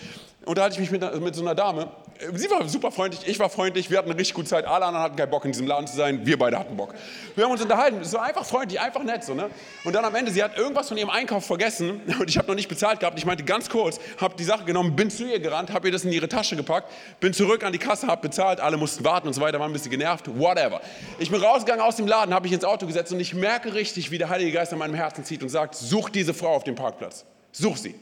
unterhalte 0.45 0.75
ich 0.75 0.79
mich 0.79 0.91
mit, 0.91 1.21
mit, 1.21 1.36
so 1.36 1.41
einer 1.41 1.56
Dame. 1.56 1.89
Sie 2.34 2.49
war 2.49 2.67
super 2.67 2.91
freundlich, 2.91 3.27
ich 3.27 3.39
war 3.39 3.49
freundlich, 3.49 3.89
wir 3.89 3.97
hatten 3.97 4.10
eine 4.10 4.19
richtig 4.19 4.36
gute 4.36 4.47
Zeit. 4.47 4.65
Alle 4.65 4.86
anderen 4.86 5.03
hatten 5.03 5.15
keinen 5.15 5.29
Bock, 5.29 5.45
in 5.45 5.51
diesem 5.51 5.67
Laden 5.67 5.88
zu 5.88 5.95
sein, 5.95 6.25
wir 6.25 6.38
beide 6.38 6.60
hatten 6.60 6.77
Bock. 6.77 6.93
Wir 7.36 7.45
haben 7.45 7.51
uns 7.51 7.62
unterhalten, 7.62 7.99
es 8.01 8.13
war 8.13 8.23
einfach 8.23 8.45
freundlich, 8.45 8.79
einfach 8.79 9.03
nett. 9.03 9.23
So, 9.23 9.34
ne? 9.34 9.49
Und 9.84 9.93
dann 9.93 10.06
am 10.06 10.13
Ende, 10.15 10.32
sie 10.32 10.43
hat 10.43 10.58
irgendwas 10.58 10.89
von 10.89 10.97
ihrem 10.97 11.10
Einkauf 11.10 11.45
vergessen 11.45 12.01
und 12.19 12.29
ich 12.29 12.38
habe 12.38 12.47
noch 12.47 12.56
nicht 12.56 12.67
bezahlt 12.67 12.99
gehabt. 12.99 13.17
Ich 13.17 13.25
meinte 13.25 13.43
ganz 13.43 13.69
kurz, 13.69 13.99
habe 14.19 14.36
die 14.38 14.43
Sache 14.43 14.63
genommen, 14.65 14.95
bin 14.95 15.10
zu 15.10 15.25
ihr 15.25 15.39
gerannt, 15.39 15.71
habe 15.71 15.88
ihr 15.88 15.91
das 15.91 16.06
in 16.06 16.12
ihre 16.12 16.29
Tasche 16.29 16.56
gepackt, 16.56 16.91
bin 17.19 17.34
zurück 17.34 17.63
an 17.63 17.71
die 17.71 17.79
Kasse, 17.79 18.08
habe 18.08 18.21
bezahlt, 18.21 18.60
alle 18.60 18.77
mussten 18.77 19.03
warten 19.03 19.27
und 19.27 19.34
so 19.34 19.41
weiter, 19.41 19.60
waren 19.60 19.71
ein 19.71 19.73
bisschen 19.73 19.91
genervt, 19.91 20.27
whatever. 20.38 20.82
Ich 21.19 21.32
bin 21.32 21.41
rausgegangen 21.41 21.84
aus 21.84 21.95
dem 21.95 22.08
Laden, 22.08 22.34
habe 22.34 22.43
mich 22.43 22.53
ins 22.53 22.65
Auto 22.65 22.86
gesetzt 22.86 23.12
und 23.12 23.19
ich 23.19 23.34
merke 23.34 23.73
richtig, 23.73 24.12
wie 24.12 24.17
der 24.17 24.29
Heilige 24.29 24.51
Geist 24.51 24.73
an 24.73 24.79
meinem 24.79 24.95
Herzen 24.95 25.23
zieht 25.23 25.41
und 25.41 25.49
sagt, 25.49 25.75
such 25.75 26.10
diese 26.10 26.34
Frau 26.34 26.53
auf 26.56 26.63
dem 26.63 26.75
Parkplatz. 26.75 27.25
Such 27.51 27.77
sie. 27.77 27.95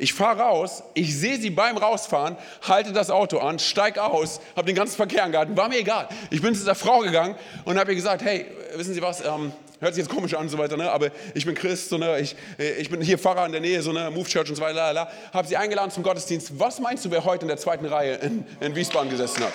Ich 0.00 0.14
fahre 0.14 0.40
raus, 0.40 0.84
ich 0.94 1.16
sehe 1.16 1.38
sie 1.38 1.50
beim 1.50 1.76
Rausfahren, 1.76 2.36
halte 2.62 2.92
das 2.92 3.10
Auto 3.10 3.38
an, 3.38 3.58
steig 3.58 3.98
aus, 3.98 4.40
habe 4.54 4.66
den 4.66 4.76
ganzen 4.76 4.94
Verkehr 4.94 5.24
angehalten, 5.24 5.56
war 5.56 5.68
mir 5.68 5.78
egal. 5.78 6.08
Ich 6.30 6.40
bin 6.40 6.54
zu 6.54 6.60
dieser 6.60 6.76
Frau 6.76 7.00
gegangen 7.00 7.34
und 7.64 7.76
habe 7.80 7.90
ihr 7.90 7.96
gesagt, 7.96 8.22
hey, 8.22 8.46
wissen 8.76 8.94
Sie 8.94 9.02
was, 9.02 9.24
ähm, 9.24 9.52
hört 9.80 9.94
sich 9.94 10.04
jetzt 10.04 10.14
komisch 10.14 10.34
an 10.34 10.42
und 10.42 10.50
so 10.50 10.58
weiter, 10.58 10.76
ne? 10.76 10.88
aber 10.88 11.10
ich 11.34 11.44
bin 11.44 11.56
Christ, 11.56 11.88
so, 11.88 11.98
ne? 11.98 12.20
ich, 12.20 12.36
äh, 12.60 12.74
ich 12.74 12.88
bin 12.88 13.00
hier 13.00 13.18
Pfarrer 13.18 13.44
in 13.46 13.50
der 13.50 13.60
Nähe, 13.60 13.82
so 13.82 13.90
eine 13.90 14.08
Move 14.12 14.28
Church 14.28 14.48
und 14.48 14.54
so 14.54 14.62
weiter, 14.62 15.10
habe 15.32 15.48
sie 15.48 15.56
eingeladen 15.56 15.90
zum 15.90 16.04
Gottesdienst. 16.04 16.56
Was 16.60 16.78
meinst 16.78 17.04
du, 17.04 17.10
wer 17.10 17.24
heute 17.24 17.42
in 17.42 17.48
der 17.48 17.56
zweiten 17.56 17.86
Reihe 17.86 18.14
in, 18.16 18.46
in 18.60 18.76
Wiesbaden 18.76 19.10
gesessen 19.10 19.42
hat? 19.42 19.52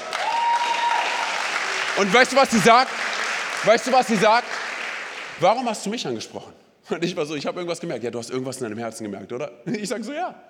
Und 1.95 2.13
weißt 2.13 2.33
du, 2.33 2.35
was 2.35 2.51
sie 2.51 2.59
sagt? 2.59 2.91
Weißt 3.63 3.87
du, 3.87 3.93
was 3.93 4.07
sie 4.07 4.17
sagt? 4.17 4.47
Warum 5.39 5.69
hast 5.69 5.85
du 5.85 5.89
mich 5.89 6.05
angesprochen? 6.05 6.51
Und 6.89 7.03
ich 7.03 7.15
war 7.15 7.25
so, 7.25 7.35
ich 7.35 7.45
habe 7.45 7.59
irgendwas 7.59 7.79
gemerkt. 7.79 8.03
Ja, 8.03 8.11
du 8.11 8.19
hast 8.19 8.29
irgendwas 8.29 8.57
in 8.57 8.63
deinem 8.63 8.77
Herzen 8.77 9.03
gemerkt, 9.03 9.31
oder? 9.31 9.51
Ich 9.65 9.89
sage 9.89 10.03
so, 10.03 10.13
ja. 10.13 10.41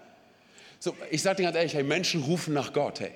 So, 0.80 0.96
ich 1.12 1.22
sage 1.22 1.38
dir 1.38 1.44
ganz 1.44 1.56
ehrlich, 1.56 1.74
hey, 1.74 1.84
Menschen 1.84 2.24
rufen 2.24 2.54
nach 2.54 2.74
Gott, 2.74 3.00
hey. 3.00 3.12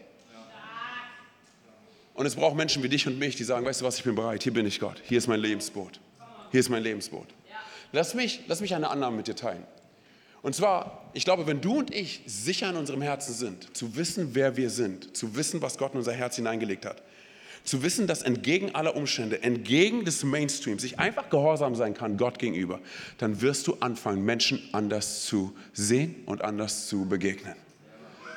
Und 2.13 2.25
es 2.25 2.35
braucht 2.35 2.55
Menschen 2.55 2.81
wie 2.81 2.89
dich 2.89 3.05
und 3.05 3.19
mich, 3.19 3.35
die 3.35 3.43
sagen, 3.43 3.65
weißt 3.65 3.81
du 3.81 3.85
was, 3.85 3.97
ich 3.97 4.03
bin 4.03 4.15
bereit, 4.15 4.41
hier 4.41 4.53
bin 4.53 4.65
ich 4.65 4.79
Gott, 4.79 5.01
hier 5.03 5.19
ist 5.19 5.27
mein 5.27 5.39
Lebensboot. 5.39 5.99
Hier 6.51 6.59
ist 6.59 6.69
mein 6.69 6.81
Lebensboot. 6.81 7.27
Lass 7.91 8.15
mich, 8.15 8.41
lass 8.47 8.59
mich 8.59 8.73
eine 8.73 8.89
Annahme 8.89 9.17
mit 9.17 9.27
dir 9.27 9.35
teilen. 9.35 9.63
Und 10.41 10.55
zwar, 10.55 11.09
ich 11.13 11.25
glaube, 11.25 11.45
wenn 11.45 11.61
du 11.61 11.77
und 11.79 11.93
ich 11.93 12.21
sicher 12.25 12.69
in 12.69 12.75
unserem 12.75 13.01
Herzen 13.01 13.33
sind, 13.33 13.75
zu 13.75 13.95
wissen, 13.95 14.29
wer 14.33 14.55
wir 14.55 14.69
sind, 14.69 15.15
zu 15.15 15.35
wissen, 15.35 15.61
was 15.61 15.77
Gott 15.77 15.93
in 15.93 15.99
unser 15.99 16.13
Herz 16.13 16.35
hineingelegt 16.37 16.85
hat, 16.85 17.01
zu 17.67 17.83
wissen, 17.83 18.07
dass 18.07 18.21
entgegen 18.21 18.73
aller 18.75 18.95
Umstände, 18.95 19.43
entgegen 19.43 20.05
des 20.05 20.23
Mainstreams, 20.23 20.85
ich 20.85 20.99
einfach 20.99 21.29
gehorsam 21.29 21.75
sein 21.75 21.93
kann 21.93 22.15
Gott 22.15 22.39
gegenüber, 22.39 22.79
dann 23.17 23.41
wirst 23.41 23.67
du 23.67 23.75
anfangen, 23.81 24.23
Menschen 24.23 24.61
anders 24.71 25.25
zu 25.25 25.53
sehen 25.73 26.15
und 26.25 26.41
anders 26.43 26.87
zu 26.87 27.05
begegnen, 27.05 27.55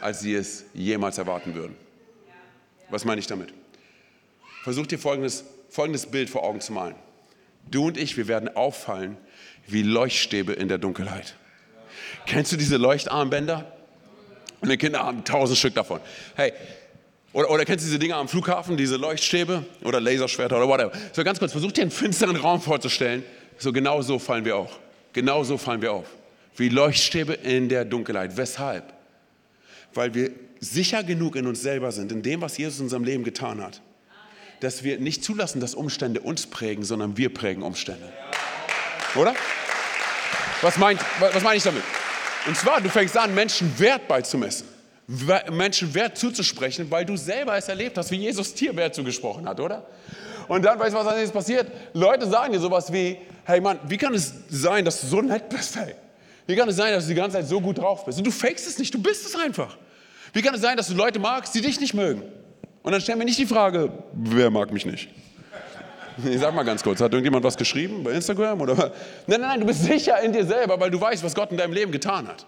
als 0.00 0.20
sie 0.20 0.34
es 0.34 0.64
jemals 0.74 1.16
erwarten 1.16 1.54
würden. 1.54 1.76
Was 2.88 3.04
meine 3.04 3.20
ich 3.20 3.28
damit? 3.28 3.54
Versuch 4.64 4.88
dir 4.88 4.98
folgendes, 4.98 5.44
folgendes 5.68 6.06
Bild 6.06 6.28
vor 6.28 6.42
Augen 6.42 6.60
zu 6.60 6.72
malen. 6.72 6.96
Du 7.70 7.86
und 7.86 7.96
ich, 7.96 8.16
wir 8.16 8.26
werden 8.26 8.48
auffallen 8.56 9.16
wie 9.68 9.82
Leuchtstäbe 9.82 10.54
in 10.54 10.66
der 10.66 10.78
Dunkelheit. 10.78 11.36
Kennst 12.26 12.50
du 12.50 12.56
diese 12.56 12.78
Leuchtarmbänder? 12.78 13.76
Und 14.60 14.70
die 14.70 14.76
Kinder 14.76 15.04
haben 15.04 15.24
tausend 15.24 15.56
Stück 15.56 15.74
davon. 15.74 16.00
Hey, 16.34 16.52
oder, 17.32 17.50
oder 17.50 17.64
kennst 17.64 17.84
du 17.84 17.88
diese 17.88 17.98
Dinger 17.98 18.16
am 18.16 18.28
Flughafen, 18.28 18.76
diese 18.76 18.96
Leuchtstäbe 18.96 19.64
oder 19.84 20.00
Laserschwerter 20.00 20.56
oder 20.56 20.68
whatever. 20.68 20.92
So 21.12 21.22
ganz 21.22 21.38
kurz, 21.38 21.52
versuch 21.52 21.72
dir 21.72 21.82
einen 21.82 21.90
finsteren 21.90 22.36
Raum 22.36 22.60
vorzustellen. 22.60 23.22
So 23.58 23.72
genau 23.72 24.02
so 24.02 24.18
fallen 24.18 24.44
wir 24.44 24.56
auch. 24.56 24.72
Genau 25.12 25.44
so 25.44 25.56
fallen 25.56 25.82
wir 25.82 25.92
auf. 25.92 26.06
Wie 26.56 26.68
Leuchtstäbe 26.68 27.34
in 27.34 27.68
der 27.68 27.84
Dunkelheit. 27.84 28.36
Weshalb? 28.36 28.92
Weil 29.94 30.14
wir 30.14 30.30
sicher 30.60 31.04
genug 31.04 31.36
in 31.36 31.46
uns 31.46 31.62
selber 31.62 31.92
sind, 31.92 32.12
in 32.12 32.22
dem, 32.22 32.40
was 32.40 32.58
Jesus 32.58 32.78
in 32.78 32.84
unserem 32.84 33.04
Leben 33.04 33.24
getan 33.24 33.62
hat, 33.62 33.80
dass 34.60 34.82
wir 34.82 34.98
nicht 34.98 35.24
zulassen, 35.24 35.60
dass 35.60 35.74
Umstände 35.74 36.20
uns 36.20 36.46
prägen, 36.46 36.84
sondern 36.84 37.16
wir 37.16 37.32
prägen 37.32 37.62
Umstände. 37.62 38.12
Oder? 39.14 39.34
Was, 40.62 40.76
meint, 40.76 41.00
was 41.18 41.42
meine 41.42 41.56
ich 41.56 41.62
damit? 41.62 41.82
Und 42.46 42.56
zwar, 42.56 42.80
du 42.80 42.88
fängst 42.90 43.16
an, 43.16 43.34
Menschen 43.34 43.78
Wert 43.78 44.06
beizumessen. 44.06 44.66
Menschen 45.50 45.92
Wert 45.94 46.16
zuzusprechen, 46.16 46.88
weil 46.90 47.04
du 47.04 47.16
selber 47.16 47.56
es 47.56 47.68
erlebt 47.68 47.98
hast, 47.98 48.10
wie 48.12 48.16
Jesus 48.16 48.54
dir 48.54 48.76
Wert 48.76 48.94
zugesprochen 48.94 49.48
hat, 49.48 49.58
oder? 49.58 49.84
Und 50.46 50.64
dann, 50.64 50.78
weißt 50.78 50.94
du, 50.94 50.98
was 50.98 51.06
als 51.06 51.16
nächstes 51.16 51.32
passiert? 51.32 51.66
Leute 51.94 52.28
sagen 52.28 52.52
dir 52.52 52.60
sowas 52.60 52.92
wie, 52.92 53.18
hey 53.44 53.60
Mann, 53.60 53.78
wie 53.88 53.96
kann 53.96 54.14
es 54.14 54.32
sein, 54.48 54.84
dass 54.84 55.00
du 55.00 55.06
so 55.08 55.20
nett 55.20 55.48
bist, 55.48 55.76
hey? 55.76 55.94
Wie 56.46 56.56
kann 56.56 56.68
es 56.68 56.76
sein, 56.76 56.92
dass 56.92 57.04
du 57.04 57.10
die 57.10 57.16
ganze 57.16 57.36
Zeit 57.38 57.46
so 57.46 57.60
gut 57.60 57.78
drauf 57.78 58.04
bist? 58.04 58.18
Und 58.18 58.26
du 58.26 58.30
fakest 58.30 58.68
es 58.68 58.78
nicht, 58.78 58.92
du 58.94 59.00
bist 59.00 59.26
es 59.26 59.34
einfach. 59.34 59.76
Wie 60.32 60.42
kann 60.42 60.54
es 60.54 60.60
sein, 60.60 60.76
dass 60.76 60.88
du 60.88 60.94
Leute 60.94 61.18
magst, 61.18 61.54
die 61.54 61.60
dich 61.60 61.80
nicht 61.80 61.94
mögen? 61.94 62.22
Und 62.82 62.92
dann 62.92 63.00
stellen 63.00 63.18
wir 63.18 63.24
nicht 63.24 63.38
die 63.38 63.46
Frage, 63.46 63.92
wer 64.12 64.50
mag 64.50 64.72
mich 64.72 64.86
nicht? 64.86 65.08
Sag 66.36 66.54
mal 66.54 66.64
ganz 66.64 66.82
kurz, 66.82 67.00
hat 67.00 67.12
irgendjemand 67.12 67.44
was 67.44 67.56
geschrieben 67.56 68.04
bei 68.04 68.12
Instagram? 68.12 68.60
Oder? 68.60 68.74
Nein, 68.74 68.90
nein, 69.26 69.40
nein, 69.40 69.60
du 69.60 69.66
bist 69.66 69.84
sicher 69.84 70.20
in 70.20 70.32
dir 70.32 70.44
selber, 70.44 70.78
weil 70.78 70.90
du 70.90 71.00
weißt, 71.00 71.24
was 71.24 71.34
Gott 71.34 71.50
in 71.50 71.56
deinem 71.56 71.72
Leben 71.72 71.92
getan 71.92 72.28
hat. 72.28 72.46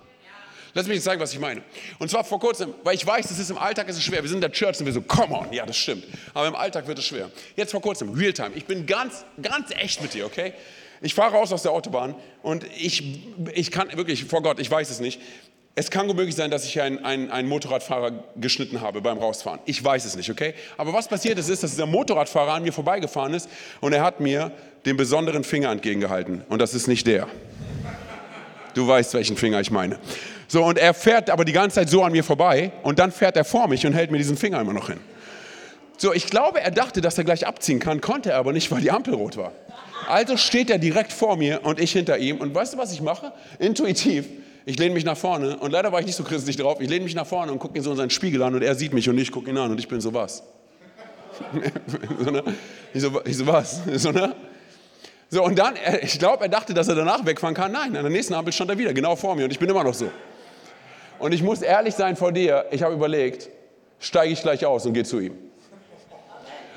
Lass 0.74 0.86
mich 0.86 0.96
jetzt 0.96 1.04
sagen, 1.04 1.20
was 1.20 1.32
ich 1.32 1.38
meine. 1.38 1.62
Und 1.98 2.10
zwar 2.10 2.24
vor 2.24 2.40
kurzem, 2.40 2.72
weil 2.82 2.94
ich 2.94 3.06
weiß, 3.06 3.30
es 3.30 3.38
ist 3.38 3.50
im 3.50 3.58
Alltag 3.58 3.88
ist 3.88 3.96
es 3.96 4.02
schwer. 4.02 4.22
Wir 4.22 4.28
sind 4.28 4.38
in 4.38 4.42
der 4.42 4.52
Church 4.52 4.80
und 4.80 4.86
wir 4.86 4.92
so, 4.92 5.02
come 5.02 5.34
on, 5.34 5.52
ja, 5.52 5.66
das 5.66 5.76
stimmt. 5.76 6.04
Aber 6.32 6.48
im 6.48 6.54
Alltag 6.54 6.86
wird 6.86 6.98
es 6.98 7.04
schwer. 7.04 7.30
Jetzt 7.56 7.72
vor 7.72 7.82
kurzem, 7.82 8.10
Realtime. 8.10 8.52
Ich 8.54 8.64
bin 8.64 8.86
ganz, 8.86 9.24
ganz 9.40 9.70
echt 9.70 10.00
mit 10.00 10.14
dir, 10.14 10.24
okay? 10.24 10.54
Ich 11.02 11.14
fahre 11.14 11.34
raus 11.34 11.52
aus 11.52 11.62
der 11.62 11.72
Autobahn 11.72 12.14
und 12.42 12.64
ich, 12.78 13.18
ich 13.54 13.70
kann 13.70 13.94
wirklich, 13.96 14.24
vor 14.24 14.42
Gott, 14.42 14.60
ich 14.60 14.70
weiß 14.70 14.88
es 14.88 15.00
nicht. 15.00 15.20
Es 15.74 15.90
kann 15.90 16.06
gut 16.06 16.16
möglich 16.16 16.36
sein, 16.36 16.50
dass 16.50 16.64
ich 16.64 16.80
einen, 16.80 17.04
einen, 17.04 17.30
einen 17.30 17.48
Motorradfahrer 17.48 18.24
geschnitten 18.36 18.82
habe 18.82 19.00
beim 19.00 19.18
Rausfahren. 19.18 19.58
Ich 19.64 19.82
weiß 19.82 20.04
es 20.04 20.16
nicht, 20.16 20.30
okay? 20.30 20.54
Aber 20.76 20.92
was 20.92 21.08
passiert 21.08 21.38
ist, 21.38 21.48
ist, 21.48 21.62
dass 21.62 21.70
dieser 21.72 21.86
Motorradfahrer 21.86 22.52
an 22.52 22.62
mir 22.62 22.72
vorbeigefahren 22.72 23.34
ist 23.34 23.48
und 23.80 23.92
er 23.92 24.02
hat 24.02 24.20
mir 24.20 24.52
den 24.84 24.96
besonderen 24.96 25.44
Finger 25.44 25.70
entgegengehalten. 25.70 26.44
Und 26.48 26.60
das 26.60 26.74
ist 26.74 26.88
nicht 26.88 27.06
der. 27.06 27.26
Du 28.74 28.86
weißt, 28.86 29.14
welchen 29.14 29.36
Finger 29.36 29.60
ich 29.60 29.70
meine. 29.70 29.98
So, 30.52 30.62
und 30.62 30.76
er 30.76 30.92
fährt 30.92 31.30
aber 31.30 31.46
die 31.46 31.52
ganze 31.52 31.76
Zeit 31.76 31.88
so 31.88 32.02
an 32.02 32.12
mir 32.12 32.22
vorbei 32.22 32.72
und 32.82 32.98
dann 32.98 33.10
fährt 33.10 33.38
er 33.38 33.44
vor 33.44 33.68
mich 33.68 33.86
und 33.86 33.94
hält 33.94 34.10
mir 34.10 34.18
diesen 34.18 34.36
Finger 34.36 34.60
immer 34.60 34.74
noch 34.74 34.88
hin. 34.88 35.00
So, 35.96 36.12
ich 36.12 36.26
glaube, 36.26 36.60
er 36.60 36.70
dachte, 36.70 37.00
dass 37.00 37.16
er 37.16 37.24
gleich 37.24 37.46
abziehen 37.46 37.78
kann, 37.78 38.02
konnte 38.02 38.32
er 38.32 38.36
aber 38.36 38.52
nicht, 38.52 38.70
weil 38.70 38.82
die 38.82 38.90
Ampel 38.90 39.14
rot 39.14 39.38
war. 39.38 39.52
Also 40.06 40.36
steht 40.36 40.68
er 40.68 40.76
direkt 40.76 41.10
vor 41.10 41.38
mir 41.38 41.64
und 41.64 41.80
ich 41.80 41.92
hinter 41.92 42.18
ihm. 42.18 42.36
Und 42.36 42.54
weißt 42.54 42.74
du, 42.74 42.76
was 42.76 42.92
ich 42.92 43.00
mache? 43.00 43.32
Intuitiv. 43.60 44.26
Ich 44.66 44.78
lehne 44.78 44.92
mich 44.92 45.06
nach 45.06 45.16
vorne 45.16 45.56
und 45.56 45.70
leider 45.70 45.90
war 45.90 46.00
ich 46.00 46.06
nicht 46.06 46.16
so 46.16 46.22
christlich 46.22 46.58
drauf. 46.58 46.82
Ich 46.82 46.90
lehne 46.90 47.04
mich 47.04 47.14
nach 47.14 47.26
vorne 47.26 47.50
und 47.50 47.58
gucke 47.58 47.78
ihn 47.78 47.82
so 47.82 47.92
in 47.92 47.96
seinen 47.96 48.10
Spiegel 48.10 48.42
an 48.42 48.54
und 48.54 48.60
er 48.60 48.74
sieht 48.74 48.92
mich 48.92 49.08
und 49.08 49.16
ich 49.16 49.32
gucke 49.32 49.48
ihn 49.48 49.56
an 49.56 49.70
und 49.70 49.80
ich 49.80 49.88
bin 49.88 50.02
so 50.02 50.12
was. 50.12 50.42
so, 52.22 52.30
ne? 52.30 52.44
ich, 52.92 53.00
so, 53.00 53.22
ich 53.24 53.38
so 53.38 53.46
was. 53.46 53.80
So, 53.94 54.10
ne? 54.10 54.36
so 55.30 55.44
und 55.44 55.58
dann, 55.58 55.76
ich 56.02 56.18
glaube, 56.18 56.44
er 56.44 56.50
dachte, 56.50 56.74
dass 56.74 56.88
er 56.88 56.94
danach 56.94 57.24
wegfahren 57.24 57.54
kann. 57.54 57.72
Nein, 57.72 57.96
an 57.96 58.02
der 58.02 58.10
nächsten 58.10 58.34
Ampel 58.34 58.52
stand 58.52 58.68
er 58.68 58.76
wieder, 58.76 58.92
genau 58.92 59.16
vor 59.16 59.34
mir 59.34 59.46
und 59.46 59.50
ich 59.50 59.58
bin 59.58 59.70
immer 59.70 59.82
noch 59.82 59.94
so. 59.94 60.10
Und 61.22 61.32
ich 61.32 61.42
muss 61.44 61.62
ehrlich 61.62 61.94
sein 61.94 62.16
vor 62.16 62.32
dir, 62.32 62.66
ich 62.72 62.82
habe 62.82 62.94
überlegt, 62.94 63.48
steige 64.00 64.32
ich 64.32 64.42
gleich 64.42 64.66
aus 64.66 64.84
und 64.86 64.92
gehe 64.92 65.04
zu 65.04 65.20
ihm. 65.20 65.38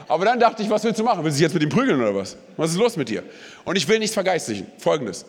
Aber 0.08 0.23
dann 0.23 0.39
dachte 0.39 0.62
ich, 0.62 0.69
was 0.69 0.84
willst 0.84 0.99
du 0.99 1.03
machen? 1.03 1.23
Willst 1.23 1.39
du 1.39 1.39
dich 1.39 1.51
jetzt 1.51 1.55
mit 1.55 1.63
ihm 1.63 1.69
prügeln 1.69 1.99
oder 1.99 2.13
was? 2.13 2.38
Was 2.55 2.69
ist 2.69 2.77
los 2.77 2.95
mit 2.95 3.10
dir? 3.10 3.23
Und 3.63 3.75
ich 3.75 3.88
will 3.88 3.97
nichts 3.97 4.13
vergeistigen. 4.13 4.67
Folgendes. 4.77 5.25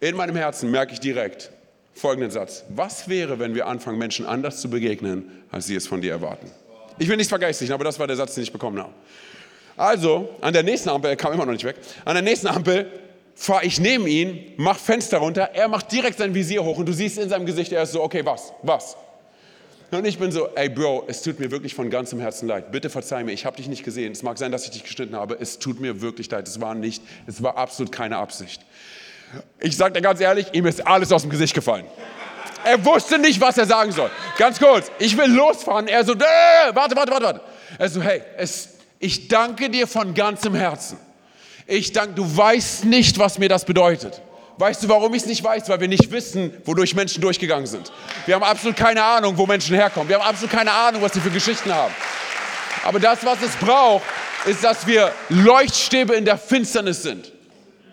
In 0.00 0.16
meinem 0.16 0.34
Herzen 0.34 0.70
merke 0.70 0.94
ich 0.94 1.00
direkt 1.00 1.50
folgenden 1.92 2.30
Satz. 2.30 2.64
Was 2.70 3.06
wäre, 3.06 3.38
wenn 3.38 3.54
wir 3.54 3.66
anfangen, 3.66 3.98
Menschen 3.98 4.24
anders 4.24 4.62
zu 4.62 4.70
begegnen, 4.70 5.30
als 5.50 5.66
sie 5.66 5.76
es 5.76 5.86
von 5.86 6.00
dir 6.00 6.12
erwarten? 6.12 6.50
Ich 6.98 7.06
will 7.06 7.18
nichts 7.18 7.28
vergeistigen, 7.28 7.74
aber 7.74 7.84
das 7.84 7.98
war 7.98 8.06
der 8.06 8.16
Satz, 8.16 8.34
den 8.34 8.44
ich 8.44 8.52
bekommen 8.52 8.78
habe. 8.78 8.94
Also, 9.76 10.30
an 10.40 10.54
der 10.54 10.62
nächsten 10.62 10.88
Ampel, 10.88 11.10
er 11.10 11.16
kam 11.16 11.34
immer 11.34 11.44
noch 11.44 11.52
nicht 11.52 11.64
weg, 11.64 11.76
an 12.06 12.14
der 12.14 12.22
nächsten 12.22 12.46
Ampel 12.46 12.90
fahre 13.38 13.64
ich 13.64 13.78
neben 13.78 14.06
ihn, 14.06 14.52
mache 14.56 14.80
Fenster 14.80 15.18
runter, 15.18 15.50
er 15.54 15.68
macht 15.68 15.92
direkt 15.92 16.18
sein 16.18 16.34
Visier 16.34 16.64
hoch 16.64 16.76
und 16.76 16.86
du 16.86 16.92
siehst 16.92 17.18
in 17.18 17.28
seinem 17.28 17.46
Gesicht, 17.46 17.72
er 17.72 17.84
ist 17.84 17.92
so, 17.92 18.02
okay, 18.02 18.24
was, 18.24 18.52
was? 18.62 18.96
Und 19.90 20.04
ich 20.06 20.18
bin 20.18 20.32
so, 20.32 20.48
ey 20.54 20.68
Bro, 20.68 21.04
es 21.06 21.22
tut 21.22 21.38
mir 21.38 21.50
wirklich 21.50 21.74
von 21.74 21.88
ganzem 21.88 22.20
Herzen 22.20 22.46
leid. 22.46 22.72
Bitte 22.72 22.90
verzeih 22.90 23.24
mir, 23.24 23.32
ich 23.32 23.46
habe 23.46 23.56
dich 23.56 23.68
nicht 23.68 23.84
gesehen. 23.84 24.12
Es 24.12 24.22
mag 24.22 24.36
sein, 24.36 24.52
dass 24.52 24.64
ich 24.64 24.70
dich 24.72 24.82
geschnitten 24.82 25.16
habe. 25.16 25.38
Es 25.40 25.58
tut 25.58 25.80
mir 25.80 26.02
wirklich 26.02 26.30
leid. 26.30 26.46
Es 26.46 26.60
war 26.60 26.74
nicht, 26.74 27.02
es 27.26 27.42
war 27.42 27.56
absolut 27.56 27.90
keine 27.90 28.18
Absicht. 28.18 28.60
Ich 29.60 29.76
sage 29.78 29.94
dir 29.94 30.02
ganz 30.02 30.20
ehrlich, 30.20 30.48
ihm 30.52 30.66
ist 30.66 30.86
alles 30.86 31.10
aus 31.10 31.22
dem 31.22 31.30
Gesicht 31.30 31.54
gefallen. 31.54 31.86
Er 32.64 32.84
wusste 32.84 33.18
nicht, 33.18 33.40
was 33.40 33.56
er 33.56 33.64
sagen 33.64 33.92
soll. 33.92 34.10
Ganz 34.36 34.58
kurz, 34.58 34.90
ich 34.98 35.16
will 35.16 35.30
losfahren. 35.30 35.86
Er 35.88 36.04
so, 36.04 36.12
äh, 36.12 36.18
warte, 36.74 36.94
warte, 36.94 37.12
warte, 37.12 37.24
warte. 37.24 37.40
Er 37.78 37.88
so, 37.88 38.02
hey, 38.02 38.20
es, 38.36 38.68
ich 38.98 39.28
danke 39.28 39.70
dir 39.70 39.86
von 39.86 40.12
ganzem 40.12 40.54
Herzen. 40.54 40.98
Ich 41.70 41.92
danke, 41.92 42.14
du 42.14 42.36
weißt 42.36 42.86
nicht, 42.86 43.18
was 43.18 43.38
mir 43.38 43.50
das 43.50 43.66
bedeutet. 43.66 44.22
Weißt 44.56 44.82
du, 44.82 44.88
warum 44.88 45.12
ich 45.12 45.22
es 45.22 45.28
nicht 45.28 45.44
weiß? 45.44 45.68
Weil 45.68 45.80
wir 45.80 45.88
nicht 45.88 46.10
wissen, 46.10 46.50
wodurch 46.64 46.94
Menschen 46.94 47.20
durchgegangen 47.20 47.66
sind. 47.66 47.92
Wir 48.24 48.36
haben 48.36 48.42
absolut 48.42 48.74
keine 48.74 49.04
Ahnung, 49.04 49.36
wo 49.36 49.46
Menschen 49.46 49.76
herkommen. 49.76 50.08
Wir 50.08 50.18
haben 50.18 50.26
absolut 50.26 50.50
keine 50.50 50.72
Ahnung, 50.72 51.02
was 51.02 51.12
sie 51.12 51.20
für 51.20 51.30
Geschichten 51.30 51.72
haben. 51.72 51.92
Aber 52.84 52.98
das, 52.98 53.22
was 53.22 53.42
es 53.42 53.54
braucht, 53.56 54.02
ist, 54.46 54.64
dass 54.64 54.86
wir 54.86 55.12
Leuchtstäbe 55.28 56.14
in 56.14 56.24
der 56.24 56.38
Finsternis 56.38 57.02
sind. 57.02 57.32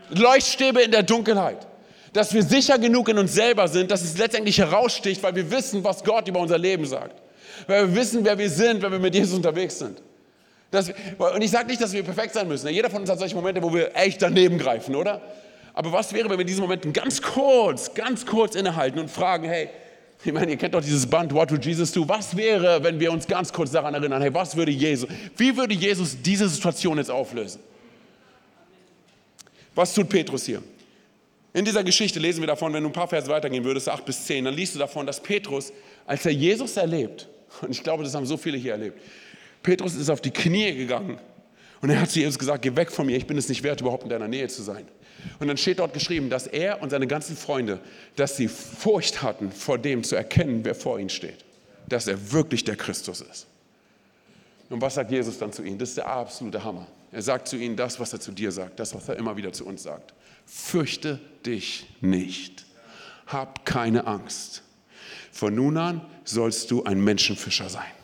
Leuchtstäbe 0.10 0.82
in 0.82 0.92
der 0.92 1.04
Dunkelheit. 1.04 1.68
Dass 2.14 2.34
wir 2.34 2.44
sicher 2.44 2.80
genug 2.80 3.10
in 3.10 3.18
uns 3.18 3.34
selber 3.34 3.68
sind, 3.68 3.92
dass 3.92 4.02
es 4.04 4.18
letztendlich 4.18 4.58
heraussticht, 4.58 5.22
weil 5.22 5.36
wir 5.36 5.52
wissen, 5.52 5.84
was 5.84 6.02
Gott 6.02 6.30
über 6.30 6.40
unser 6.40 6.58
Leben 6.58 6.86
sagt. 6.86 7.22
Weil 7.68 7.90
wir 7.90 7.96
wissen, 7.96 8.24
wer 8.24 8.38
wir 8.38 8.50
sind, 8.50 8.82
wenn 8.82 8.94
wir 8.94 9.00
mit 9.00 9.14
Jesus 9.14 9.36
unterwegs 9.36 9.80
sind. 9.80 10.02
Das, 10.72 10.90
und 10.90 11.42
ich 11.42 11.52
sage 11.52 11.68
nicht, 11.68 11.82
dass 11.82 11.94
wir 11.94 12.04
perfekt 12.04 12.34
sein 12.34 12.48
müssen. 12.48 12.68
Jeder 12.70 12.90
von 12.90 13.02
uns 13.02 13.10
hat 13.10 13.20
solche 13.20 13.36
Momente, 13.36 13.62
wo 13.62 13.74
wir 13.74 13.96
echt 13.96 14.22
daneben 14.22 14.58
greifen, 14.58 14.96
oder? 14.96 15.22
Aber 15.74 15.92
was 15.92 16.14
wäre, 16.14 16.30
wenn 16.30 16.38
wir 16.38 16.42
in 16.42 16.48
diesen 16.48 16.62
Momenten 16.62 16.94
ganz 16.94 17.22
kurz, 17.22 17.94
ganz 17.94 18.26
kurz 18.26 18.56
innehalten 18.56 19.00
und 19.00 19.12
fragen, 19.12 19.48
hey, 19.48 19.70
ich 20.24 20.34
meine, 20.34 20.52
ihr 20.52 20.58
kennt 20.58 20.74
doch 20.74 20.82
dieses 20.82 21.06
Band, 21.06 21.34
What 21.34 21.52
would 21.52 21.64
Jesus 21.64 21.92
do? 21.92 22.08
Was 22.08 22.36
wäre, 22.36 22.84
wenn 22.84 23.00
wir 23.00 23.12
uns 23.12 23.28
ganz 23.28 23.52
kurz 23.54 23.72
daran 23.72 23.94
erinnern, 23.94 24.22
hey, 24.22 24.34
was 24.34 24.56
würde 24.56 24.72
Jesus, 24.72 25.10
wie 25.38 25.56
würde 25.56 25.74
Jesus 25.74 26.18
diese 26.22 26.48
Situation 26.50 26.98
jetzt 26.98 27.12
auflösen? 27.12 27.62
Was 29.76 29.94
tut 29.94 30.10
Petrus 30.10 30.46
hier? 30.46 30.64
In 31.54 31.64
dieser 31.64 31.84
Geschichte 31.84 32.20
lesen 32.20 32.42
wir 32.42 32.48
davon, 32.48 32.74
wenn 32.74 32.84
du 32.84 32.90
ein 32.90 32.94
paar 32.94 33.08
Verse 33.08 33.28
weitergehen 33.28 33.64
würdest, 33.64 33.88
8 33.88 34.04
bis 34.06 34.26
10, 34.26 34.46
dann 34.46 34.54
liest 34.54 34.76
du 34.76 34.80
davon, 34.80 35.06
dass 35.06 35.22
Petrus, 35.22 35.72
als 36.06 36.26
er 36.26 36.32
Jesus 36.32 36.76
erlebt, 36.78 37.28
und 37.62 37.72
ich 37.72 37.84
glaube, 37.84 38.04
das 38.04 38.16
haben 38.16 38.26
so 38.26 38.36
viele 38.38 38.58
hier 38.58 38.74
erlebt, 38.74 39.00
Petrus 39.66 39.96
ist 39.96 40.12
auf 40.12 40.22
die 40.22 40.30
Knie 40.30 40.76
gegangen 40.76 41.18
und 41.82 41.90
er 41.90 42.00
hat 42.00 42.12
zu 42.12 42.20
Jesus 42.20 42.38
gesagt, 42.38 42.62
geh 42.62 42.76
weg 42.76 42.92
von 42.92 43.08
mir, 43.08 43.18
ich 43.18 43.26
bin 43.26 43.36
es 43.36 43.50
nicht 43.50 43.64
wert, 43.64 43.82
überhaupt 43.82 44.04
in 44.04 44.10
deiner 44.10 44.28
Nähe 44.28 44.48
zu 44.48 44.62
sein. 44.62 44.86
Und 45.40 45.48
dann 45.48 45.58
steht 45.58 45.80
dort 45.80 45.92
geschrieben, 45.92 46.30
dass 46.30 46.46
er 46.46 46.84
und 46.84 46.92
seine 46.92 47.08
ganzen 47.08 47.36
Freunde, 47.36 47.80
dass 48.16 48.38
sie 48.38 48.48
Furcht 48.48 49.24
hatten, 49.24 49.52
vor 49.52 49.80
dem 49.80 50.04
zu 50.04 50.16
erkennen, 50.16 50.60
wer 50.64 50.76
vor 50.76 51.00
ihnen 51.00 51.10
steht. 51.10 51.44
Dass 51.90 52.06
er 52.06 52.32
wirklich 52.32 52.64
der 52.64 52.76
Christus 52.76 53.22
ist. 53.22 53.48
Und 54.70 54.82
was 54.82 54.94
sagt 54.94 55.10
Jesus 55.10 55.40
dann 55.40 55.52
zu 55.52 55.64
ihnen? 55.64 55.80
Das 55.80 55.90
ist 55.90 55.98
der 55.98 56.08
absolute 56.08 56.64
Hammer. 56.64 56.86
Er 57.12 57.24
sagt 57.24 57.48
zu 57.48 57.58
ihnen 57.58 57.76
das, 57.76 58.00
was 58.00 58.14
er 58.14 58.20
zu 58.20 58.34
dir 58.34 58.52
sagt, 58.52 58.80
das, 58.80 58.94
was 58.94 59.10
er 59.10 59.16
immer 59.16 59.36
wieder 59.36 59.52
zu 59.52 59.66
uns 59.66 59.82
sagt. 59.82 60.14
Fürchte 60.46 61.20
dich 61.44 61.88
nicht. 62.02 62.66
Hab 63.26 63.66
keine 63.66 64.06
Angst. 64.06 64.62
Von 65.32 65.56
nun 65.56 65.76
an 65.78 66.02
sollst 66.24 66.70
du 66.70 66.84
ein 66.84 67.04
Menschenfischer 67.04 67.68
sein. 67.68 67.95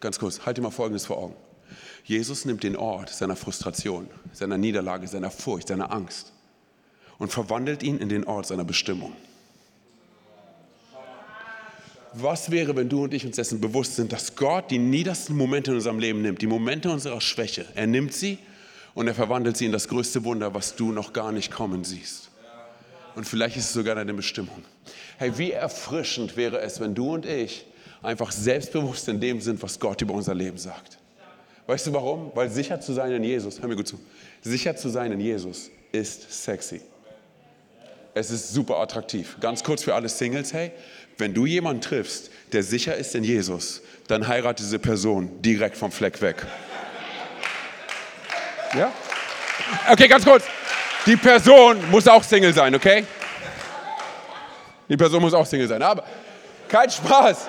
Ganz 0.00 0.18
kurz, 0.18 0.40
halte 0.46 0.62
mal 0.62 0.70
Folgendes 0.70 1.06
vor 1.06 1.18
Augen. 1.18 1.36
Jesus 2.04 2.46
nimmt 2.46 2.62
den 2.62 2.76
Ort 2.76 3.10
seiner 3.10 3.36
Frustration, 3.36 4.08
seiner 4.32 4.58
Niederlage, 4.58 5.06
seiner 5.06 5.30
Furcht, 5.30 5.68
seiner 5.68 5.92
Angst 5.92 6.32
und 7.18 7.30
verwandelt 7.30 7.82
ihn 7.82 7.98
in 7.98 8.08
den 8.08 8.24
Ort 8.24 8.46
seiner 8.46 8.64
Bestimmung. 8.64 9.12
Was 12.14 12.50
wäre, 12.50 12.74
wenn 12.74 12.88
du 12.88 13.04
und 13.04 13.14
ich 13.14 13.24
uns 13.24 13.36
dessen 13.36 13.60
bewusst 13.60 13.94
sind, 13.94 14.12
dass 14.12 14.34
Gott 14.34 14.70
die 14.70 14.78
niedersten 14.78 15.36
Momente 15.36 15.70
in 15.70 15.76
unserem 15.76 16.00
Leben 16.00 16.22
nimmt, 16.22 16.42
die 16.42 16.48
Momente 16.48 16.90
unserer 16.90 17.20
Schwäche, 17.20 17.66
er 17.76 17.86
nimmt 17.86 18.12
sie 18.12 18.38
und 18.94 19.06
er 19.06 19.14
verwandelt 19.14 19.56
sie 19.56 19.66
in 19.66 19.72
das 19.72 19.86
größte 19.86 20.24
Wunder, 20.24 20.52
was 20.54 20.74
du 20.74 20.90
noch 20.90 21.12
gar 21.12 21.30
nicht 21.30 21.52
kommen 21.52 21.84
siehst. 21.84 22.30
Und 23.14 23.28
vielleicht 23.28 23.56
ist 23.56 23.66
es 23.66 23.72
sogar 23.74 23.94
deine 23.94 24.14
Bestimmung. 24.14 24.64
Hey, 25.18 25.36
wie 25.38 25.52
erfrischend 25.52 26.36
wäre 26.36 26.60
es, 26.60 26.80
wenn 26.80 26.94
du 26.94 27.14
und 27.14 27.26
ich 27.26 27.66
einfach 28.02 28.32
selbstbewusst 28.32 29.08
in 29.08 29.20
dem 29.20 29.40
sind, 29.40 29.62
was 29.62 29.78
Gott 29.78 30.00
über 30.00 30.14
unser 30.14 30.34
Leben 30.34 30.58
sagt. 30.58 30.98
Weißt 31.66 31.86
du 31.86 31.92
warum? 31.92 32.32
Weil 32.34 32.50
sicher 32.50 32.80
zu 32.80 32.92
sein 32.92 33.12
in 33.12 33.22
Jesus, 33.22 33.60
hör 33.60 33.68
mir 33.68 33.76
gut 33.76 33.88
zu, 33.88 34.00
sicher 34.42 34.76
zu 34.76 34.88
sein 34.88 35.12
in 35.12 35.20
Jesus 35.20 35.70
ist 35.92 36.44
sexy. 36.44 36.80
Es 38.12 38.30
ist 38.30 38.52
super 38.52 38.78
attraktiv. 38.78 39.36
Ganz 39.40 39.62
kurz 39.62 39.84
für 39.84 39.94
alle 39.94 40.08
Singles, 40.08 40.52
hey, 40.52 40.72
wenn 41.18 41.32
du 41.32 41.46
jemanden 41.46 41.80
triffst, 41.80 42.30
der 42.52 42.62
sicher 42.62 42.96
ist 42.96 43.14
in 43.14 43.22
Jesus, 43.22 43.82
dann 44.08 44.26
heirate 44.26 44.62
diese 44.62 44.78
Person 44.78 45.40
direkt 45.42 45.76
vom 45.76 45.92
Fleck 45.92 46.20
weg. 46.20 46.44
Ja? 48.76 48.92
Okay, 49.90 50.08
ganz 50.08 50.24
kurz. 50.24 50.44
Die 51.06 51.16
Person 51.16 51.78
muss 51.90 52.08
auch 52.08 52.22
Single 52.22 52.52
sein, 52.52 52.74
okay? 52.74 53.04
Die 54.88 54.96
Person 54.96 55.22
muss 55.22 55.34
auch 55.34 55.46
Single 55.46 55.68
sein. 55.68 55.82
Aber 55.82 56.04
kein 56.68 56.90
Spaß. 56.90 57.48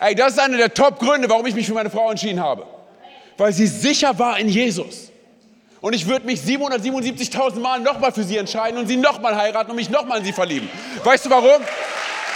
Ey, 0.00 0.14
das 0.14 0.32
ist 0.32 0.38
einer 0.38 0.56
der 0.56 0.72
Top-Gründe, 0.72 1.28
warum 1.28 1.46
ich 1.46 1.54
mich 1.54 1.66
für 1.66 1.74
meine 1.74 1.90
Frau 1.90 2.10
entschieden 2.10 2.40
habe 2.40 2.64
weil 3.38 3.52
sie 3.52 3.66
sicher 3.66 4.18
war 4.18 4.38
in 4.38 4.48
Jesus. 4.48 5.10
Und 5.80 5.94
ich 5.94 6.08
würde 6.08 6.26
mich 6.26 6.40
777.000 6.40 7.60
Mal 7.60 7.80
nochmal 7.80 8.12
für 8.12 8.24
sie 8.24 8.36
entscheiden 8.36 8.78
und 8.78 8.88
sie 8.88 8.96
nochmal 8.96 9.36
heiraten 9.36 9.70
und 9.70 9.76
mich 9.76 9.88
nochmal 9.88 10.18
in 10.18 10.24
sie 10.24 10.32
verlieben. 10.32 10.68
Weißt 11.04 11.24
du 11.24 11.30
warum? 11.30 11.62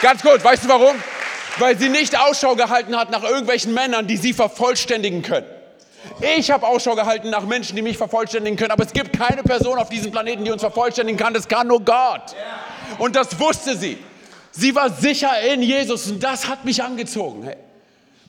Ganz 0.00 0.22
kurz, 0.22 0.44
weißt 0.44 0.64
du 0.64 0.68
warum? 0.68 0.94
Weil 1.58 1.76
sie 1.76 1.88
nicht 1.88 2.18
Ausschau 2.18 2.54
gehalten 2.54 2.96
hat 2.96 3.10
nach 3.10 3.24
irgendwelchen 3.24 3.74
Männern, 3.74 4.06
die 4.06 4.16
sie 4.16 4.32
vervollständigen 4.32 5.22
können. 5.22 5.46
Ich 6.36 6.50
habe 6.52 6.66
Ausschau 6.66 6.94
gehalten 6.94 7.30
nach 7.30 7.44
Menschen, 7.44 7.74
die 7.74 7.82
mich 7.82 7.98
vervollständigen 7.98 8.56
können, 8.56 8.70
aber 8.70 8.84
es 8.84 8.92
gibt 8.92 9.18
keine 9.18 9.42
Person 9.42 9.78
auf 9.78 9.88
diesem 9.88 10.12
Planeten, 10.12 10.44
die 10.44 10.52
uns 10.52 10.62
vervollständigen 10.62 11.18
kann. 11.18 11.34
Das 11.34 11.48
kann 11.48 11.66
nur 11.66 11.84
Gott. 11.84 12.36
Und 12.98 13.16
das 13.16 13.38
wusste 13.40 13.76
sie. 13.76 13.98
Sie 14.52 14.74
war 14.74 14.90
sicher 14.90 15.30
in 15.52 15.62
Jesus 15.62 16.10
und 16.10 16.22
das 16.22 16.46
hat 16.46 16.64
mich 16.64 16.82
angezogen. 16.82 17.42
Hey. 17.42 17.56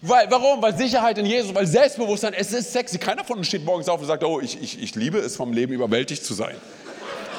Weil, 0.02 0.30
warum? 0.30 0.62
Weil 0.62 0.76
Sicherheit 0.76 1.18
in 1.18 1.26
Jesus, 1.26 1.56
weil 1.56 1.66
Selbstbewusstsein, 1.66 2.34
es 2.34 2.52
ist 2.52 2.74
sexy. 2.74 2.98
Keiner 2.98 3.24
von 3.24 3.38
uns 3.38 3.48
steht 3.48 3.64
morgens 3.64 3.88
auf 3.88 4.02
und 4.02 4.08
sagt, 4.08 4.24
oh, 4.24 4.42
ich, 4.42 4.62
ich, 4.62 4.82
ich 4.82 4.96
liebe 4.96 5.18
es, 5.20 5.36
vom 5.36 5.54
Leben 5.54 5.74
überwältigt 5.74 6.26
zu 6.26 6.34
sein. 6.34 6.56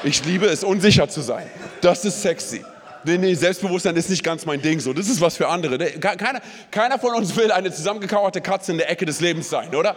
Ich 0.03 0.24
liebe 0.24 0.47
es, 0.47 0.64
unsicher 0.64 1.09
zu 1.09 1.20
sein. 1.20 1.47
Das 1.82 2.05
ist 2.05 2.22
sexy. 2.22 2.64
Nee, 3.05 3.18
nee, 3.18 3.35
Selbstbewusstsein 3.35 3.95
ist 3.97 4.09
nicht 4.09 4.24
ganz 4.24 4.47
mein 4.47 4.62
Ding 4.62 4.80
so. 4.80 4.95
Das 4.95 5.09
ist 5.09 5.20
was 5.20 5.37
für 5.37 5.49
andere. 5.49 5.78
Keiner, 5.78 6.41
keiner 6.70 6.99
von 6.99 7.14
uns 7.14 7.37
will 7.37 7.53
eine 7.53 7.70
zusammengekauerte 7.70 8.41
Katze 8.41 8.72
in 8.72 8.78
der 8.78 8.91
Ecke 8.91 9.05
des 9.05 9.20
Lebens 9.20 9.51
sein, 9.51 9.74
oder? 9.74 9.95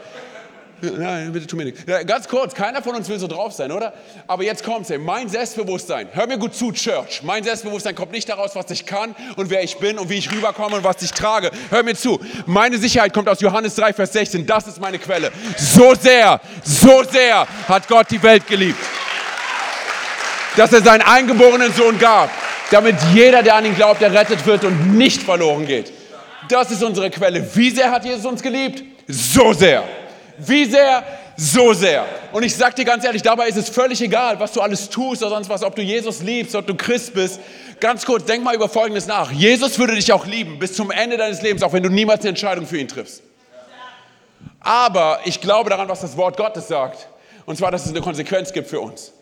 Nein, 0.81 1.33
bitte 1.33 1.47
tu 1.47 1.55
mir 1.55 1.65
nichts. 1.65 1.81
Ja, 1.87 2.03
ganz 2.03 2.27
kurz, 2.27 2.53
keiner 2.53 2.83
von 2.83 2.95
uns 2.95 3.09
will 3.09 3.17
so 3.17 3.27
drauf 3.27 3.51
sein, 3.53 3.71
oder? 3.71 3.93
Aber 4.27 4.43
jetzt 4.43 4.63
kommt's, 4.63 4.91
ey. 4.91 4.99
Mein 4.99 5.27
Selbstbewusstsein, 5.27 6.07
hör 6.11 6.27
mir 6.27 6.37
gut 6.37 6.53
zu, 6.53 6.71
Church. 6.71 7.23
Mein 7.23 7.43
Selbstbewusstsein 7.43 7.95
kommt 7.95 8.11
nicht 8.11 8.29
daraus, 8.29 8.55
was 8.55 8.69
ich 8.69 8.85
kann 8.85 9.15
und 9.37 9.49
wer 9.49 9.63
ich 9.63 9.77
bin 9.77 9.97
und 9.97 10.09
wie 10.09 10.15
ich 10.15 10.31
rüberkomme 10.31 10.75
und 10.77 10.83
was 10.83 11.01
ich 11.01 11.11
trage. 11.11 11.49
Hör 11.71 11.81
mir 11.81 11.95
zu. 11.95 12.19
Meine 12.45 12.77
Sicherheit 12.77 13.11
kommt 13.11 13.27
aus 13.27 13.41
Johannes 13.41 13.73
3, 13.75 13.93
Vers 13.93 14.13
16. 14.13 14.45
Das 14.45 14.67
ist 14.67 14.79
meine 14.79 14.99
Quelle. 14.99 15.31
So 15.57 15.95
sehr, 15.95 16.39
so 16.63 17.03
sehr 17.03 17.47
hat 17.67 17.87
Gott 17.87 18.11
die 18.11 18.21
Welt 18.21 18.45
geliebt, 18.45 18.79
dass 20.55 20.71
er 20.73 20.81
seinen 20.83 21.01
eingeborenen 21.01 21.73
Sohn 21.73 21.97
gab, 21.97 22.29
damit 22.69 22.95
jeder, 23.13 23.41
der 23.41 23.55
an 23.55 23.65
ihn 23.65 23.75
glaubt, 23.75 24.01
errettet 24.03 24.45
wird 24.45 24.63
und 24.63 24.95
nicht 24.95 25.23
verloren 25.23 25.65
geht. 25.65 25.91
Das 26.49 26.69
ist 26.69 26.83
unsere 26.83 27.09
Quelle. 27.09 27.47
Wie 27.55 27.71
sehr 27.71 27.89
hat 27.89 28.05
Jesus 28.05 28.25
uns 28.25 28.41
geliebt? 28.43 28.83
So 29.07 29.53
sehr. 29.53 29.83
Wie 30.37 30.65
sehr? 30.65 31.03
So 31.35 31.73
sehr. 31.73 32.05
Und 32.31 32.43
ich 32.43 32.55
sag 32.55 32.75
dir 32.75 32.85
ganz 32.85 33.03
ehrlich, 33.03 33.21
dabei 33.21 33.47
ist 33.47 33.57
es 33.57 33.69
völlig 33.69 34.01
egal, 34.01 34.39
was 34.39 34.51
du 34.53 34.61
alles 34.61 34.89
tust 34.89 35.21
oder 35.21 35.31
sonst 35.31 35.49
was, 35.49 35.63
ob 35.63 35.75
du 35.75 35.81
Jesus 35.81 36.21
liebst, 36.21 36.55
ob 36.55 36.65
du 36.65 36.75
Christ 36.75 37.13
bist. 37.13 37.39
Ganz 37.79 38.05
kurz, 38.05 38.25
denk 38.25 38.43
mal 38.43 38.55
über 38.55 38.69
Folgendes 38.69 39.05
nach. 39.05 39.31
Jesus 39.31 39.77
würde 39.77 39.95
dich 39.95 40.11
auch 40.11 40.25
lieben 40.25 40.57
bis 40.57 40.73
zum 40.73 40.89
Ende 40.91 41.17
deines 41.17 41.41
Lebens, 41.41 41.61
auch 41.63 41.73
wenn 41.73 41.83
du 41.83 41.89
niemals 41.89 42.21
eine 42.21 42.29
Entscheidung 42.29 42.65
für 42.65 42.77
ihn 42.77 42.87
triffst. 42.87 43.21
Aber 44.59 45.19
ich 45.25 45.41
glaube 45.41 45.69
daran, 45.69 45.87
was 45.87 46.01
das 46.01 46.17
Wort 46.17 46.37
Gottes 46.37 46.67
sagt. 46.67 47.07
Und 47.45 47.57
zwar, 47.57 47.71
dass 47.71 47.85
es 47.85 47.91
eine 47.91 48.01
Konsequenz 48.01 48.51
gibt 48.51 48.67
für 48.67 48.79
uns. 48.79 49.13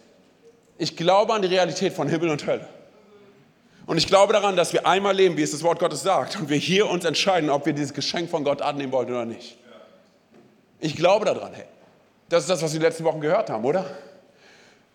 Ich 0.78 0.98
glaube 0.98 1.34
an 1.34 1.42
die 1.42 1.48
Realität 1.48 1.94
von 1.94 2.08
Himmel 2.08 2.30
und 2.30 2.46
Hölle. 2.48 2.68
Und 3.86 3.98
ich 3.98 4.08
glaube 4.08 4.34
daran, 4.34 4.56
dass 4.56 4.74
wir 4.74 4.88
einmal 4.88 5.16
leben, 5.16 5.38
wie 5.38 5.44
es 5.44 5.52
das 5.52 5.64
Wort 5.64 5.80
Gottes 5.80 6.02
sagt, 6.02 6.38
und 6.38 6.50
wir 6.50 6.58
hier 6.58 6.90
uns 6.90 7.06
entscheiden, 7.06 7.50
ob 7.50 7.66
wir 7.66 7.74
dieses 7.74 7.94
Geschenk 7.94 8.30
von 8.30 8.44
Gott 8.44 8.62
annehmen 8.62 8.92
wollen 8.92 9.10
oder 9.10 9.26
nicht. 9.26 9.58
Ich 10.86 10.96
glaube 10.96 11.26
daran, 11.26 11.52
hey. 11.56 11.66
Das 12.30 12.44
ist 12.44 12.50
das, 12.50 12.62
was 12.62 12.72
wir 12.74 12.80
die 12.80 12.86
letzten 12.86 13.04
Wochen 13.06 13.20
gehört 13.20 13.50
haben, 13.50 13.66
oder? 13.66 13.90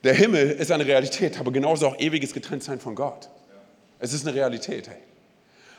Der 0.04 0.14
Himmel 0.14 0.52
ist 0.52 0.70
eine 0.70 0.86
Realität, 0.86 1.40
aber 1.40 1.50
genauso 1.50 1.88
auch 1.88 1.98
ewiges 1.98 2.32
Getrenntsein 2.32 2.78
von 2.78 2.94
Gott. 2.94 3.28
Es 3.98 4.12
ist 4.12 4.24
eine 4.24 4.36
Realität, 4.36 4.88
hey. 4.88 4.98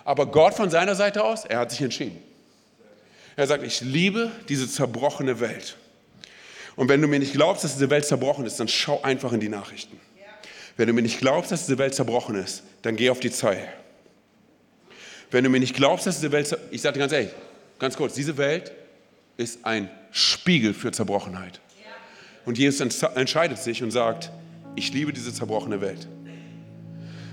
Aber 0.04 0.26
Gott 0.26 0.54
von 0.54 0.70
seiner 0.70 0.96
Seite 0.96 1.24
aus, 1.24 1.46
er 1.46 1.60
hat 1.60 1.72
sich 1.72 1.82
entschieden. 1.82 2.22
Er 3.38 3.48
sagt, 3.48 3.64
ich 3.64 3.80
liebe 3.80 4.32
diese 4.50 4.70
zerbrochene 4.70 5.40
Welt. 5.40 5.78
Und 6.76 6.90
wenn 6.90 7.02
du 7.02 7.08
mir 7.08 7.20
nicht 7.20 7.32
glaubst, 7.32 7.64
dass 7.64 7.74
diese 7.76 7.90
Welt 7.90 8.04
zerbrochen 8.04 8.46
ist, 8.46 8.60
dann 8.60 8.68
schau 8.68 9.02
einfach 9.04 9.32
in 9.32 9.40
die 9.40 9.50
Nachrichten. 9.50 9.98
Wenn 10.76 10.88
du 10.88 10.94
mir 10.94 11.04
nicht 11.04 11.20
glaubst, 11.20 11.54
dass 11.54 11.68
diese 11.68 11.78
Welt 11.78 11.96
zerbrochen 11.96 12.36
ist, 12.36 12.64
dann 12.82 12.98
geh 12.98 13.10
auf 13.10 13.22
die 13.22 13.32
Zeile. 13.32 13.68
Wenn 15.30 15.46
du 15.46 15.50
mir 15.50 15.62
nicht 15.62 15.74
glaubst, 15.74 16.06
dass 16.06 16.16
diese 16.16 16.34
Welt, 16.34 16.58
ich 16.70 16.82
sage 16.82 16.96
dir 16.96 17.00
ganz 17.00 17.14
ehrlich, 17.14 17.32
ganz 17.80 17.96
kurz, 17.96 18.14
diese 18.14 18.36
Welt 18.36 18.74
ist 19.42 19.66
ein 19.66 19.90
Spiegel 20.12 20.74
für 20.74 20.92
Zerbrochenheit. 20.92 21.60
Und 22.46 22.58
Jesus 22.58 22.80
entscheidet 23.04 23.58
sich 23.58 23.84
und 23.84 23.92
sagt, 23.92 24.32
ich 24.76 24.94
liebe 24.94 25.12
diese 25.12 25.34
zerbrochene 25.34 25.82
Welt. 25.82 26.08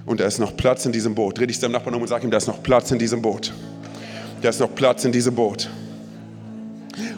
Und 0.06 0.20
da 0.20 0.26
ist 0.26 0.38
noch 0.38 0.56
Platz 0.56 0.86
in 0.86 0.92
diesem 0.92 1.14
Boot. 1.14 1.38
Dreh 1.38 1.46
dich 1.46 1.58
deinem 1.60 1.72
Nachbarn 1.72 1.94
um 1.94 2.02
und 2.02 2.08
sag 2.08 2.24
ihm, 2.24 2.30
da 2.30 2.38
ist 2.38 2.46
noch 2.46 2.62
Platz 2.62 2.90
in 2.90 2.98
diesem 2.98 3.20
Boot. 3.20 3.52
Da 4.40 4.48
ist 4.48 4.60
noch 4.60 4.74
Platz 4.74 5.04
in 5.04 5.12
diesem 5.12 5.34
Boot. 5.34 5.68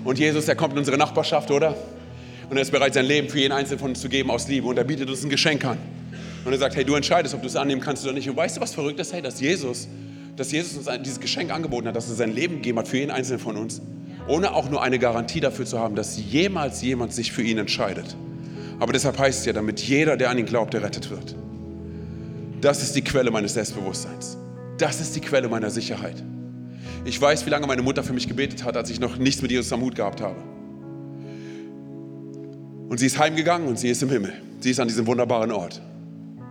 Und 0.05 0.19
Jesus, 0.19 0.49
er 0.49 0.57
kommt 0.57 0.73
in 0.73 0.79
unsere 0.79 0.99
Nachbarschaft, 0.99 1.51
oder? 1.51 1.77
Und 2.49 2.57
er 2.57 2.63
ist 2.63 2.73
bereit, 2.73 2.95
sein 2.95 3.07
Leben 3.07 3.29
für 3.29 3.39
jeden 3.39 3.53
Einzelnen 3.53 3.79
von 3.79 3.91
uns 3.91 4.01
zu 4.01 4.09
geben 4.09 4.31
aus 4.31 4.49
Liebe. 4.49 4.67
Und 4.67 4.77
er 4.77 4.85
bietet 4.85 5.09
uns 5.09 5.23
ein 5.23 5.31
Geschenk 5.31 5.65
an. 5.65 5.79
Und 6.45 6.53
er 6.53 6.59
sagt, 6.59 6.75
hey, 6.75 6.85
du 6.85 6.95
entscheidest, 6.95 7.35
ob 7.35 7.43
du 7.43 7.49
es 7.49 7.55
annehmen 7.55 7.81
kannst 7.81 8.05
oder 8.05 8.13
nicht. 8.13 8.29
Und 8.29 8.37
weißt 8.37 8.57
du, 8.57 8.61
was 8.61 8.75
verrückt 8.75 8.99
ist? 8.99 9.13
Hey, 9.13 9.23
dass 9.23 9.41
Jesus, 9.41 9.87
dass 10.37 10.51
Jesus 10.51 10.77
uns 10.77 10.89
dieses 11.03 11.21
Geschenk 11.21 11.53
angeboten 11.53 11.87
hat, 11.87 11.97
dass 11.97 12.09
er 12.09 12.17
sein 12.17 12.35
Leben 12.35 12.57
gegeben 12.57 12.79
hat 12.79 12.89
für 12.89 12.99
jeden 12.99 13.11
Einzelnen 13.11 13.41
von 13.41 13.57
uns 13.57 13.81
ohne 14.31 14.55
auch 14.55 14.71
nur 14.71 14.81
eine 14.81 15.01
Garantie 15.01 15.41
dafür 15.41 15.67
zu 15.67 15.79
haben, 15.79 15.97
dass 15.97 16.17
jemals 16.17 16.83
jemand 16.83 17.13
sich 17.13 17.33
für 17.33 17.43
ihn 17.43 17.59
entscheidet. 17.59 18.17
Aber 18.79 18.93
deshalb 18.93 19.19
heißt 19.19 19.41
es 19.41 19.45
ja, 19.45 19.53
damit 19.53 19.81
jeder, 19.81 20.17
der 20.17 20.31
an 20.31 20.39
ihn 20.39 20.47
glaubt, 20.47 20.73
errettet 20.73 21.11
wird. 21.11 21.35
Das 22.61 22.81
ist 22.83 22.95
die 22.95 23.03
Quelle 23.03 23.33
meines 23.33 23.55
Selbstbewusstseins. 23.55 24.39
Das 24.79 25.01
ist 25.01 25.17
die 25.17 25.21
Quelle 25.21 25.49
meiner 25.49 25.69
Sicherheit. 25.69 26.23
Ich 27.05 27.21
weiß, 27.21 27.45
wie 27.45 27.51
lange 27.51 27.67
meine 27.67 27.83
Mutter 27.83 28.05
für 28.05 28.13
mich 28.13 28.29
gebetet 28.29 28.63
hat, 28.65 28.77
als 28.77 28.89
ich 28.89 29.01
noch 29.01 29.17
nichts 29.17 29.43
mit 29.43 29.51
Jesus 29.51 29.73
am 29.73 29.81
Hut 29.81 29.97
gehabt 29.97 30.21
habe. 30.21 30.37
Und 32.89 32.99
sie 32.99 33.07
ist 33.07 33.19
heimgegangen 33.19 33.67
und 33.67 33.79
sie 33.79 33.91
ist 33.91 34.03
im 34.03 34.11
Himmel. 34.11 34.33
Sie 34.61 34.71
ist 34.71 34.79
an 34.79 34.87
diesem 34.87 35.07
wunderbaren 35.07 35.51
Ort, 35.51 35.83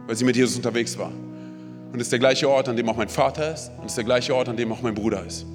weil 0.06 0.16
sie 0.18 0.26
mit 0.26 0.36
Jesus 0.36 0.58
unterwegs 0.58 0.98
war. 0.98 1.12
Und 1.94 1.96
es 1.96 2.08
ist 2.08 2.12
der 2.12 2.20
gleiche 2.20 2.50
Ort, 2.50 2.68
an 2.68 2.76
dem 2.76 2.90
auch 2.90 2.98
mein 2.98 3.10
Vater 3.10 3.54
ist 3.54 3.72
und 3.78 3.86
es 3.86 3.92
ist 3.92 3.98
der 3.98 4.04
gleiche 4.04 4.36
Ort, 4.36 4.50
an 4.50 4.58
dem 4.58 4.72
auch 4.72 4.82
mein 4.82 4.96
Bruder 4.96 5.26
ist. 5.26 5.46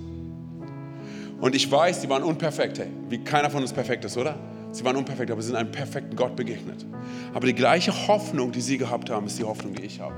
Und 1.44 1.54
ich 1.54 1.70
weiß, 1.70 2.00
sie 2.00 2.08
waren 2.08 2.22
unperfekt, 2.22 2.78
hey, 2.78 2.86
wie 3.10 3.18
keiner 3.18 3.50
von 3.50 3.60
uns 3.60 3.70
perfekt 3.70 4.02
ist, 4.06 4.16
oder? 4.16 4.34
Sie 4.72 4.82
waren 4.82 4.96
unperfekt, 4.96 5.30
aber 5.30 5.42
sie 5.42 5.48
sind 5.48 5.56
einem 5.56 5.70
perfekten 5.70 6.16
Gott 6.16 6.36
begegnet. 6.36 6.86
Aber 7.34 7.46
die 7.46 7.52
gleiche 7.52 7.92
Hoffnung, 8.08 8.50
die 8.50 8.62
sie 8.62 8.78
gehabt 8.78 9.10
haben, 9.10 9.26
ist 9.26 9.38
die 9.38 9.44
Hoffnung, 9.44 9.74
die 9.74 9.82
ich 9.82 10.00
habe. 10.00 10.14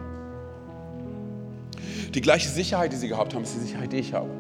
Die 2.14 2.20
gleiche 2.20 2.48
Sicherheit, 2.48 2.92
die 2.92 2.96
sie 2.96 3.08
gehabt 3.08 3.34
haben, 3.34 3.42
ist 3.42 3.56
die 3.56 3.58
Sicherheit, 3.58 3.92
die 3.92 3.96
ich 3.96 4.14
habe. 4.14 4.30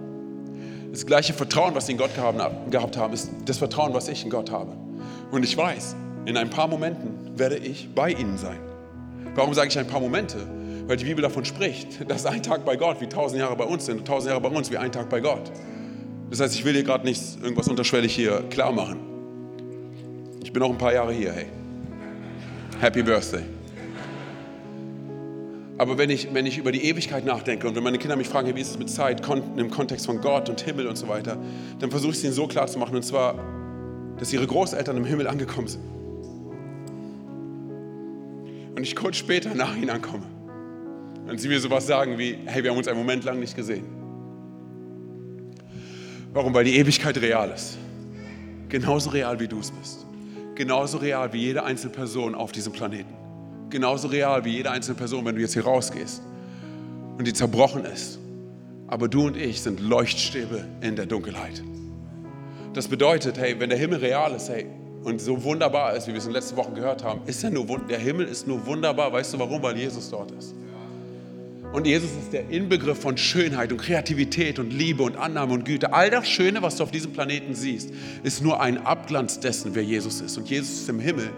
Das 0.92 1.04
gleiche 1.04 1.32
Vertrauen, 1.32 1.74
was 1.74 1.86
sie 1.86 1.92
in 1.92 1.98
Gott 1.98 2.10
gehabt 2.14 2.96
haben, 2.96 3.12
ist 3.12 3.32
das 3.44 3.58
Vertrauen, 3.58 3.92
was 3.92 4.06
ich 4.06 4.22
in 4.22 4.30
Gott 4.30 4.52
habe. 4.52 4.70
Und 5.32 5.42
ich 5.42 5.56
weiß, 5.56 5.96
in 6.24 6.36
ein 6.36 6.50
paar 6.50 6.68
Momenten 6.68 7.36
werde 7.36 7.56
ich 7.56 7.88
bei 7.96 8.12
ihnen 8.12 8.38
sein. 8.38 8.60
Warum 9.34 9.54
sage 9.54 9.70
ich 9.70 9.76
ein 9.76 9.88
paar 9.88 9.98
Momente? 9.98 10.38
Weil 10.86 10.98
die 10.98 11.04
Bibel 11.06 11.22
davon 11.22 11.44
spricht, 11.44 12.08
dass 12.08 12.26
ein 12.26 12.44
Tag 12.44 12.64
bei 12.64 12.76
Gott 12.76 13.00
wie 13.00 13.08
tausend 13.08 13.40
Jahre 13.40 13.56
bei 13.56 13.64
uns 13.64 13.86
sind 13.86 14.06
tausend 14.06 14.30
Jahre 14.30 14.40
bei 14.40 14.56
uns 14.56 14.70
wie 14.70 14.78
ein 14.78 14.92
Tag 14.92 15.08
bei 15.08 15.18
Gott. 15.18 15.50
Das 16.30 16.40
heißt, 16.40 16.54
ich 16.54 16.64
will 16.64 16.72
dir 16.72 16.82
gerade 16.82 17.04
nichts, 17.04 17.38
irgendwas 17.40 17.68
unterschwellig 17.68 18.14
hier 18.14 18.42
klar 18.50 18.72
machen. 18.72 18.98
Ich 20.42 20.52
bin 20.52 20.60
noch 20.60 20.70
ein 20.70 20.78
paar 20.78 20.92
Jahre 20.92 21.12
hier, 21.12 21.32
hey. 21.32 21.46
Happy 22.80 23.02
Birthday. 23.02 23.42
Aber 25.78 25.98
wenn 25.98 26.10
ich, 26.10 26.32
wenn 26.32 26.46
ich 26.46 26.56
über 26.58 26.72
die 26.72 26.84
Ewigkeit 26.84 27.24
nachdenke 27.24 27.68
und 27.68 27.76
wenn 27.76 27.82
meine 27.82 27.98
Kinder 27.98 28.16
mich 28.16 28.28
fragen, 28.28 28.54
wie 28.54 28.60
ist 28.60 28.70
es 28.70 28.78
mit 28.78 28.88
Zeit 28.88 29.22
im 29.56 29.70
Kontext 29.70 30.06
von 30.06 30.20
Gott 30.20 30.48
und 30.48 30.60
Himmel 30.60 30.86
und 30.86 30.96
so 30.96 31.06
weiter, 31.06 31.36
dann 31.78 31.90
versuche 31.90 32.12
ich 32.12 32.18
es 32.18 32.24
ihnen 32.24 32.32
so 32.32 32.46
klar 32.46 32.66
zu 32.66 32.78
machen, 32.78 32.96
und 32.96 33.02
zwar, 33.02 33.34
dass 34.18 34.32
ihre 34.32 34.46
Großeltern 34.46 34.96
im 34.96 35.04
Himmel 35.04 35.26
angekommen 35.26 35.68
sind. 35.68 35.82
Und 38.74 38.82
ich 38.82 38.96
kurz 38.96 39.16
später 39.16 39.54
nach 39.54 39.76
ihnen 39.76 39.90
ankomme. 39.90 40.24
Und 41.28 41.40
sie 41.40 41.48
mir 41.48 41.60
sowas 41.60 41.86
sagen 41.86 42.18
wie, 42.18 42.38
hey, 42.46 42.62
wir 42.62 42.70
haben 42.70 42.78
uns 42.78 42.88
einen 42.88 42.98
Moment 42.98 43.24
lang 43.24 43.40
nicht 43.40 43.56
gesehen. 43.56 43.95
Warum? 46.32 46.54
Weil 46.54 46.64
die 46.64 46.76
Ewigkeit 46.76 47.16
real 47.18 47.50
ist. 47.50 47.78
Genauso 48.68 49.10
real 49.10 49.38
wie 49.40 49.48
du 49.48 49.60
es 49.60 49.70
bist. 49.70 50.06
Genauso 50.54 50.98
real 50.98 51.32
wie 51.32 51.38
jede 51.38 51.64
einzelne 51.64 51.92
Person 51.92 52.34
auf 52.34 52.52
diesem 52.52 52.72
Planeten. 52.72 53.14
Genauso 53.70 54.08
real 54.08 54.44
wie 54.44 54.50
jede 54.50 54.70
einzelne 54.70 54.96
Person, 54.96 55.24
wenn 55.24 55.34
du 55.34 55.40
jetzt 55.40 55.54
hier 55.54 55.64
rausgehst 55.64 56.22
und 57.18 57.26
die 57.26 57.32
zerbrochen 57.32 57.84
ist. 57.84 58.18
Aber 58.88 59.08
du 59.08 59.26
und 59.26 59.36
ich 59.36 59.60
sind 59.62 59.80
Leuchtstäbe 59.80 60.64
in 60.80 60.96
der 60.96 61.06
Dunkelheit. 61.06 61.62
Das 62.72 62.88
bedeutet, 62.88 63.38
hey, 63.38 63.58
wenn 63.58 63.70
der 63.70 63.78
Himmel 63.78 63.98
real 63.98 64.32
ist, 64.34 64.48
hey, 64.48 64.66
und 65.02 65.20
so 65.20 65.42
wunderbar 65.44 65.94
ist, 65.94 66.06
wie 66.06 66.12
wir 66.12 66.18
es 66.18 66.24
in 66.24 66.30
den 66.30 66.34
letzten 66.34 66.56
Wochen 66.56 66.74
gehört 66.74 67.04
haben, 67.04 67.20
ist 67.26 67.42
er 67.44 67.50
nur, 67.50 67.66
der 67.88 67.98
Himmel 67.98 68.26
ist 68.26 68.46
nur 68.46 68.64
wunderbar. 68.66 69.12
Weißt 69.12 69.34
du 69.34 69.38
warum? 69.38 69.62
Weil 69.62 69.76
Jesus 69.76 70.10
dort 70.10 70.32
ist. 70.32 70.54
Und 71.76 71.86
Jesus 71.86 72.12
ist 72.12 72.32
der 72.32 72.48
Inbegriff 72.48 72.98
von 72.98 73.18
Schönheit 73.18 73.70
und 73.70 73.76
Kreativität 73.76 74.58
und 74.58 74.72
Liebe 74.72 75.02
und 75.02 75.18
Annahme 75.18 75.52
und 75.52 75.66
Güte. 75.66 75.92
All 75.92 76.08
das 76.08 76.26
Schöne, 76.26 76.62
was 76.62 76.76
du 76.76 76.82
auf 76.82 76.90
diesem 76.90 77.12
Planeten 77.12 77.54
siehst, 77.54 77.90
ist 78.22 78.42
nur 78.42 78.62
ein 78.62 78.86
Abglanz 78.86 79.40
dessen, 79.40 79.74
wer 79.74 79.82
Jesus 79.84 80.22
ist. 80.22 80.38
Und 80.38 80.48
Jesus 80.48 80.70
ist 80.70 80.88
im 80.88 80.98
Himmel, 80.98 81.28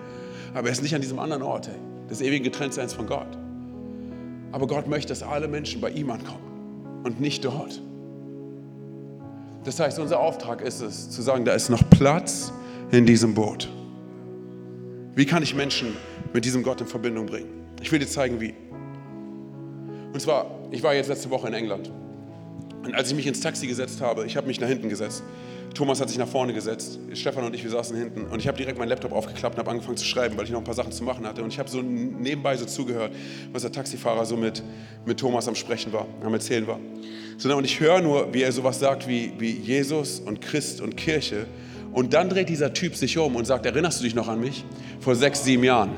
aber 0.54 0.68
er 0.68 0.72
ist 0.72 0.80
nicht 0.80 0.94
an 0.94 1.00
diesem 1.00 1.18
anderen 1.18 1.42
Ort, 1.42 1.68
des 2.08 2.20
ewigen 2.20 2.44
Getrenntseins 2.44 2.94
von 2.94 3.08
Gott. 3.08 3.36
Aber 4.52 4.68
Gott 4.68 4.86
möchte, 4.86 5.08
dass 5.08 5.24
alle 5.24 5.48
Menschen 5.48 5.80
bei 5.80 5.90
ihm 5.90 6.08
ankommen 6.08 7.02
und 7.02 7.20
nicht 7.20 7.44
dort. 7.44 7.82
Das 9.64 9.80
heißt, 9.80 9.98
unser 9.98 10.20
Auftrag 10.20 10.60
ist 10.60 10.82
es, 10.82 11.10
zu 11.10 11.20
sagen, 11.20 11.46
da 11.46 11.52
ist 11.52 11.68
noch 11.68 11.82
Platz 11.90 12.52
in 12.92 13.06
diesem 13.06 13.34
Boot. 13.34 13.68
Wie 15.16 15.26
kann 15.26 15.42
ich 15.42 15.56
Menschen 15.56 15.96
mit 16.32 16.44
diesem 16.44 16.62
Gott 16.62 16.80
in 16.80 16.86
Verbindung 16.86 17.26
bringen? 17.26 17.48
Ich 17.82 17.90
will 17.90 17.98
dir 17.98 18.06
zeigen, 18.06 18.40
wie. 18.40 18.54
Und 20.12 20.20
zwar, 20.20 20.46
ich 20.70 20.82
war 20.82 20.94
jetzt 20.94 21.08
letzte 21.08 21.30
Woche 21.30 21.48
in 21.48 21.54
England. 21.54 21.90
Und 22.84 22.94
als 22.94 23.10
ich 23.10 23.16
mich 23.16 23.26
ins 23.26 23.40
Taxi 23.40 23.66
gesetzt 23.66 24.00
habe, 24.00 24.24
ich 24.24 24.36
habe 24.36 24.46
mich 24.46 24.60
nach 24.60 24.68
hinten 24.68 24.88
gesetzt. 24.88 25.22
Thomas 25.74 26.00
hat 26.00 26.08
sich 26.08 26.18
nach 26.18 26.28
vorne 26.28 26.54
gesetzt. 26.54 26.98
Stefan 27.12 27.44
und 27.44 27.54
ich, 27.54 27.62
wir 27.62 27.70
saßen 27.70 27.96
hinten. 27.96 28.24
Und 28.24 28.40
ich 28.40 28.48
habe 28.48 28.56
direkt 28.56 28.78
meinen 28.78 28.88
Laptop 28.88 29.12
aufgeklappt 29.12 29.56
und 29.56 29.60
habe 29.60 29.70
angefangen 29.70 29.96
zu 29.96 30.04
schreiben, 30.04 30.36
weil 30.36 30.44
ich 30.44 30.50
noch 30.50 30.58
ein 30.58 30.64
paar 30.64 30.74
Sachen 30.74 30.92
zu 30.92 31.04
machen 31.04 31.26
hatte. 31.26 31.42
Und 31.42 31.52
ich 31.52 31.58
habe 31.58 31.68
so 31.68 31.82
nebenbei 31.82 32.56
so 32.56 32.64
zugehört, 32.64 33.12
was 33.52 33.62
der 33.62 33.72
Taxifahrer 33.72 34.24
so 34.24 34.36
mit, 34.36 34.62
mit 35.04 35.20
Thomas 35.20 35.46
am 35.46 35.54
Sprechen 35.54 35.92
war, 35.92 36.06
am 36.24 36.32
Erzählen 36.32 36.66
war. 36.66 36.78
Und 37.56 37.64
ich 37.64 37.78
höre 37.78 38.00
nur, 38.00 38.32
wie 38.32 38.42
er 38.42 38.50
sowas 38.50 38.80
sagt 38.80 39.06
wie, 39.06 39.32
wie 39.38 39.50
Jesus 39.50 40.20
und 40.20 40.40
Christ 40.40 40.80
und 40.80 40.96
Kirche. 40.96 41.46
Und 41.92 42.14
dann 42.14 42.28
dreht 42.28 42.48
dieser 42.48 42.72
Typ 42.72 42.96
sich 42.96 43.16
um 43.18 43.36
und 43.36 43.46
sagt, 43.46 43.66
erinnerst 43.66 44.00
du 44.00 44.04
dich 44.04 44.14
noch 44.14 44.28
an 44.28 44.40
mich? 44.40 44.64
Vor 45.00 45.14
sechs, 45.14 45.44
sieben 45.44 45.64
Jahren. 45.64 45.90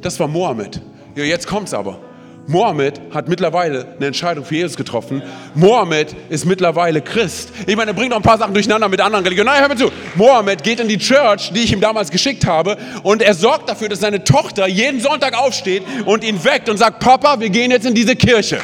Das 0.00 0.18
war 0.20 0.28
Mohammed. 0.28 0.80
Ja, 1.16 1.24
jetzt 1.24 1.46
kommt's 1.46 1.74
aber. 1.74 2.00
Mohammed 2.46 3.00
hat 3.12 3.28
mittlerweile 3.28 3.94
eine 3.96 4.06
Entscheidung 4.06 4.44
für 4.44 4.54
Jesus 4.54 4.76
getroffen. 4.76 5.22
Mohammed 5.54 6.14
ist 6.28 6.44
mittlerweile 6.44 7.00
Christ. 7.00 7.50
Ich 7.66 7.74
meine, 7.74 7.92
er 7.92 7.94
bringt 7.94 8.10
noch 8.10 8.18
ein 8.18 8.22
paar 8.22 8.36
Sachen 8.36 8.52
durcheinander 8.52 8.88
mit 8.88 9.00
anderen 9.00 9.24
Religionen. 9.24 9.50
Nein, 9.50 9.60
hör 9.60 9.68
mir 9.68 9.76
zu. 9.76 9.90
Mohammed 10.14 10.62
geht 10.62 10.80
in 10.80 10.88
die 10.88 10.98
Church, 10.98 11.52
die 11.54 11.60
ich 11.60 11.72
ihm 11.72 11.80
damals 11.80 12.10
geschickt 12.10 12.46
habe, 12.46 12.76
und 13.02 13.22
er 13.22 13.34
sorgt 13.34 13.70
dafür, 13.70 13.88
dass 13.88 14.00
seine 14.00 14.24
Tochter 14.24 14.66
jeden 14.66 15.00
Sonntag 15.00 15.34
aufsteht 15.38 15.82
und 16.04 16.22
ihn 16.22 16.44
weckt 16.44 16.68
und 16.68 16.76
sagt, 16.76 17.00
Papa, 17.00 17.40
wir 17.40 17.48
gehen 17.48 17.70
jetzt 17.70 17.86
in 17.86 17.94
diese 17.94 18.14
Kirche. 18.14 18.58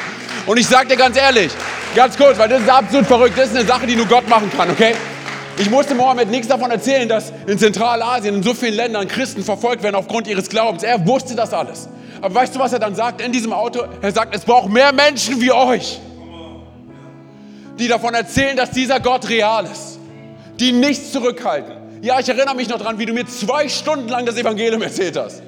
Und 0.47 0.59
ich 0.59 0.67
sage 0.67 0.89
dir 0.89 0.97
ganz 0.97 1.17
ehrlich, 1.17 1.51
ganz 1.95 2.17
kurz, 2.17 2.39
weil 2.39 2.49
das 2.49 2.61
ist 2.61 2.69
absolut 2.69 3.07
verrückt, 3.07 3.39
das 3.39 3.51
ist 3.51 3.57
eine 3.57 3.67
Sache, 3.67 3.87
die 3.87 3.97
nur 3.97 4.07
Gott 4.07 4.29
machen 4.29 4.51
kann, 4.55 4.71
okay? 4.71 4.95
Ich 5.59 5.71
musste 5.71 5.95
Mohammed 5.95 6.31
nichts 6.31 6.49
davon 6.49 6.71
erzählen, 6.71 7.09
dass 7.09 7.33
in 7.47 7.59
Zentralasien, 7.59 8.37
in 8.37 8.43
so 8.43 8.55
vielen 8.55 8.75
Ländern 8.75 9.09
Christen 9.09 9.43
verfolgt 9.43 9.83
werden 9.83 9.97
aufgrund 9.97 10.27
ihres 10.27 10.49
Glaubens. 10.49 10.83
Er 10.83 11.07
wusste 11.07 11.35
das 11.35 11.53
alles. 11.53 11.89
Aber 12.21 12.35
weißt 12.35 12.55
du, 12.55 12.59
was 12.59 12.73
er 12.73 12.79
dann 12.79 12.95
sagt 12.95 13.21
in 13.21 13.33
diesem 13.33 13.53
Auto? 13.53 13.85
Er 14.03 14.13
sagt, 14.13 14.35
es 14.35 14.45
braucht 14.45 14.69
mehr 14.69 14.93
Menschen 14.93 15.41
wie 15.41 15.53
euch, 15.53 15.99
die 17.79 17.89
davon 17.89 18.15
erzählen, 18.15 18.57
dass 18.57 18.71
dieser 18.71 19.01
Gott 19.01 19.29
real 19.29 19.65
ist, 19.65 19.99
die 20.59 20.73
nichts 20.73 21.13
zurückhalten. 21.13 21.77
Ja, 22.03 22.19
ich 22.19 22.29
erinnere 22.29 22.55
mich 22.55 22.69
noch 22.69 22.79
daran, 22.79 22.99
wie 22.99 23.07
du 23.07 23.13
mir 23.13 23.27
zwei 23.27 23.69
Stunden 23.69 24.09
lang 24.09 24.27
das 24.27 24.37
Evangelium 24.37 24.83
erzählt 24.83 25.17
hast 25.19 25.43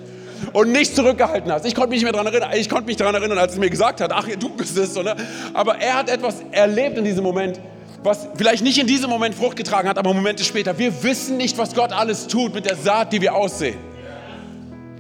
und 0.52 0.72
nichts 0.72 0.94
zurückgehalten 0.94 1.50
hast. 1.52 1.64
Ich 1.66 1.74
konnte 1.74 1.90
mich 1.90 2.02
nicht 2.02 2.04
mehr 2.04 2.12
daran 2.12 2.26
erinnern. 2.26 2.50
Ich 2.54 2.68
konnte 2.68 2.86
mich 2.86 2.96
daran 2.96 3.14
erinnern, 3.14 3.38
als 3.38 3.54
er 3.54 3.60
mir 3.60 3.70
gesagt 3.70 4.00
hat, 4.00 4.12
ach, 4.12 4.26
du 4.38 4.48
bist 4.50 4.76
es. 4.76 4.96
Oder? 4.96 5.16
Aber 5.54 5.78
er 5.78 5.94
hat 5.94 6.10
etwas 6.10 6.36
erlebt 6.50 6.98
in 6.98 7.04
diesem 7.04 7.22
Moment, 7.22 7.60
was 8.02 8.28
vielleicht 8.36 8.62
nicht 8.62 8.78
in 8.78 8.86
diesem 8.86 9.08
Moment 9.08 9.34
Frucht 9.34 9.56
getragen 9.56 9.88
hat, 9.88 9.98
aber 9.98 10.12
Momente 10.12 10.44
später. 10.44 10.76
Wir 10.76 11.02
wissen 11.02 11.36
nicht, 11.36 11.56
was 11.56 11.74
Gott 11.74 11.92
alles 11.92 12.26
tut 12.26 12.54
mit 12.54 12.66
der 12.66 12.76
Saat, 12.76 13.12
die 13.12 13.20
wir 13.20 13.34
aussehen. 13.34 13.78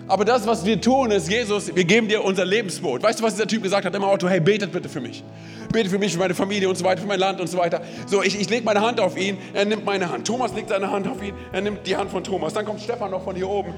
Aber 0.08 0.24
das, 0.24 0.46
was 0.46 0.64
wir 0.64 0.80
tun, 0.80 1.10
ist, 1.10 1.30
Jesus, 1.30 1.74
wir 1.74 1.84
geben 1.84 2.08
dir 2.08 2.24
unser 2.24 2.44
Lebensboot. 2.44 3.02
Weißt 3.02 3.20
du, 3.20 3.24
was 3.24 3.34
dieser 3.34 3.46
Typ 3.46 3.62
gesagt 3.62 3.84
hat 3.84 3.94
im 3.94 4.04
Auto? 4.04 4.28
Hey, 4.28 4.40
betet 4.40 4.72
bitte 4.72 4.88
für 4.88 5.00
mich. 5.00 5.22
Bete 5.72 5.88
für 5.88 5.98
mich, 5.98 6.12
für 6.12 6.18
meine 6.18 6.34
Familie 6.34 6.68
und 6.68 6.76
so 6.76 6.84
weiter, 6.84 7.00
für 7.00 7.06
mein 7.06 7.20
Land 7.20 7.40
und 7.40 7.46
so 7.46 7.56
weiter. 7.56 7.80
So, 8.06 8.22
ich, 8.22 8.38
ich 8.38 8.50
lege 8.50 8.64
meine 8.64 8.80
Hand 8.80 9.00
auf 9.00 9.16
ihn, 9.16 9.38
er 9.54 9.64
nimmt 9.64 9.84
meine 9.84 10.10
Hand. 10.10 10.26
Thomas 10.26 10.52
legt 10.54 10.68
seine 10.68 10.90
Hand 10.90 11.08
auf 11.08 11.22
ihn, 11.22 11.34
er 11.52 11.60
nimmt 11.60 11.86
die 11.86 11.96
Hand 11.96 12.10
von 12.10 12.22
Thomas. 12.22 12.52
Dann 12.52 12.64
kommt 12.64 12.80
Stefan 12.80 13.10
noch 13.10 13.22
von 13.22 13.36
hier 13.36 13.48
oben. 13.48 13.72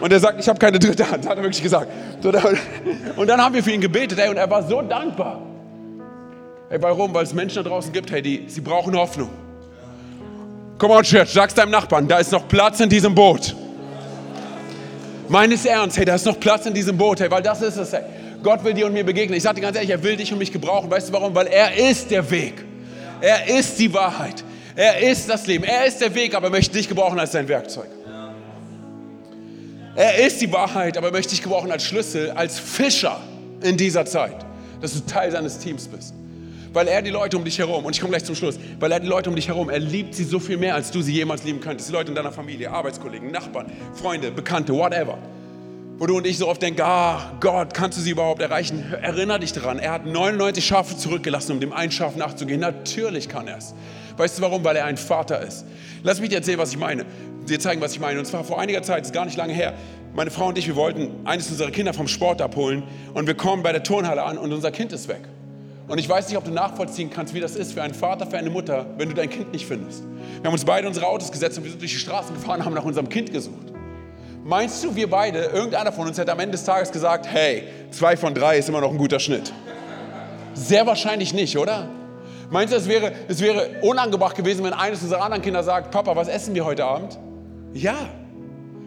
Und 0.00 0.12
er 0.12 0.18
sagt, 0.18 0.40
ich 0.40 0.48
habe 0.48 0.58
keine 0.58 0.78
dritte 0.78 1.10
Hand, 1.10 1.28
hat 1.28 1.36
er 1.36 1.42
wirklich 1.42 1.62
gesagt. 1.62 1.88
Und 3.16 3.26
dann 3.28 3.40
haben 3.40 3.54
wir 3.54 3.62
für 3.62 3.70
ihn 3.70 3.80
gebetet, 3.80 4.18
ey, 4.18 4.28
und 4.28 4.36
er 4.36 4.50
war 4.50 4.66
so 4.66 4.82
dankbar. 4.82 5.40
Hey, 6.68 6.78
warum? 6.82 7.14
Weil 7.14 7.24
es 7.24 7.34
Menschen 7.34 7.62
da 7.62 7.68
draußen 7.68 7.92
gibt, 7.92 8.10
hey, 8.10 8.20
die, 8.20 8.44
sie 8.46 8.60
brauchen 8.60 8.96
Hoffnung. 8.96 9.30
Komm 10.78 10.90
on, 10.90 11.02
Church, 11.02 11.30
sag's 11.30 11.54
deinem 11.54 11.70
Nachbarn, 11.70 12.08
da 12.08 12.18
ist 12.18 12.32
noch 12.32 12.48
Platz 12.48 12.80
in 12.80 12.88
diesem 12.88 13.14
Boot 13.14 13.54
meines 15.30 15.64
Ernst, 15.64 15.96
hey, 15.96 16.04
da 16.04 16.16
ist 16.16 16.26
noch 16.26 16.38
Platz 16.38 16.66
in 16.66 16.74
diesem 16.74 16.98
Boot, 16.98 17.20
hey, 17.20 17.30
weil 17.30 17.42
das 17.42 17.62
ist 17.62 17.76
es, 17.76 17.92
hey. 17.92 18.02
Gott 18.42 18.64
will 18.64 18.74
dir 18.74 18.86
und 18.86 18.92
mir 18.92 19.04
begegnen. 19.04 19.36
Ich 19.36 19.42
sage 19.42 19.56
dir 19.56 19.60
ganz 19.62 19.76
ehrlich, 19.76 19.90
er 19.90 20.02
will 20.02 20.16
dich 20.16 20.32
und 20.32 20.38
mich 20.38 20.52
gebrauchen. 20.52 20.90
Weißt 20.90 21.08
du 21.08 21.12
warum? 21.12 21.34
Weil 21.34 21.46
er 21.46 21.74
ist 21.76 22.10
der 22.10 22.30
Weg. 22.30 22.54
Er 23.20 23.46
ist 23.48 23.78
die 23.78 23.92
Wahrheit. 23.92 24.42
Er 24.74 24.98
ist 25.10 25.28
das 25.28 25.46
Leben. 25.46 25.64
Er 25.64 25.84
ist 25.84 26.00
der 26.00 26.14
Weg, 26.14 26.34
aber 26.34 26.46
er 26.46 26.50
möchte 26.50 26.76
dich 26.76 26.88
gebrauchen 26.88 27.18
als 27.18 27.32
sein 27.32 27.48
Werkzeug. 27.48 27.88
Er 29.94 30.26
ist 30.26 30.40
die 30.40 30.50
Wahrheit, 30.52 30.96
aber 30.96 31.08
er 31.08 31.12
möchte 31.12 31.30
dich 31.30 31.42
gebrauchen 31.42 31.70
als 31.70 31.84
Schlüssel, 31.84 32.30
als 32.30 32.58
Fischer 32.58 33.20
in 33.62 33.76
dieser 33.76 34.06
Zeit, 34.06 34.36
dass 34.80 34.94
du 34.94 35.00
Teil 35.00 35.30
seines 35.30 35.58
Teams 35.58 35.86
bist. 35.86 36.14
Weil 36.72 36.86
er 36.86 37.02
die 37.02 37.10
Leute 37.10 37.36
um 37.36 37.44
dich 37.44 37.58
herum, 37.58 37.84
und 37.84 37.94
ich 37.94 38.00
komme 38.00 38.12
gleich 38.12 38.24
zum 38.24 38.34
Schluss, 38.36 38.58
weil 38.78 38.92
er 38.92 39.00
die 39.00 39.08
Leute 39.08 39.28
um 39.28 39.36
dich 39.36 39.48
herum, 39.48 39.70
er 39.70 39.80
liebt 39.80 40.14
sie 40.14 40.24
so 40.24 40.38
viel 40.38 40.56
mehr, 40.56 40.74
als 40.76 40.90
du 40.90 41.02
sie 41.02 41.12
jemals 41.12 41.42
lieben 41.42 41.60
könntest. 41.60 41.88
Die 41.88 41.92
Leute 41.92 42.10
in 42.10 42.14
deiner 42.14 42.30
Familie, 42.30 42.70
Arbeitskollegen, 42.70 43.30
Nachbarn, 43.32 43.66
Freunde, 43.94 44.30
Bekannte, 44.30 44.72
whatever. 44.72 45.18
Wo 45.98 46.06
du 46.06 46.16
und 46.16 46.26
ich 46.26 46.38
so 46.38 46.48
oft 46.48 46.62
denken, 46.62 46.80
ah, 46.82 47.32
Gott, 47.40 47.74
kannst 47.74 47.98
du 47.98 48.02
sie 48.02 48.12
überhaupt 48.12 48.40
erreichen? 48.40 48.84
Erinner 49.02 49.38
dich 49.38 49.52
daran, 49.52 49.78
er 49.78 49.92
hat 49.92 50.06
99 50.06 50.64
Schafe 50.64 50.96
zurückgelassen, 50.96 51.52
um 51.52 51.60
dem 51.60 51.72
einen 51.72 51.92
Schaf 51.92 52.16
nachzugehen. 52.16 52.60
Natürlich 52.60 53.28
kann 53.28 53.48
er 53.48 53.58
es. 53.58 53.74
Weißt 54.16 54.38
du 54.38 54.42
warum? 54.42 54.64
Weil 54.64 54.76
er 54.76 54.86
ein 54.86 54.96
Vater 54.96 55.40
ist. 55.40 55.66
Lass 56.02 56.20
mich 56.20 56.30
dir 56.30 56.36
erzählen, 56.36 56.58
was 56.58 56.70
ich 56.70 56.78
meine. 56.78 57.04
Dir 57.48 57.58
zeigen, 57.58 57.80
was 57.80 57.92
ich 57.92 58.00
meine. 58.00 58.18
Und 58.18 58.26
zwar 58.26 58.44
vor 58.44 58.60
einiger 58.60 58.82
Zeit, 58.82 59.04
ist 59.04 59.12
gar 59.12 59.24
nicht 59.24 59.36
lange 59.36 59.52
her, 59.52 59.74
meine 60.14 60.30
Frau 60.30 60.48
und 60.48 60.58
ich, 60.58 60.66
wir 60.66 60.76
wollten 60.76 61.10
eines 61.24 61.50
unserer 61.50 61.70
Kinder 61.70 61.92
vom 61.92 62.08
Sport 62.08 62.40
abholen 62.40 62.82
und 63.14 63.26
wir 63.26 63.34
kommen 63.34 63.62
bei 63.62 63.72
der 63.72 63.82
Turnhalle 63.82 64.22
an 64.22 64.38
und 64.38 64.52
unser 64.52 64.70
Kind 64.70 64.92
ist 64.92 65.08
weg. 65.08 65.22
Und 65.90 65.98
ich 65.98 66.08
weiß 66.08 66.28
nicht, 66.28 66.38
ob 66.38 66.44
du 66.44 66.52
nachvollziehen 66.52 67.10
kannst, 67.10 67.34
wie 67.34 67.40
das 67.40 67.56
ist 67.56 67.72
für 67.72 67.82
einen 67.82 67.94
Vater, 67.94 68.24
für 68.24 68.38
eine 68.38 68.48
Mutter, 68.48 68.86
wenn 68.96 69.08
du 69.08 69.14
dein 69.16 69.28
Kind 69.28 69.52
nicht 69.52 69.66
findest. 69.66 70.04
Wir 70.40 70.44
haben 70.44 70.52
uns 70.52 70.64
beide 70.64 70.82
in 70.82 70.86
unsere 70.86 71.08
Autos 71.08 71.32
gesetzt 71.32 71.58
und 71.58 71.64
wir 71.64 71.70
sind 71.72 71.82
durch 71.82 71.90
die 71.90 71.98
Straßen 71.98 72.32
gefahren 72.32 72.60
und 72.60 72.66
haben 72.66 72.74
nach 72.74 72.84
unserem 72.84 73.08
Kind 73.08 73.32
gesucht. 73.32 73.72
Meinst 74.44 74.84
du, 74.84 74.94
wir 74.94 75.10
beide, 75.10 75.46
irgendeiner 75.46 75.90
von 75.90 76.06
uns 76.06 76.16
hätte 76.16 76.30
am 76.30 76.38
Ende 76.38 76.52
des 76.52 76.62
Tages 76.62 76.92
gesagt, 76.92 77.26
hey, 77.26 77.64
zwei 77.90 78.16
von 78.16 78.32
drei 78.34 78.58
ist 78.58 78.68
immer 78.68 78.80
noch 78.80 78.92
ein 78.92 78.98
guter 78.98 79.18
Schnitt? 79.18 79.52
Sehr 80.54 80.86
wahrscheinlich 80.86 81.34
nicht, 81.34 81.58
oder? 81.58 81.88
Meinst 82.50 82.72
du, 82.72 82.78
es 82.78 82.88
wäre, 82.88 83.10
es 83.26 83.40
wäre 83.40 83.80
unangebracht 83.82 84.36
gewesen, 84.36 84.62
wenn 84.62 84.72
eines 84.72 85.02
unserer 85.02 85.22
anderen 85.22 85.42
Kinder 85.42 85.64
sagt, 85.64 85.90
Papa, 85.90 86.14
was 86.14 86.28
essen 86.28 86.54
wir 86.54 86.64
heute 86.64 86.84
Abend? 86.84 87.18
Ja, 87.74 87.96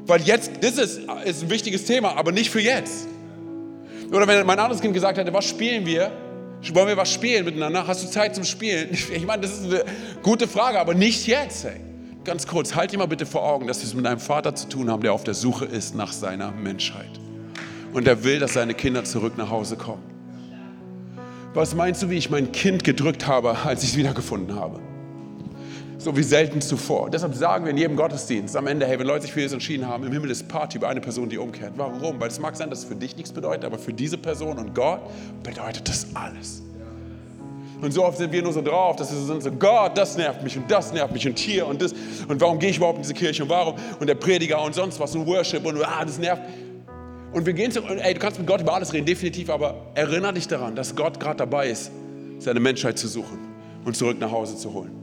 weil 0.06 0.22
jetzt, 0.22 0.52
das 0.62 0.78
ist, 0.78 1.02
ist 1.26 1.44
ein 1.44 1.50
wichtiges 1.50 1.84
Thema, 1.84 2.16
aber 2.16 2.32
nicht 2.32 2.50
für 2.50 2.62
jetzt. 2.62 3.10
Oder 4.10 4.26
wenn 4.26 4.46
mein 4.46 4.60
anderes 4.60 4.82
Kind 4.82 4.94
gesagt 4.94 5.18
hätte, 5.18 5.34
was 5.34 5.44
spielen 5.44 5.86
wir? 5.86 6.10
Wollen 6.72 6.88
wir 6.88 6.98
was 6.98 7.12
spielen 7.12 7.46
miteinander? 7.46 7.86
Hast 7.86 8.04
du 8.04 8.08
Zeit 8.08 8.36
zum 8.36 8.44
Spielen? 8.44 8.90
Ich 9.14 9.26
meine, 9.26 9.42
das 9.42 9.60
ist 9.60 9.66
eine 9.66 9.84
gute 10.22 10.48
Frage, 10.48 10.80
aber 10.80 10.94
nicht 10.94 11.28
jetzt. 11.28 11.66
Hey. 11.66 11.82
Ganz 12.24 12.48
kurz, 12.48 12.74
halt 12.74 12.94
dir 12.94 12.98
mal 12.98 13.08
bitte 13.08 13.26
vor 13.26 13.44
Augen, 13.44 13.68
dass 13.68 13.80
wir 13.82 13.88
es 13.88 13.94
mit 13.94 14.06
einem 14.06 14.20
Vater 14.20 14.56
zu 14.56 14.70
tun 14.70 14.90
haben, 14.90 15.02
der 15.02 15.12
auf 15.12 15.26
der 15.26 15.34
Suche 15.34 15.66
ist 15.66 15.94
nach 15.94 16.14
seiner 16.14 16.52
Menschheit. 16.52 17.20
Und 17.92 18.08
er 18.08 18.24
will, 18.24 18.40
dass 18.40 18.54
seine 18.54 18.74
Kinder 18.74 19.04
zurück 19.04 19.38
nach 19.38 19.50
Hause 19.50 19.76
kommen. 19.76 20.04
Was 21.54 21.76
meinst 21.76 22.02
du, 22.02 22.10
wie 22.10 22.18
ich 22.18 22.30
mein 22.30 22.52
Kind 22.52 22.84
gedrückt 22.84 23.28
habe, 23.28 23.58
als 23.66 23.84
ich 23.84 23.92
es 23.92 23.98
wiedergefunden 23.98 24.56
habe? 24.56 24.80
So 26.04 26.18
wie 26.18 26.24
selten 26.24 26.60
zuvor. 26.60 27.10
Deshalb 27.10 27.34
sagen 27.34 27.64
wir 27.64 27.72
in 27.72 27.78
jedem 27.78 27.96
Gottesdienst 27.96 28.58
am 28.58 28.68
Ende, 28.68 28.86
hey, 28.86 29.00
wenn 29.00 29.08
Leute 29.08 29.22
sich 29.22 29.32
für 29.32 29.40
Jesus 29.40 29.54
entschieden 29.54 29.88
haben, 29.88 30.04
im 30.04 30.12
Himmel 30.12 30.32
ist 30.32 30.50
Party 30.50 30.78
über 30.78 30.90
eine 30.90 31.00
Person, 31.00 31.30
die 31.30 31.38
umkehrt. 31.38 31.72
Warum? 31.78 32.20
Weil 32.20 32.28
es 32.28 32.42
mag 32.42 32.58
sein, 32.58 32.70
dass 32.70 32.80
es 32.80 32.86
für 32.86 32.96
dich 32.96 33.16
nichts 33.16 33.32
bedeutet, 33.32 33.64
aber 33.64 33.80
für 33.80 33.94
diese 33.94 34.18
Person 34.18 34.58
und 34.60 34.76
Gott 34.76 35.00
bedeutet 35.44 35.88
das 35.88 36.08
alles. 36.14 36.62
Und 37.80 37.94
so 37.94 38.04
oft 38.04 38.18
sind 38.18 38.34
wir 38.34 38.42
nur 38.42 38.52
so 38.52 38.62
drauf, 38.62 38.98
dass 38.98 39.14
wir 39.14 39.18
so 39.18 39.28
sind, 39.28 39.44
so 39.44 39.52
Gott, 39.52 39.98
das 39.98 40.18
nervt 40.18 40.44
mich 40.44 40.58
und 40.58 40.70
das 40.70 40.92
nervt 40.92 41.14
mich 41.14 41.26
und 41.26 41.40
hier 41.40 41.66
und 41.66 41.82
das 41.82 41.94
und 42.28 42.42
warum 42.42 42.60
gehe 42.60 42.70
ich 42.70 42.78
überhaupt 42.78 42.98
in 42.98 43.04
diese 43.04 43.14
Kirche 43.14 43.44
und 43.44 43.50
warum 43.50 43.76
und 44.02 44.08
der 44.08 44.16
Prediger 44.16 44.62
und 44.62 44.76
sonst 44.76 45.00
was 45.00 45.16
und 45.16 45.26
Worship 45.26 45.66
und 45.66 45.82
ah, 45.86 46.04
das 46.04 46.18
nervt. 46.18 46.42
Und 47.32 47.46
wir 47.46 47.54
gehen 47.54 47.72
zu, 47.72 47.82
ey, 47.82 48.14
du 48.14 48.20
kannst 48.20 48.40
mit 48.40 48.48
Gott 48.48 48.60
über 48.60 48.74
alles 48.74 48.92
reden, 48.92 49.06
definitiv, 49.06 49.50
aber 49.50 49.76
erinnere 49.96 50.34
dich 50.34 50.50
daran, 50.50 50.76
dass 50.76 50.98
Gott 50.98 51.18
gerade 51.18 51.38
dabei 51.38 51.70
ist, 51.70 51.92
seine 52.40 52.60
Menschheit 52.60 53.00
zu 53.00 53.08
suchen 53.08 53.40
und 53.86 53.96
zurück 53.96 54.18
nach 54.20 54.32
Hause 54.32 54.58
zu 54.58 54.74
holen. 54.74 55.03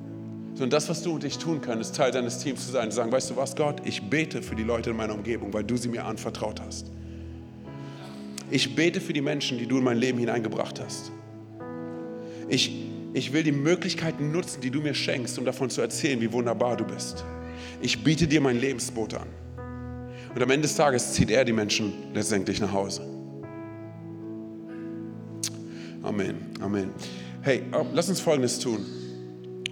Sondern 0.60 0.76
das, 0.76 0.90
was 0.90 1.02
du 1.02 1.14
und 1.14 1.24
ich 1.24 1.38
tun 1.38 1.62
können, 1.62 1.80
ist 1.80 1.96
Teil 1.96 2.12
deines 2.12 2.40
Teams 2.40 2.66
zu 2.66 2.72
sein 2.72 2.84
und 2.84 2.90
sagen, 2.90 3.10
weißt 3.10 3.30
du 3.30 3.36
was, 3.36 3.56
Gott, 3.56 3.80
ich 3.86 4.10
bete 4.10 4.42
für 4.42 4.54
die 4.54 4.62
Leute 4.62 4.90
in 4.90 4.96
meiner 4.96 5.14
Umgebung, 5.14 5.54
weil 5.54 5.64
du 5.64 5.78
sie 5.78 5.88
mir 5.88 6.04
anvertraut 6.04 6.60
hast. 6.60 6.90
Ich 8.50 8.76
bete 8.76 9.00
für 9.00 9.14
die 9.14 9.22
Menschen, 9.22 9.56
die 9.56 9.64
du 9.64 9.78
in 9.78 9.84
mein 9.84 9.96
Leben 9.96 10.18
hineingebracht 10.18 10.78
hast. 10.78 11.12
Ich, 12.46 12.78
ich 13.14 13.32
will 13.32 13.42
die 13.42 13.52
Möglichkeiten 13.52 14.32
nutzen, 14.32 14.60
die 14.60 14.70
du 14.70 14.82
mir 14.82 14.92
schenkst, 14.92 15.38
um 15.38 15.46
davon 15.46 15.70
zu 15.70 15.80
erzählen, 15.80 16.20
wie 16.20 16.30
wunderbar 16.30 16.76
du 16.76 16.84
bist. 16.84 17.24
Ich 17.80 18.04
biete 18.04 18.28
dir 18.28 18.42
mein 18.42 18.60
Lebensboot 18.60 19.14
an. 19.14 19.28
Und 20.34 20.42
am 20.42 20.50
Ende 20.50 20.68
des 20.68 20.76
Tages 20.76 21.14
zieht 21.14 21.30
er 21.30 21.46
die 21.46 21.54
Menschen 21.54 21.94
letztendlich 22.12 22.60
nach 22.60 22.72
Hause. 22.74 23.00
Amen, 26.02 26.34
Amen. 26.60 26.90
Hey, 27.40 27.62
ähm, 27.72 27.86
lass 27.94 28.10
uns 28.10 28.20
Folgendes 28.20 28.58
tun. 28.58 28.84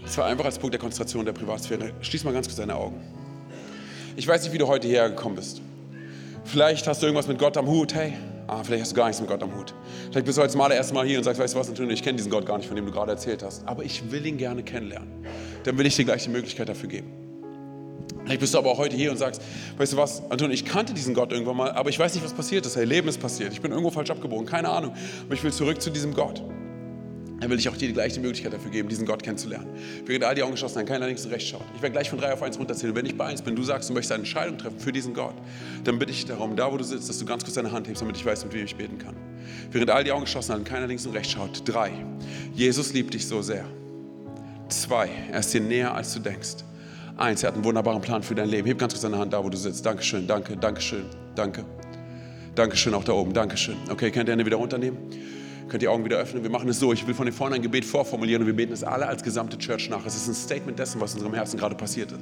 Das 0.03 0.17
war 0.19 0.27
einfach 0.27 0.45
als 0.45 0.59
Punkt 0.59 0.75
der 0.75 0.81
Konzentration 0.81 1.25
der 1.25 1.33
Privatsphäre. 1.33 1.93
Schließ 2.01 2.25
mal 2.25 2.33
ganz 2.33 2.47
kurz 2.47 2.57
deine 2.57 2.75
Augen. 2.75 3.01
Ich 4.17 4.27
weiß 4.27 4.43
nicht, 4.43 4.53
wie 4.53 4.59
du 4.59 4.67
heute 4.67 4.89
hierher 4.89 5.11
gekommen 5.11 5.37
bist. 5.37 5.61
Vielleicht 6.45 6.87
hast 6.87 7.03
du 7.03 7.07
irgendwas 7.07 7.29
mit 7.29 7.39
Gott 7.39 7.57
am 7.57 7.67
Hut. 7.67 7.95
Hey, 7.95 8.15
ah, 8.47 8.65
vielleicht 8.65 8.83
hast 8.83 8.93
du 8.93 8.97
gar 8.97 9.07
nichts 9.07 9.21
mit 9.21 9.31
Gott 9.31 9.43
am 9.43 9.55
Hut. 9.55 9.75
Vielleicht 10.11 10.27
bist 10.27 10.39
du 10.39 10.43
heute 10.43 10.57
mal 10.57 10.69
das 10.69 10.79
erste 10.79 10.95
Mal 10.95 11.07
hier 11.07 11.19
und 11.19 11.25
sagst, 11.25 11.41
weißt 11.41 11.55
du 11.55 11.59
was, 11.59 11.69
natürlich, 11.69 11.95
ich 11.95 12.03
kenne 12.03 12.17
diesen 12.17 12.31
Gott 12.31 12.47
gar 12.47 12.57
nicht, 12.59 12.67
von 12.67 12.75
dem 12.75 12.87
du 12.87 12.93
gerade 12.93 13.13
erzählt 13.13 13.43
hast. 13.43 13.67
Aber 13.69 13.85
ich 13.85 14.11
will 14.11 14.25
ihn 14.25 14.39
gerne 14.39 14.63
kennenlernen. 14.63 15.09
Dann 15.65 15.77
will 15.77 15.87
ich 15.87 15.95
dir 15.95 16.05
gleich 16.05 16.25
die 16.25 16.31
Möglichkeit 16.31 16.69
dafür 16.69 16.89
geben. 16.89 17.13
Vielleicht 18.25 18.41
bist 18.41 18.55
du 18.55 18.59
aber 18.59 18.71
auch 18.71 18.79
heute 18.79 18.97
hier 18.97 19.11
und 19.11 19.17
sagst, 19.19 19.41
weißt 19.79 19.93
du 19.93 19.97
was, 19.97 20.23
Anton, 20.31 20.51
ich 20.51 20.65
kannte 20.65 20.95
diesen 20.95 21.15
Gott 21.15 21.33
irgendwann 21.33 21.57
mal, 21.57 21.71
aber 21.73 21.89
ich 21.89 21.99
weiß 21.99 22.15
nicht, 22.15 22.25
was 22.25 22.35
passiert 22.35 22.67
ist. 22.67 22.77
Hey, 22.77 22.85
Leben 22.85 23.09
ist 23.09 23.21
passiert. 23.21 23.53
Ich 23.53 23.61
bin 23.61 23.71
irgendwo 23.71 23.91
falsch 23.91 24.11
abgebogen, 24.11 24.47
keine 24.47 24.69
Ahnung. 24.69 24.95
Aber 25.25 25.35
ich 25.35 25.43
will 25.45 25.53
zurück 25.53 25.81
zu 25.81 25.91
diesem 25.91 26.13
Gott. 26.13 26.43
Dann 27.41 27.51
will 27.51 27.59
ich 27.59 27.69
auch 27.69 27.77
dir 27.77 27.89
die 27.89 27.95
gleiche 27.95 28.21
Möglichkeit 28.21 28.53
dafür 28.53 28.71
geben, 28.71 28.89
diesen 28.89 29.07
Gott 29.07 29.23
kennenzulernen. 29.23 29.69
Während 30.07 30.25
all 30.25 30.35
die 30.35 30.43
Augen 30.43 30.53
geschlossen 30.53 30.79
haben, 30.79 30.87
keiner 30.87 31.07
links 31.07 31.25
und 31.25 31.31
rechts 31.31 31.51
schaut. 31.51 31.65
Ich 31.77 31.83
werde 31.83 31.93
gleich 31.93 32.11
von 32.11 32.19
drei 32.19 32.33
auf 32.33 32.43
eins 32.43 32.59
runterzählen. 32.59 32.95
Wenn 32.95 33.07
ich 33.07 33.17
bei 33.17 33.27
eins 33.27 33.43
bin, 33.43 33.55
du 33.55 33.63
sagst, 33.63 33.89
du 33.89 33.95
möchtest 33.95 34.13
eine 34.13 34.23
Entscheidung 34.23 34.59
treffen 34.59 34.81
für 34.81 34.93
diesen 34.93 35.15
Gott, 35.15 35.35
dann 35.85 35.99
bitte 35.99 36.11
ich 36.11 36.25
darum, 36.27 36.57
da 36.57 36.73
wo 36.73 36.77
du 36.77 36.85
sitzt, 36.85 37.09
dass 37.09 37.19
du 37.19 37.25
ganz 37.25 37.45
kurz 37.45 37.55
deine 37.55 37.71
Hand 37.71 37.87
hebst, 37.89 38.03
damit 38.03 38.17
ich 38.17 38.27
weiß, 38.27 38.45
mit 38.45 38.55
wem 38.55 38.65
ich 38.65 38.75
beten 38.75 38.99
kann. 38.99 39.15
Während 39.71 39.91
all 39.91 40.03
die 40.03 40.13
Augen 40.13 40.25
geschlossen 40.25 40.53
haben, 40.53 40.65
keiner 40.65 40.87
links 40.87 41.07
und 41.07 41.13
rechts 41.15 41.33
schaut. 41.33 41.63
Drei, 41.65 41.93
Jesus 42.55 42.93
liebt 42.93 43.15
dich 43.15 43.27
so 43.27 43.41
sehr. 43.41 43.65
Zwei, 44.69 45.09
er 45.31 45.41
ist 45.41 45.55
dir 45.55 45.61
näher, 45.61 45.95
als 45.95 46.13
du 46.15 46.21
denkst. 46.21 46.65
Eins, 47.17 47.43
er 47.43 47.49
hat 47.49 47.55
einen 47.55 47.65
wunderbaren 47.65 48.01
Plan 48.01 48.23
für 48.23 48.35
dein 48.35 48.49
Leben. 48.49 48.67
Heb 48.69 48.79
ganz 48.79 48.93
kurz 48.93 49.03
deine 49.03 49.19
Hand 49.19 49.33
da, 49.33 49.43
wo 49.43 49.49
du 49.49 49.57
sitzt. 49.57 49.85
Dankeschön, 49.85 50.27
danke, 50.27 50.57
Dankeschön, 50.57 51.05
danke. 51.35 51.65
Dankeschön 52.55 52.95
auch 52.95 53.05
da 53.05 53.13
oben, 53.13 53.33
Dankeschön. 53.33 53.77
Okay, 53.91 54.11
könnt 54.11 54.29
ihr 54.29 54.33
Hände 54.33 54.45
wieder 54.45 54.57
runternehmen? 54.57 54.99
Könnt 55.69 55.83
die 55.83 55.89
Augen 55.89 56.03
wieder 56.03 56.17
öffnen. 56.17 56.43
Wir 56.43 56.51
machen 56.51 56.69
es 56.71 56.81
so. 56.81 56.95
Ich 56.95 57.07
will 57.07 57.15
von 57.15 57.31
vorne 57.31 57.57
ein 57.57 57.63
Gebet 57.63 57.85
vorformulieren 57.85 58.43
und 58.43 58.47
wir 58.47 58.57
beten 58.57 58.73
es 58.73 58.83
alle 58.83 59.07
als 59.07 59.23
gesamte 59.23 59.59
Church 59.59 59.91
nach. 59.91 60.05
Es 60.07 60.17
ist 60.17 60.27
ein 60.27 60.35
Statement 60.35 60.79
dessen, 60.79 60.99
was 60.99 61.13
in 61.13 61.19
unserem 61.19 61.35
Herzen 61.35 61.59
gerade 61.59 61.75
passiert 61.75 62.11
ist. 62.11 62.21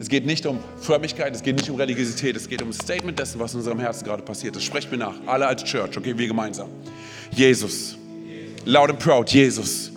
Es 0.00 0.08
geht 0.08 0.26
nicht 0.26 0.44
um 0.46 0.58
Frömmigkeit, 0.80 1.32
es 1.32 1.42
geht 1.42 1.54
nicht 1.54 1.70
um 1.70 1.76
Religiosität, 1.76 2.34
es 2.34 2.48
geht 2.48 2.60
um 2.60 2.70
ein 2.70 2.72
Statement 2.72 3.16
dessen, 3.16 3.38
was 3.38 3.52
in 3.52 3.58
unserem 3.58 3.78
Herzen 3.78 4.04
gerade 4.04 4.24
passiert 4.24 4.56
ist. 4.56 4.64
Sprecht 4.64 4.90
mir 4.90 4.98
nach. 4.98 5.14
Alle 5.26 5.46
als 5.46 5.62
Church, 5.62 5.96
okay, 5.96 6.18
wir 6.18 6.26
gemeinsam. 6.26 6.68
Jesus, 7.30 7.96
loud 8.64 8.90
and 8.90 8.98
proud, 8.98 9.30
Jesus, 9.30 9.92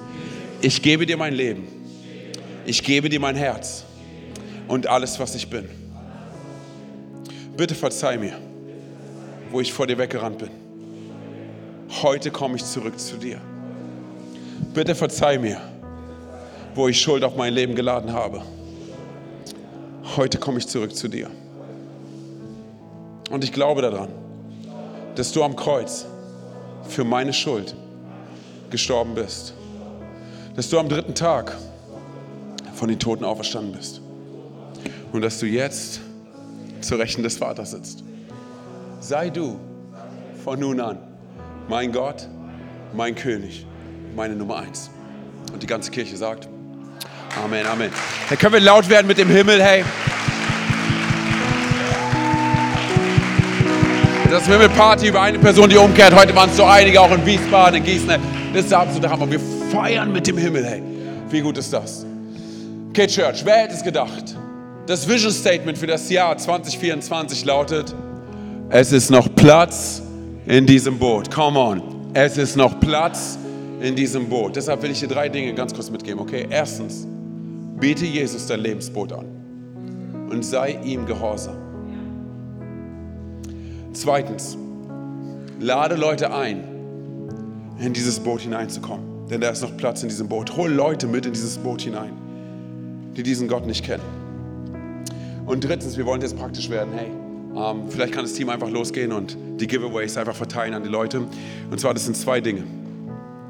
ich 0.62 0.80
gebe 0.80 1.08
dir 1.08 1.18
mein 1.18 1.34
Leben. 1.34 1.64
Ich 2.68 2.84
gebe 2.84 3.10
dir 3.10 3.20
mein 3.20 3.36
Herz 3.36 3.84
und 4.68 4.86
alles, 4.86 5.20
was 5.20 5.34
ich 5.34 5.50
bin. 5.50 5.68
Bitte 7.58 7.74
verzeih 7.74 8.20
mir, 8.20 8.38
wo 9.50 9.60
ich 9.60 9.74
vor 9.74 9.88
dir 9.88 9.98
weggerannt 9.98 10.38
bin 10.38 10.71
heute 12.02 12.32
komme 12.32 12.56
ich 12.56 12.66
zurück 12.66 13.00
zu 13.00 13.18
dir. 13.18 13.40
Bitte 14.74 14.96
verzeih 14.96 15.38
mir, 15.38 15.60
wo 16.76 16.88
ich 16.88 17.00
Schuld 17.00 17.24
auf 17.24 17.36
mein 17.36 17.54
Leben 17.54 17.76
geladen 17.76 18.14
habe. 18.14 18.42
Heute 20.16 20.38
komme 20.38 20.60
ich 20.60 20.68
zurück 20.68 20.96
zu 20.96 21.08
dir. 21.08 21.30
Und 23.30 23.44
ich 23.44 23.52
glaube 23.52 23.82
daran, 23.82 24.10
dass 25.16 25.32
du 25.32 25.44
am 25.44 25.56
Kreuz 25.56 26.06
für 26.88 27.04
meine 27.04 27.34
Schuld 27.34 27.76
gestorben 28.70 29.16
bist. 29.16 29.54
Dass 30.56 30.70
du 30.70 30.80
am 30.80 30.90
dritten 30.90 31.16
Tag 31.16 31.56
von 32.74 32.90
den 32.90 33.00
Toten 33.00 33.24
auferstanden 33.24 33.74
bist. 33.74 34.02
Und 35.12 35.22
dass 35.22 35.40
du 35.40 35.46
jetzt 35.46 36.02
zur 36.82 37.00
Rechten 37.00 37.24
des 37.24 37.38
Vaters 37.38 37.72
sitzt. 37.72 38.04
Sei 39.00 39.30
du 39.30 39.60
von 40.44 40.60
nun 40.60 40.80
an 40.80 41.11
mein 41.72 41.94
Gott, 41.94 42.28
mein 42.92 43.16
König, 43.16 43.66
meine 44.14 44.36
Nummer 44.36 44.58
eins. 44.58 44.90
Und 45.54 45.64
die 45.64 45.68
ganze 45.68 45.90
Kirche 45.90 46.18
sagt, 46.18 46.50
Amen, 47.42 47.66
Amen. 47.66 47.90
Dann 48.28 48.38
können 48.38 48.56
wir 48.56 48.60
laut 48.60 48.90
werden 48.90 49.08
mit 49.08 49.18
dem 49.18 49.30
Himmel, 49.30 49.64
hey. 49.64 49.86
Das 54.30 54.46
Himmelparty 54.48 55.08
über 55.08 55.22
eine 55.22 55.40
Person, 55.40 55.70
die 55.70 55.78
umkehrt. 55.78 56.14
Heute 56.14 56.36
waren 56.36 56.50
es 56.50 56.58
so 56.58 56.66
einige, 56.66 57.00
auch 57.00 57.12
in 57.14 57.26
Wiesbaden, 57.26 57.78
in 57.78 57.86
Gießen. 57.86 58.10
Das 58.54 58.64
ist 58.64 58.72
der 58.72 58.80
absolute 58.80 59.10
Hammer. 59.10 59.32
Wir 59.32 59.40
feiern 59.72 60.12
mit 60.12 60.28
dem 60.28 60.38
Himmel, 60.38 60.66
hey. 60.66 60.84
Wie 61.30 61.40
gut 61.40 61.58
ist 61.58 61.72
das? 61.72 62.06
Okay, 62.90 63.08
Church, 63.08 63.46
wer 63.46 63.60
hätte 63.60 63.76
es 63.76 63.84
gedacht? 63.84 64.36
Das 64.88 65.08
Vision 65.08 65.32
Statement 65.32 65.78
für 65.78 65.88
das 65.88 66.10
Jahr 66.10 66.38
2024 66.38 67.46
lautet, 67.46 67.96
es 68.70 68.92
ist 68.92 69.10
noch 69.10 69.34
Platz 69.34 70.02
in 70.52 70.66
diesem 70.66 71.00
Boot. 71.00 71.32
Come 71.32 71.58
on. 71.58 71.82
Es 72.14 72.38
ist 72.38 72.58
noch 72.58 72.78
Platz 72.82 73.40
in 73.80 73.96
diesem 73.96 74.28
Boot. 74.28 74.58
Deshalb 74.58 74.82
will 74.82 74.92
ich 74.92 75.00
dir 75.00 75.08
drei 75.08 75.30
Dinge 75.30 75.54
ganz 75.54 75.74
kurz 75.74 75.90
mitgeben, 75.90 76.20
okay? 76.20 76.46
Erstens, 76.50 77.08
bete 77.80 78.06
Jesus 78.06 78.48
dein 78.48 78.60
Lebensboot 78.60 79.14
an 79.14 79.28
und 80.30 80.44
sei 80.44 80.78
ihm 80.84 81.06
gehorsam. 81.06 81.56
Zweitens, 83.94 84.58
lade 85.62 85.96
Leute 85.96 86.34
ein, 86.34 86.66
in 87.80 87.94
dieses 87.94 88.20
Boot 88.20 88.42
hineinzukommen, 88.42 89.30
denn 89.30 89.40
da 89.40 89.52
ist 89.52 89.62
noch 89.62 89.78
Platz 89.78 90.04
in 90.04 90.10
diesem 90.10 90.28
Boot. 90.28 90.58
Hol 90.58 90.70
Leute 90.70 91.08
mit 91.08 91.26
in 91.26 91.32
dieses 91.32 91.58
Boot 91.60 91.82
hinein, 91.82 92.12
die 93.16 93.24
diesen 93.24 93.48
Gott 93.48 93.66
nicht 93.66 93.86
kennen. 93.86 94.04
Und 95.46 95.64
drittens, 95.64 95.96
wir 95.96 96.06
wollen 96.06 96.20
jetzt 96.20 96.38
praktisch 96.38 96.70
werden. 96.70 96.92
Hey, 96.94 97.10
ähm, 97.56 97.90
vielleicht 97.90 98.14
kann 98.14 98.24
das 98.24 98.34
Team 98.34 98.50
einfach 98.50 98.70
losgehen 98.70 99.12
und 99.12 99.38
die 99.60 99.68
Giveaways 99.68 100.18
einfach 100.18 100.36
verteilen 100.36 100.74
an 100.74 100.84
die 100.84 100.90
Leute. 100.90 101.22
Und 101.70 101.80
zwar, 101.80 101.94
das 101.94 102.06
sind 102.06 102.16
zwei 102.16 102.40
Dinge. 102.40 102.64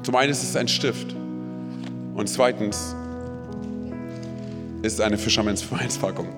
Zum 0.02 0.16
einen 0.16 0.32
ist 0.32 0.42
es 0.42 0.56
ein 0.56 0.68
Stift 0.68 1.14
und 2.14 2.28
zweitens 2.28 2.96
ist 4.82 4.94
es 4.94 5.00
eine 5.00 5.16
Fisherman's 5.16 5.62
Packung. 6.00 6.28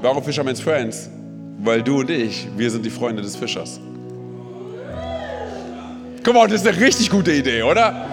Warum 0.00 0.24
Fisherman's 0.24 0.60
Friends? 0.60 1.08
Weil 1.58 1.82
du 1.82 2.00
und 2.00 2.10
ich, 2.10 2.48
wir 2.56 2.68
sind 2.68 2.84
die 2.84 2.90
Freunde 2.90 3.22
des 3.22 3.36
Fischers. 3.36 3.78
Guck 6.24 6.34
mal, 6.34 6.48
das 6.48 6.62
ist 6.62 6.66
eine 6.66 6.80
richtig 6.80 7.08
gute 7.08 7.32
Idee, 7.32 7.62
oder? 7.62 8.11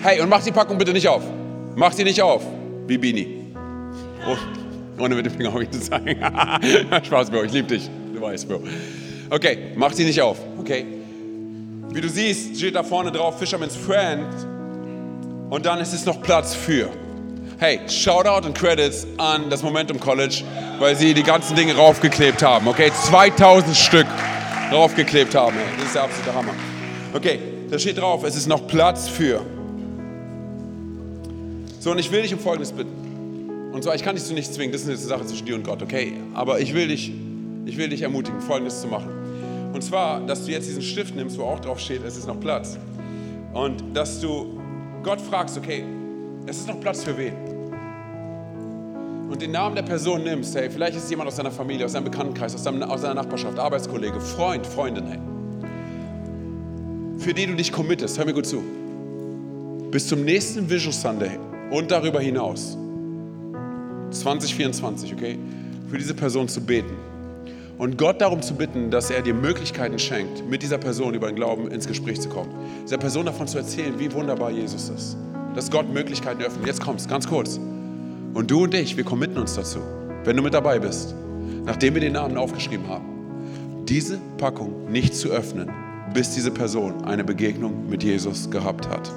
Hey, 0.00 0.20
und 0.20 0.28
mach 0.28 0.42
die 0.42 0.52
Packung 0.52 0.78
bitte 0.78 0.92
nicht 0.92 1.08
auf. 1.08 1.22
Mach 1.74 1.92
sie 1.92 2.04
nicht 2.04 2.22
auf, 2.22 2.42
wie 2.86 2.98
Bini. 2.98 3.52
Oh, 4.26 4.36
ohne 5.02 5.16
mit 5.16 5.26
dem 5.26 5.32
Finger 5.32 5.48
auf 5.48 5.56
mich 5.56 5.70
zu 5.70 5.80
zeigen. 5.80 6.20
Spaß, 7.04 7.30
Bro, 7.30 7.44
ich 7.44 7.52
liebe 7.52 7.68
dich. 7.68 7.90
Du 8.14 8.20
weißt, 8.20 8.48
Bro. 8.48 8.62
Okay, 9.30 9.72
mach 9.74 9.92
sie 9.92 10.04
nicht 10.04 10.20
auf, 10.20 10.38
okay? 10.58 10.86
Wie 11.90 12.00
du 12.00 12.08
siehst, 12.08 12.56
steht 12.56 12.76
da 12.76 12.84
vorne 12.84 13.10
drauf 13.10 13.38
Fisherman's 13.38 13.74
Friend. 13.74 14.26
Und 15.50 15.66
dann 15.66 15.80
ist 15.80 15.92
es 15.92 16.04
noch 16.06 16.22
Platz 16.22 16.54
für. 16.54 16.88
Hey, 17.58 17.80
Shoutout 17.88 18.46
und 18.46 18.56
Credits 18.56 19.04
an 19.16 19.50
das 19.50 19.64
Momentum 19.64 19.98
College, 19.98 20.42
weil 20.78 20.94
sie 20.94 21.12
die 21.12 21.24
ganzen 21.24 21.56
Dinge 21.56 21.74
raufgeklebt 21.74 22.40
haben. 22.42 22.68
Okay, 22.68 22.92
2000 22.92 23.76
Stück 23.76 24.06
raufgeklebt 24.70 25.34
haben. 25.34 25.56
Das 25.76 25.86
ist 25.86 25.94
der 25.96 26.02
absolute 26.04 26.34
Hammer. 26.34 26.54
Okay, 27.14 27.40
da 27.68 27.78
steht 27.80 27.98
drauf, 27.98 28.22
es 28.22 28.36
ist 28.36 28.46
noch 28.46 28.68
Platz 28.68 29.08
für. 29.08 29.40
So, 31.80 31.92
und 31.92 31.98
ich 31.98 32.10
will 32.10 32.22
dich 32.22 32.34
um 32.34 32.40
Folgendes 32.40 32.72
bitten. 32.72 33.70
Und 33.72 33.84
zwar, 33.84 33.94
ich 33.94 34.02
kann 34.02 34.16
dich 34.16 34.24
zu 34.24 34.34
nichts 34.34 34.52
zwingen, 34.54 34.72
das 34.72 34.82
ist 34.82 34.88
eine 34.88 34.96
Sache 34.96 35.24
zwischen 35.26 35.46
dir 35.46 35.54
und 35.54 35.62
Gott, 35.62 35.80
okay? 35.82 36.14
Aber 36.34 36.58
ich 36.58 36.74
will 36.74 36.88
dich, 36.88 37.12
ich 37.66 37.76
will 37.76 37.88
dich 37.88 38.02
ermutigen, 38.02 38.40
Folgendes 38.40 38.80
zu 38.80 38.88
machen. 38.88 39.10
Und 39.72 39.82
zwar, 39.84 40.20
dass 40.20 40.44
du 40.44 40.50
jetzt 40.50 40.68
diesen 40.68 40.82
Stift 40.82 41.14
nimmst, 41.14 41.38
wo 41.38 41.44
auch 41.44 41.60
drauf 41.60 41.78
steht, 41.78 42.02
es 42.04 42.16
ist 42.16 42.26
noch 42.26 42.40
Platz. 42.40 42.76
Und 43.52 43.84
dass 43.94 44.20
du 44.20 44.58
Gott 45.04 45.20
fragst, 45.20 45.56
okay, 45.56 45.84
es 46.46 46.58
ist 46.58 46.66
noch 46.66 46.80
Platz 46.80 47.04
für 47.04 47.16
wen? 47.16 47.34
Und 49.30 49.40
den 49.40 49.52
Namen 49.52 49.76
der 49.76 49.82
Person 49.82 50.24
nimmst, 50.24 50.56
hey, 50.56 50.70
vielleicht 50.70 50.96
ist 50.96 51.04
es 51.04 51.10
jemand 51.10 51.28
aus 51.28 51.36
deiner 51.36 51.52
Familie, 51.52 51.84
aus 51.84 51.92
deinem 51.92 52.04
Bekanntenkreis, 52.04 52.54
aus, 52.54 52.64
deinem, 52.64 52.82
aus 52.82 53.02
deiner 53.02 53.14
Nachbarschaft, 53.14 53.58
Arbeitskollege, 53.58 54.20
Freund, 54.20 54.66
Freundin, 54.66 55.06
hey. 55.06 55.18
Für 57.18 57.34
die 57.34 57.46
du 57.46 57.54
dich 57.54 57.70
committest, 57.70 58.18
hör 58.18 58.24
mir 58.24 58.32
gut 58.32 58.46
zu. 58.46 58.64
Bis 59.90 60.08
zum 60.08 60.24
nächsten 60.24 60.68
Vision 60.68 60.92
Sunday 60.92 61.38
und 61.70 61.90
darüber 61.90 62.20
hinaus, 62.20 62.76
2024, 64.10 65.12
okay, 65.12 65.38
für 65.90 65.98
diese 65.98 66.14
Person 66.14 66.48
zu 66.48 66.60
beten 66.60 66.96
und 67.78 67.96
Gott 67.96 68.20
darum 68.20 68.42
zu 68.42 68.54
bitten, 68.54 68.90
dass 68.90 69.08
er 69.08 69.22
dir 69.22 69.34
Möglichkeiten 69.34 70.00
schenkt, 70.00 70.44
mit 70.48 70.62
dieser 70.62 70.78
Person 70.78 71.14
über 71.14 71.28
den 71.28 71.36
Glauben 71.36 71.68
ins 71.68 71.86
Gespräch 71.86 72.20
zu 72.20 72.28
kommen. 72.28 72.50
Dieser 72.84 72.98
Person 72.98 73.24
davon 73.24 73.46
zu 73.46 73.56
erzählen, 73.56 73.94
wie 73.98 74.12
wunderbar 74.12 74.50
Jesus 74.50 74.88
ist. 74.88 75.16
Dass 75.54 75.70
Gott 75.70 75.88
Möglichkeiten 75.92 76.42
öffnet. 76.42 76.66
Jetzt 76.66 76.80
kommt's, 76.80 77.06
ganz 77.06 77.28
kurz. 77.28 77.60
Und 78.34 78.50
du 78.50 78.64
und 78.64 78.74
ich, 78.74 78.96
wir 78.96 79.04
committen 79.04 79.38
uns 79.38 79.54
dazu, 79.54 79.78
wenn 80.24 80.36
du 80.36 80.42
mit 80.42 80.54
dabei 80.54 80.80
bist, 80.80 81.14
nachdem 81.64 81.94
wir 81.94 82.00
den 82.00 82.14
Namen 82.14 82.36
aufgeschrieben 82.36 82.88
haben, 82.88 83.84
diese 83.88 84.18
Packung 84.38 84.90
nicht 84.90 85.14
zu 85.14 85.28
öffnen, 85.28 85.70
bis 86.12 86.34
diese 86.34 86.50
Person 86.50 87.04
eine 87.04 87.22
Begegnung 87.22 87.88
mit 87.88 88.02
Jesus 88.02 88.50
gehabt 88.50 88.88
hat. 88.88 89.08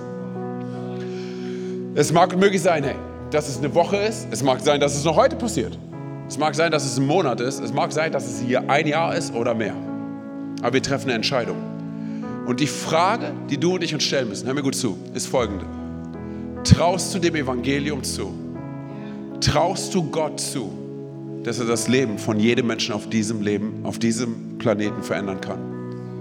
Es 1.93 2.13
mag 2.13 2.37
möglich 2.37 2.61
sein, 2.61 2.85
hey, 2.85 2.95
dass 3.31 3.49
es 3.49 3.57
eine 3.57 3.75
Woche 3.75 3.97
ist. 3.97 4.25
Es 4.31 4.41
mag 4.41 4.61
sein, 4.61 4.79
dass 4.79 4.95
es 4.95 5.03
noch 5.03 5.17
heute 5.17 5.35
passiert. 5.35 5.77
Es 6.29 6.37
mag 6.37 6.55
sein, 6.55 6.71
dass 6.71 6.85
es 6.85 6.97
ein 6.97 7.05
Monat 7.05 7.41
ist. 7.41 7.59
Es 7.59 7.73
mag 7.73 7.91
sein, 7.91 8.13
dass 8.13 8.25
es 8.25 8.39
hier 8.39 8.69
ein 8.69 8.87
Jahr 8.87 9.13
ist 9.13 9.35
oder 9.35 9.53
mehr. 9.53 9.75
Aber 10.61 10.71
wir 10.71 10.81
treffen 10.81 11.07
eine 11.07 11.15
Entscheidung. 11.15 11.57
Und 12.45 12.61
die 12.61 12.67
Frage, 12.67 13.33
die 13.49 13.57
du 13.57 13.75
und 13.75 13.83
ich 13.83 13.93
uns 13.93 14.03
stellen 14.03 14.29
müssen, 14.29 14.47
hör 14.47 14.53
mir 14.53 14.61
gut 14.61 14.75
zu, 14.75 14.97
ist 15.13 15.27
folgende. 15.27 15.65
Traust 16.63 17.13
du 17.13 17.19
dem 17.19 17.35
Evangelium 17.35 18.03
zu? 18.03 18.33
Traust 19.41 19.93
du 19.93 20.09
Gott 20.09 20.39
zu, 20.39 20.71
dass 21.43 21.59
er 21.59 21.65
das 21.65 21.89
Leben 21.89 22.17
von 22.17 22.39
jedem 22.39 22.67
Menschen 22.67 22.95
auf 22.95 23.09
diesem 23.09 23.41
Leben, 23.41 23.81
auf 23.83 23.99
diesem 23.99 24.57
Planeten 24.59 25.03
verändern 25.03 25.41
kann? 25.41 25.59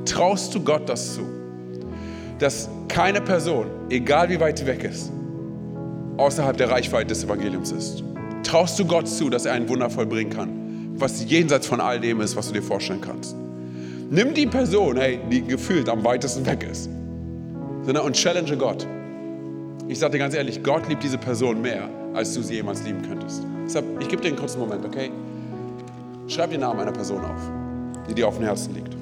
Traust 0.04 0.52
du 0.52 0.64
Gott 0.64 0.88
das 0.88 1.14
zu? 1.14 1.22
Dass 2.40 2.68
keine 2.88 3.20
Person, 3.20 3.66
egal 3.88 4.30
wie 4.30 4.40
weit 4.40 4.58
sie 4.58 4.66
weg 4.66 4.82
ist, 4.82 5.12
außerhalb 6.20 6.56
der 6.56 6.70
Reichweite 6.70 7.08
des 7.08 7.24
Evangeliums 7.24 7.72
ist? 7.72 8.04
Traust 8.42 8.78
du 8.78 8.84
Gott 8.84 9.08
zu, 9.08 9.30
dass 9.30 9.46
er 9.46 9.54
ein 9.54 9.68
Wunder 9.68 9.90
vollbringen 9.90 10.32
kann, 10.32 10.90
was 10.96 11.24
jenseits 11.24 11.66
von 11.66 11.80
all 11.80 11.98
dem 12.00 12.20
ist, 12.20 12.36
was 12.36 12.48
du 12.48 12.54
dir 12.54 12.62
vorstellen 12.62 13.00
kannst. 13.00 13.34
Nimm 14.10 14.34
die 14.34 14.46
Person, 14.46 14.96
hey, 14.96 15.20
die 15.30 15.42
gefühlt 15.42 15.88
am 15.88 16.04
weitesten 16.04 16.44
weg 16.46 16.66
ist. 16.70 16.88
Und 17.86 18.12
challenge 18.12 18.56
Gott. 18.56 18.86
Ich 19.88 19.98
sage 19.98 20.12
dir 20.12 20.18
ganz 20.18 20.34
ehrlich, 20.34 20.62
Gott 20.62 20.88
liebt 20.88 21.02
diese 21.02 21.18
Person 21.18 21.62
mehr, 21.62 21.88
als 22.14 22.34
du 22.34 22.42
sie 22.42 22.54
jemals 22.54 22.84
lieben 22.84 23.02
könntest. 23.02 23.42
Deshalb, 23.64 23.84
ich 24.00 24.08
gebe 24.08 24.22
dir 24.22 24.28
einen 24.28 24.36
kurzen 24.36 24.60
Moment, 24.60 24.84
okay? 24.84 25.10
Schreib 26.28 26.50
den 26.50 26.60
Namen 26.60 26.80
einer 26.80 26.92
Person 26.92 27.24
auf, 27.24 27.50
die 28.08 28.14
dir 28.14 28.28
auf 28.28 28.36
dem 28.36 28.44
Herzen 28.44 28.74
liegt. 28.74 28.99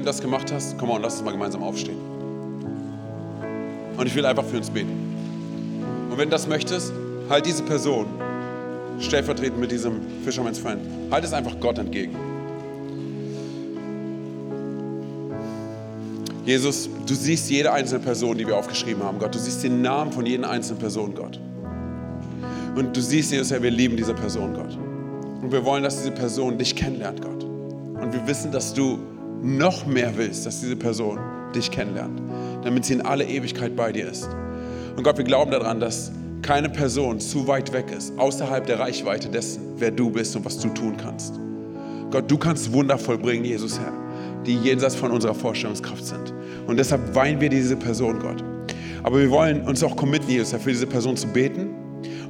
Wenn 0.00 0.06
du 0.06 0.12
das 0.12 0.22
gemacht 0.22 0.50
hast, 0.50 0.78
komm 0.78 0.88
on, 0.88 1.02
lass 1.02 1.16
uns 1.16 1.24
mal 1.24 1.32
gemeinsam 1.32 1.62
aufstehen. 1.62 1.98
Und 3.98 4.06
ich 4.06 4.14
will 4.14 4.24
einfach 4.24 4.46
für 4.46 4.56
uns 4.56 4.70
beten. 4.70 4.88
Und 6.10 6.16
wenn 6.16 6.24
du 6.24 6.30
das 6.30 6.48
möchtest, 6.48 6.90
halt 7.28 7.44
diese 7.44 7.62
Person 7.62 8.06
stellvertretend 8.98 9.60
mit 9.60 9.70
diesem 9.70 10.00
Fisherman's 10.24 10.58
Friend, 10.58 10.80
halt 11.10 11.22
es 11.22 11.34
einfach 11.34 11.60
Gott 11.60 11.76
entgegen. 11.76 12.16
Jesus, 16.46 16.88
du 17.06 17.14
siehst 17.14 17.50
jede 17.50 17.70
einzelne 17.70 18.00
Person, 18.00 18.38
die 18.38 18.46
wir 18.46 18.56
aufgeschrieben 18.56 19.02
haben, 19.02 19.18
Gott. 19.18 19.34
Du 19.34 19.38
siehst 19.38 19.62
den 19.62 19.82
Namen 19.82 20.12
von 20.12 20.24
jeder 20.24 20.48
einzelnen 20.48 20.78
Person, 20.78 21.14
Gott. 21.14 21.38
Und 22.74 22.96
du 22.96 23.02
siehst, 23.02 23.32
Jesus, 23.32 23.50
Herr, 23.50 23.62
wir 23.62 23.70
lieben 23.70 23.98
diese 23.98 24.14
Person, 24.14 24.54
Gott. 24.54 24.78
Und 25.42 25.52
wir 25.52 25.62
wollen, 25.66 25.82
dass 25.82 25.98
diese 25.98 26.12
Person 26.12 26.56
dich 26.56 26.74
kennenlernt, 26.74 27.20
Gott. 27.20 27.44
Und 27.44 28.14
wir 28.14 28.26
wissen, 28.26 28.50
dass 28.50 28.72
du 28.72 28.98
noch 29.42 29.86
mehr 29.86 30.16
willst, 30.16 30.46
dass 30.46 30.60
diese 30.60 30.76
Person 30.76 31.18
dich 31.54 31.70
kennenlernt, 31.70 32.20
damit 32.64 32.84
sie 32.84 32.94
in 32.94 33.02
alle 33.02 33.24
Ewigkeit 33.24 33.74
bei 33.76 33.92
dir 33.92 34.08
ist. 34.08 34.28
Und 34.96 35.02
Gott, 35.02 35.16
wir 35.18 35.24
glauben 35.24 35.50
daran, 35.50 35.80
dass 35.80 36.12
keine 36.42 36.68
Person 36.68 37.20
zu 37.20 37.46
weit 37.46 37.72
weg 37.72 37.86
ist, 37.96 38.18
außerhalb 38.18 38.66
der 38.66 38.78
Reichweite 38.78 39.28
dessen, 39.28 39.62
wer 39.76 39.90
du 39.90 40.10
bist 40.10 40.34
und 40.36 40.44
was 40.44 40.58
du 40.58 40.68
tun 40.68 40.96
kannst. 40.96 41.38
Gott, 42.10 42.30
du 42.30 42.38
kannst 42.38 42.72
Wunder 42.72 42.98
vollbringen, 42.98 43.44
Jesus 43.44 43.78
Herr, 43.78 43.92
die 44.44 44.56
jenseits 44.56 44.96
von 44.96 45.10
unserer 45.10 45.34
Vorstellungskraft 45.34 46.04
sind. 46.04 46.32
Und 46.66 46.76
deshalb 46.76 47.14
weinen 47.14 47.40
wir 47.40 47.48
diese 47.48 47.76
Person, 47.76 48.18
Gott. 48.18 48.42
Aber 49.02 49.18
wir 49.20 49.30
wollen 49.30 49.62
uns 49.62 49.82
auch 49.82 49.96
committen, 49.96 50.28
Jesus 50.30 50.52
Herr, 50.52 50.60
für 50.60 50.70
diese 50.70 50.86
Person 50.86 51.16
zu 51.16 51.28
beten. 51.28 51.68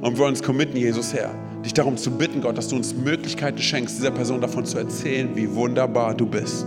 Und 0.01 0.13
wir 0.13 0.19
wollen 0.19 0.31
uns 0.31 0.43
committen, 0.43 0.77
Jesus 0.77 1.13
Herr, 1.13 1.31
dich 1.63 1.73
darum 1.73 1.97
zu 1.97 2.11
bitten, 2.11 2.41
Gott, 2.41 2.57
dass 2.57 2.67
du 2.67 2.75
uns 2.75 2.93
Möglichkeiten 2.93 3.59
schenkst, 3.59 3.97
dieser 3.97 4.11
Person 4.11 4.41
davon 4.41 4.65
zu 4.65 4.77
erzählen, 4.77 5.29
wie 5.35 5.53
wunderbar 5.53 6.13
du 6.13 6.25
bist. 6.25 6.65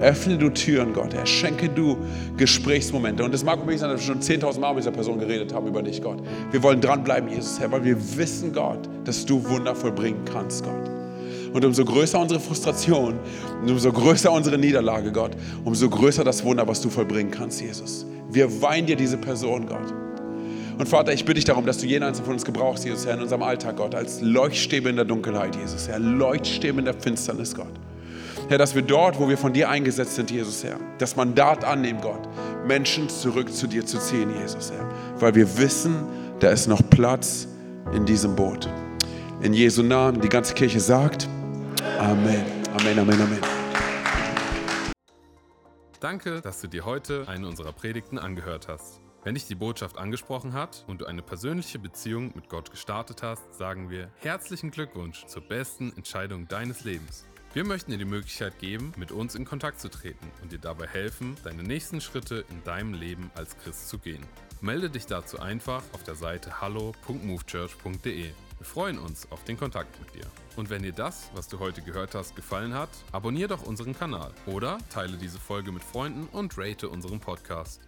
Öffne 0.00 0.38
du 0.38 0.50
Türen, 0.50 0.92
Gott, 0.92 1.12
Herr. 1.12 1.26
Schenke 1.26 1.68
du 1.68 1.96
Gesprächsmomente. 2.36 3.24
Und 3.24 3.34
es 3.34 3.44
mag 3.44 3.58
möglich 3.60 3.80
sein, 3.80 3.90
dass 3.90 4.00
wir 4.00 4.14
schon 4.14 4.20
10.000 4.20 4.60
Mal 4.60 4.74
mit 4.74 4.84
dieser 4.84 4.92
Person 4.92 5.18
geredet 5.18 5.52
haben 5.52 5.66
über 5.66 5.82
dich, 5.82 6.00
Gott. 6.00 6.18
Wir 6.52 6.62
wollen 6.62 6.80
dranbleiben, 6.80 7.28
Jesus, 7.28 7.58
Herr, 7.58 7.72
weil 7.72 7.84
wir 7.84 7.96
wissen, 8.16 8.52
Gott, 8.52 8.88
dass 9.04 9.26
du 9.26 9.44
Wunder 9.48 9.74
vollbringen 9.74 10.24
kannst, 10.32 10.64
Gott. 10.64 10.90
Und 11.52 11.64
umso 11.64 11.84
größer 11.84 12.20
unsere 12.20 12.40
Frustration, 12.40 13.18
umso 13.66 13.90
größer 13.90 14.30
unsere 14.30 14.58
Niederlage, 14.58 15.10
Gott, 15.10 15.32
umso 15.64 15.88
größer 15.88 16.22
das 16.22 16.44
Wunder, 16.44 16.68
was 16.68 16.80
du 16.80 16.90
vollbringen 16.90 17.30
kannst, 17.30 17.60
Jesus. 17.60 18.06
Wir 18.30 18.62
weinen 18.62 18.86
dir 18.86 18.96
diese 18.96 19.16
Person, 19.16 19.66
Gott. 19.66 20.07
Und 20.78 20.88
Vater, 20.88 21.12
ich 21.12 21.24
bitte 21.24 21.34
dich 21.34 21.44
darum, 21.44 21.66
dass 21.66 21.78
du 21.78 21.86
jeden 21.86 22.04
einzelnen 22.04 22.26
von 22.26 22.34
uns 22.34 22.44
gebrauchst, 22.44 22.84
Jesus, 22.84 23.04
Herr, 23.04 23.14
in 23.14 23.22
unserem 23.22 23.42
Alltag, 23.42 23.76
Gott, 23.76 23.96
als 23.96 24.20
Leuchtstäbe 24.20 24.88
in 24.88 24.94
der 24.94 25.04
Dunkelheit, 25.04 25.56
Jesus, 25.56 25.88
Herr, 25.88 25.98
Leuchtstäbe 25.98 26.78
in 26.78 26.84
der 26.84 26.94
Finsternis, 26.94 27.52
Gott. 27.52 27.72
Herr, 28.48 28.58
dass 28.58 28.76
wir 28.76 28.82
dort, 28.82 29.18
wo 29.18 29.28
wir 29.28 29.36
von 29.36 29.52
dir 29.52 29.68
eingesetzt 29.68 30.14
sind, 30.14 30.30
Jesus, 30.30 30.62
Herr, 30.62 30.78
das 30.98 31.16
Mandat 31.16 31.64
annehmen, 31.64 32.00
Gott, 32.00 32.28
Menschen 32.64 33.08
zurück 33.08 33.52
zu 33.52 33.66
dir 33.66 33.84
zu 33.86 33.98
ziehen, 33.98 34.30
Jesus, 34.40 34.70
Herr. 34.70 34.88
Weil 35.18 35.34
wir 35.34 35.58
wissen, 35.58 35.96
da 36.38 36.50
ist 36.50 36.68
noch 36.68 36.80
Platz 36.90 37.48
in 37.92 38.06
diesem 38.06 38.36
Boot. 38.36 38.68
In 39.42 39.54
Jesu 39.54 39.82
Namen, 39.82 40.20
die 40.20 40.28
ganze 40.28 40.54
Kirche 40.54 40.78
sagt, 40.78 41.28
Amen, 41.98 42.44
Amen, 42.78 42.98
Amen, 43.00 43.20
Amen. 43.20 43.40
Danke, 45.98 46.40
dass 46.40 46.60
du 46.60 46.68
dir 46.68 46.84
heute 46.84 47.24
eine 47.26 47.48
unserer 47.48 47.72
Predigten 47.72 48.18
angehört 48.18 48.68
hast. 48.68 48.97
Wenn 49.28 49.34
dich 49.34 49.46
die 49.46 49.56
Botschaft 49.56 49.98
angesprochen 49.98 50.54
hat 50.54 50.84
und 50.86 51.02
du 51.02 51.04
eine 51.04 51.20
persönliche 51.20 51.78
Beziehung 51.78 52.32
mit 52.34 52.48
Gott 52.48 52.70
gestartet 52.70 53.22
hast, 53.22 53.52
sagen 53.52 53.90
wir 53.90 54.08
herzlichen 54.20 54.70
Glückwunsch 54.70 55.26
zur 55.26 55.42
besten 55.42 55.92
Entscheidung 55.98 56.48
deines 56.48 56.82
Lebens. 56.84 57.26
Wir 57.52 57.66
möchten 57.66 57.90
dir 57.90 57.98
die 57.98 58.06
Möglichkeit 58.06 58.58
geben, 58.58 58.94
mit 58.96 59.12
uns 59.12 59.34
in 59.34 59.44
Kontakt 59.44 59.80
zu 59.80 59.90
treten 59.90 60.32
und 60.40 60.50
dir 60.50 60.58
dabei 60.58 60.86
helfen, 60.86 61.36
deine 61.44 61.62
nächsten 61.62 62.00
Schritte 62.00 62.46
in 62.48 62.64
deinem 62.64 62.94
Leben 62.94 63.30
als 63.34 63.54
Christ 63.58 63.90
zu 63.90 63.98
gehen. 63.98 64.24
Melde 64.62 64.88
dich 64.88 65.04
dazu 65.04 65.38
einfach 65.38 65.82
auf 65.92 66.02
der 66.04 66.14
Seite 66.14 66.62
hallo.movechurch.de. 66.62 68.22
Wir 68.22 68.66
freuen 68.66 68.98
uns 68.98 69.30
auf 69.30 69.44
den 69.44 69.58
Kontakt 69.58 70.00
mit 70.00 70.14
dir. 70.14 70.26
Und 70.56 70.70
wenn 70.70 70.82
dir 70.82 70.92
das, 70.92 71.30
was 71.34 71.48
du 71.48 71.58
heute 71.58 71.82
gehört 71.82 72.14
hast, 72.14 72.34
gefallen 72.34 72.72
hat, 72.72 72.88
abonniere 73.12 73.48
doch 73.48 73.62
unseren 73.62 73.94
Kanal 73.94 74.32
oder 74.46 74.78
teile 74.88 75.18
diese 75.18 75.38
Folge 75.38 75.70
mit 75.70 75.84
Freunden 75.84 76.28
und 76.32 76.56
rate 76.56 76.88
unseren 76.88 77.20
Podcast. 77.20 77.87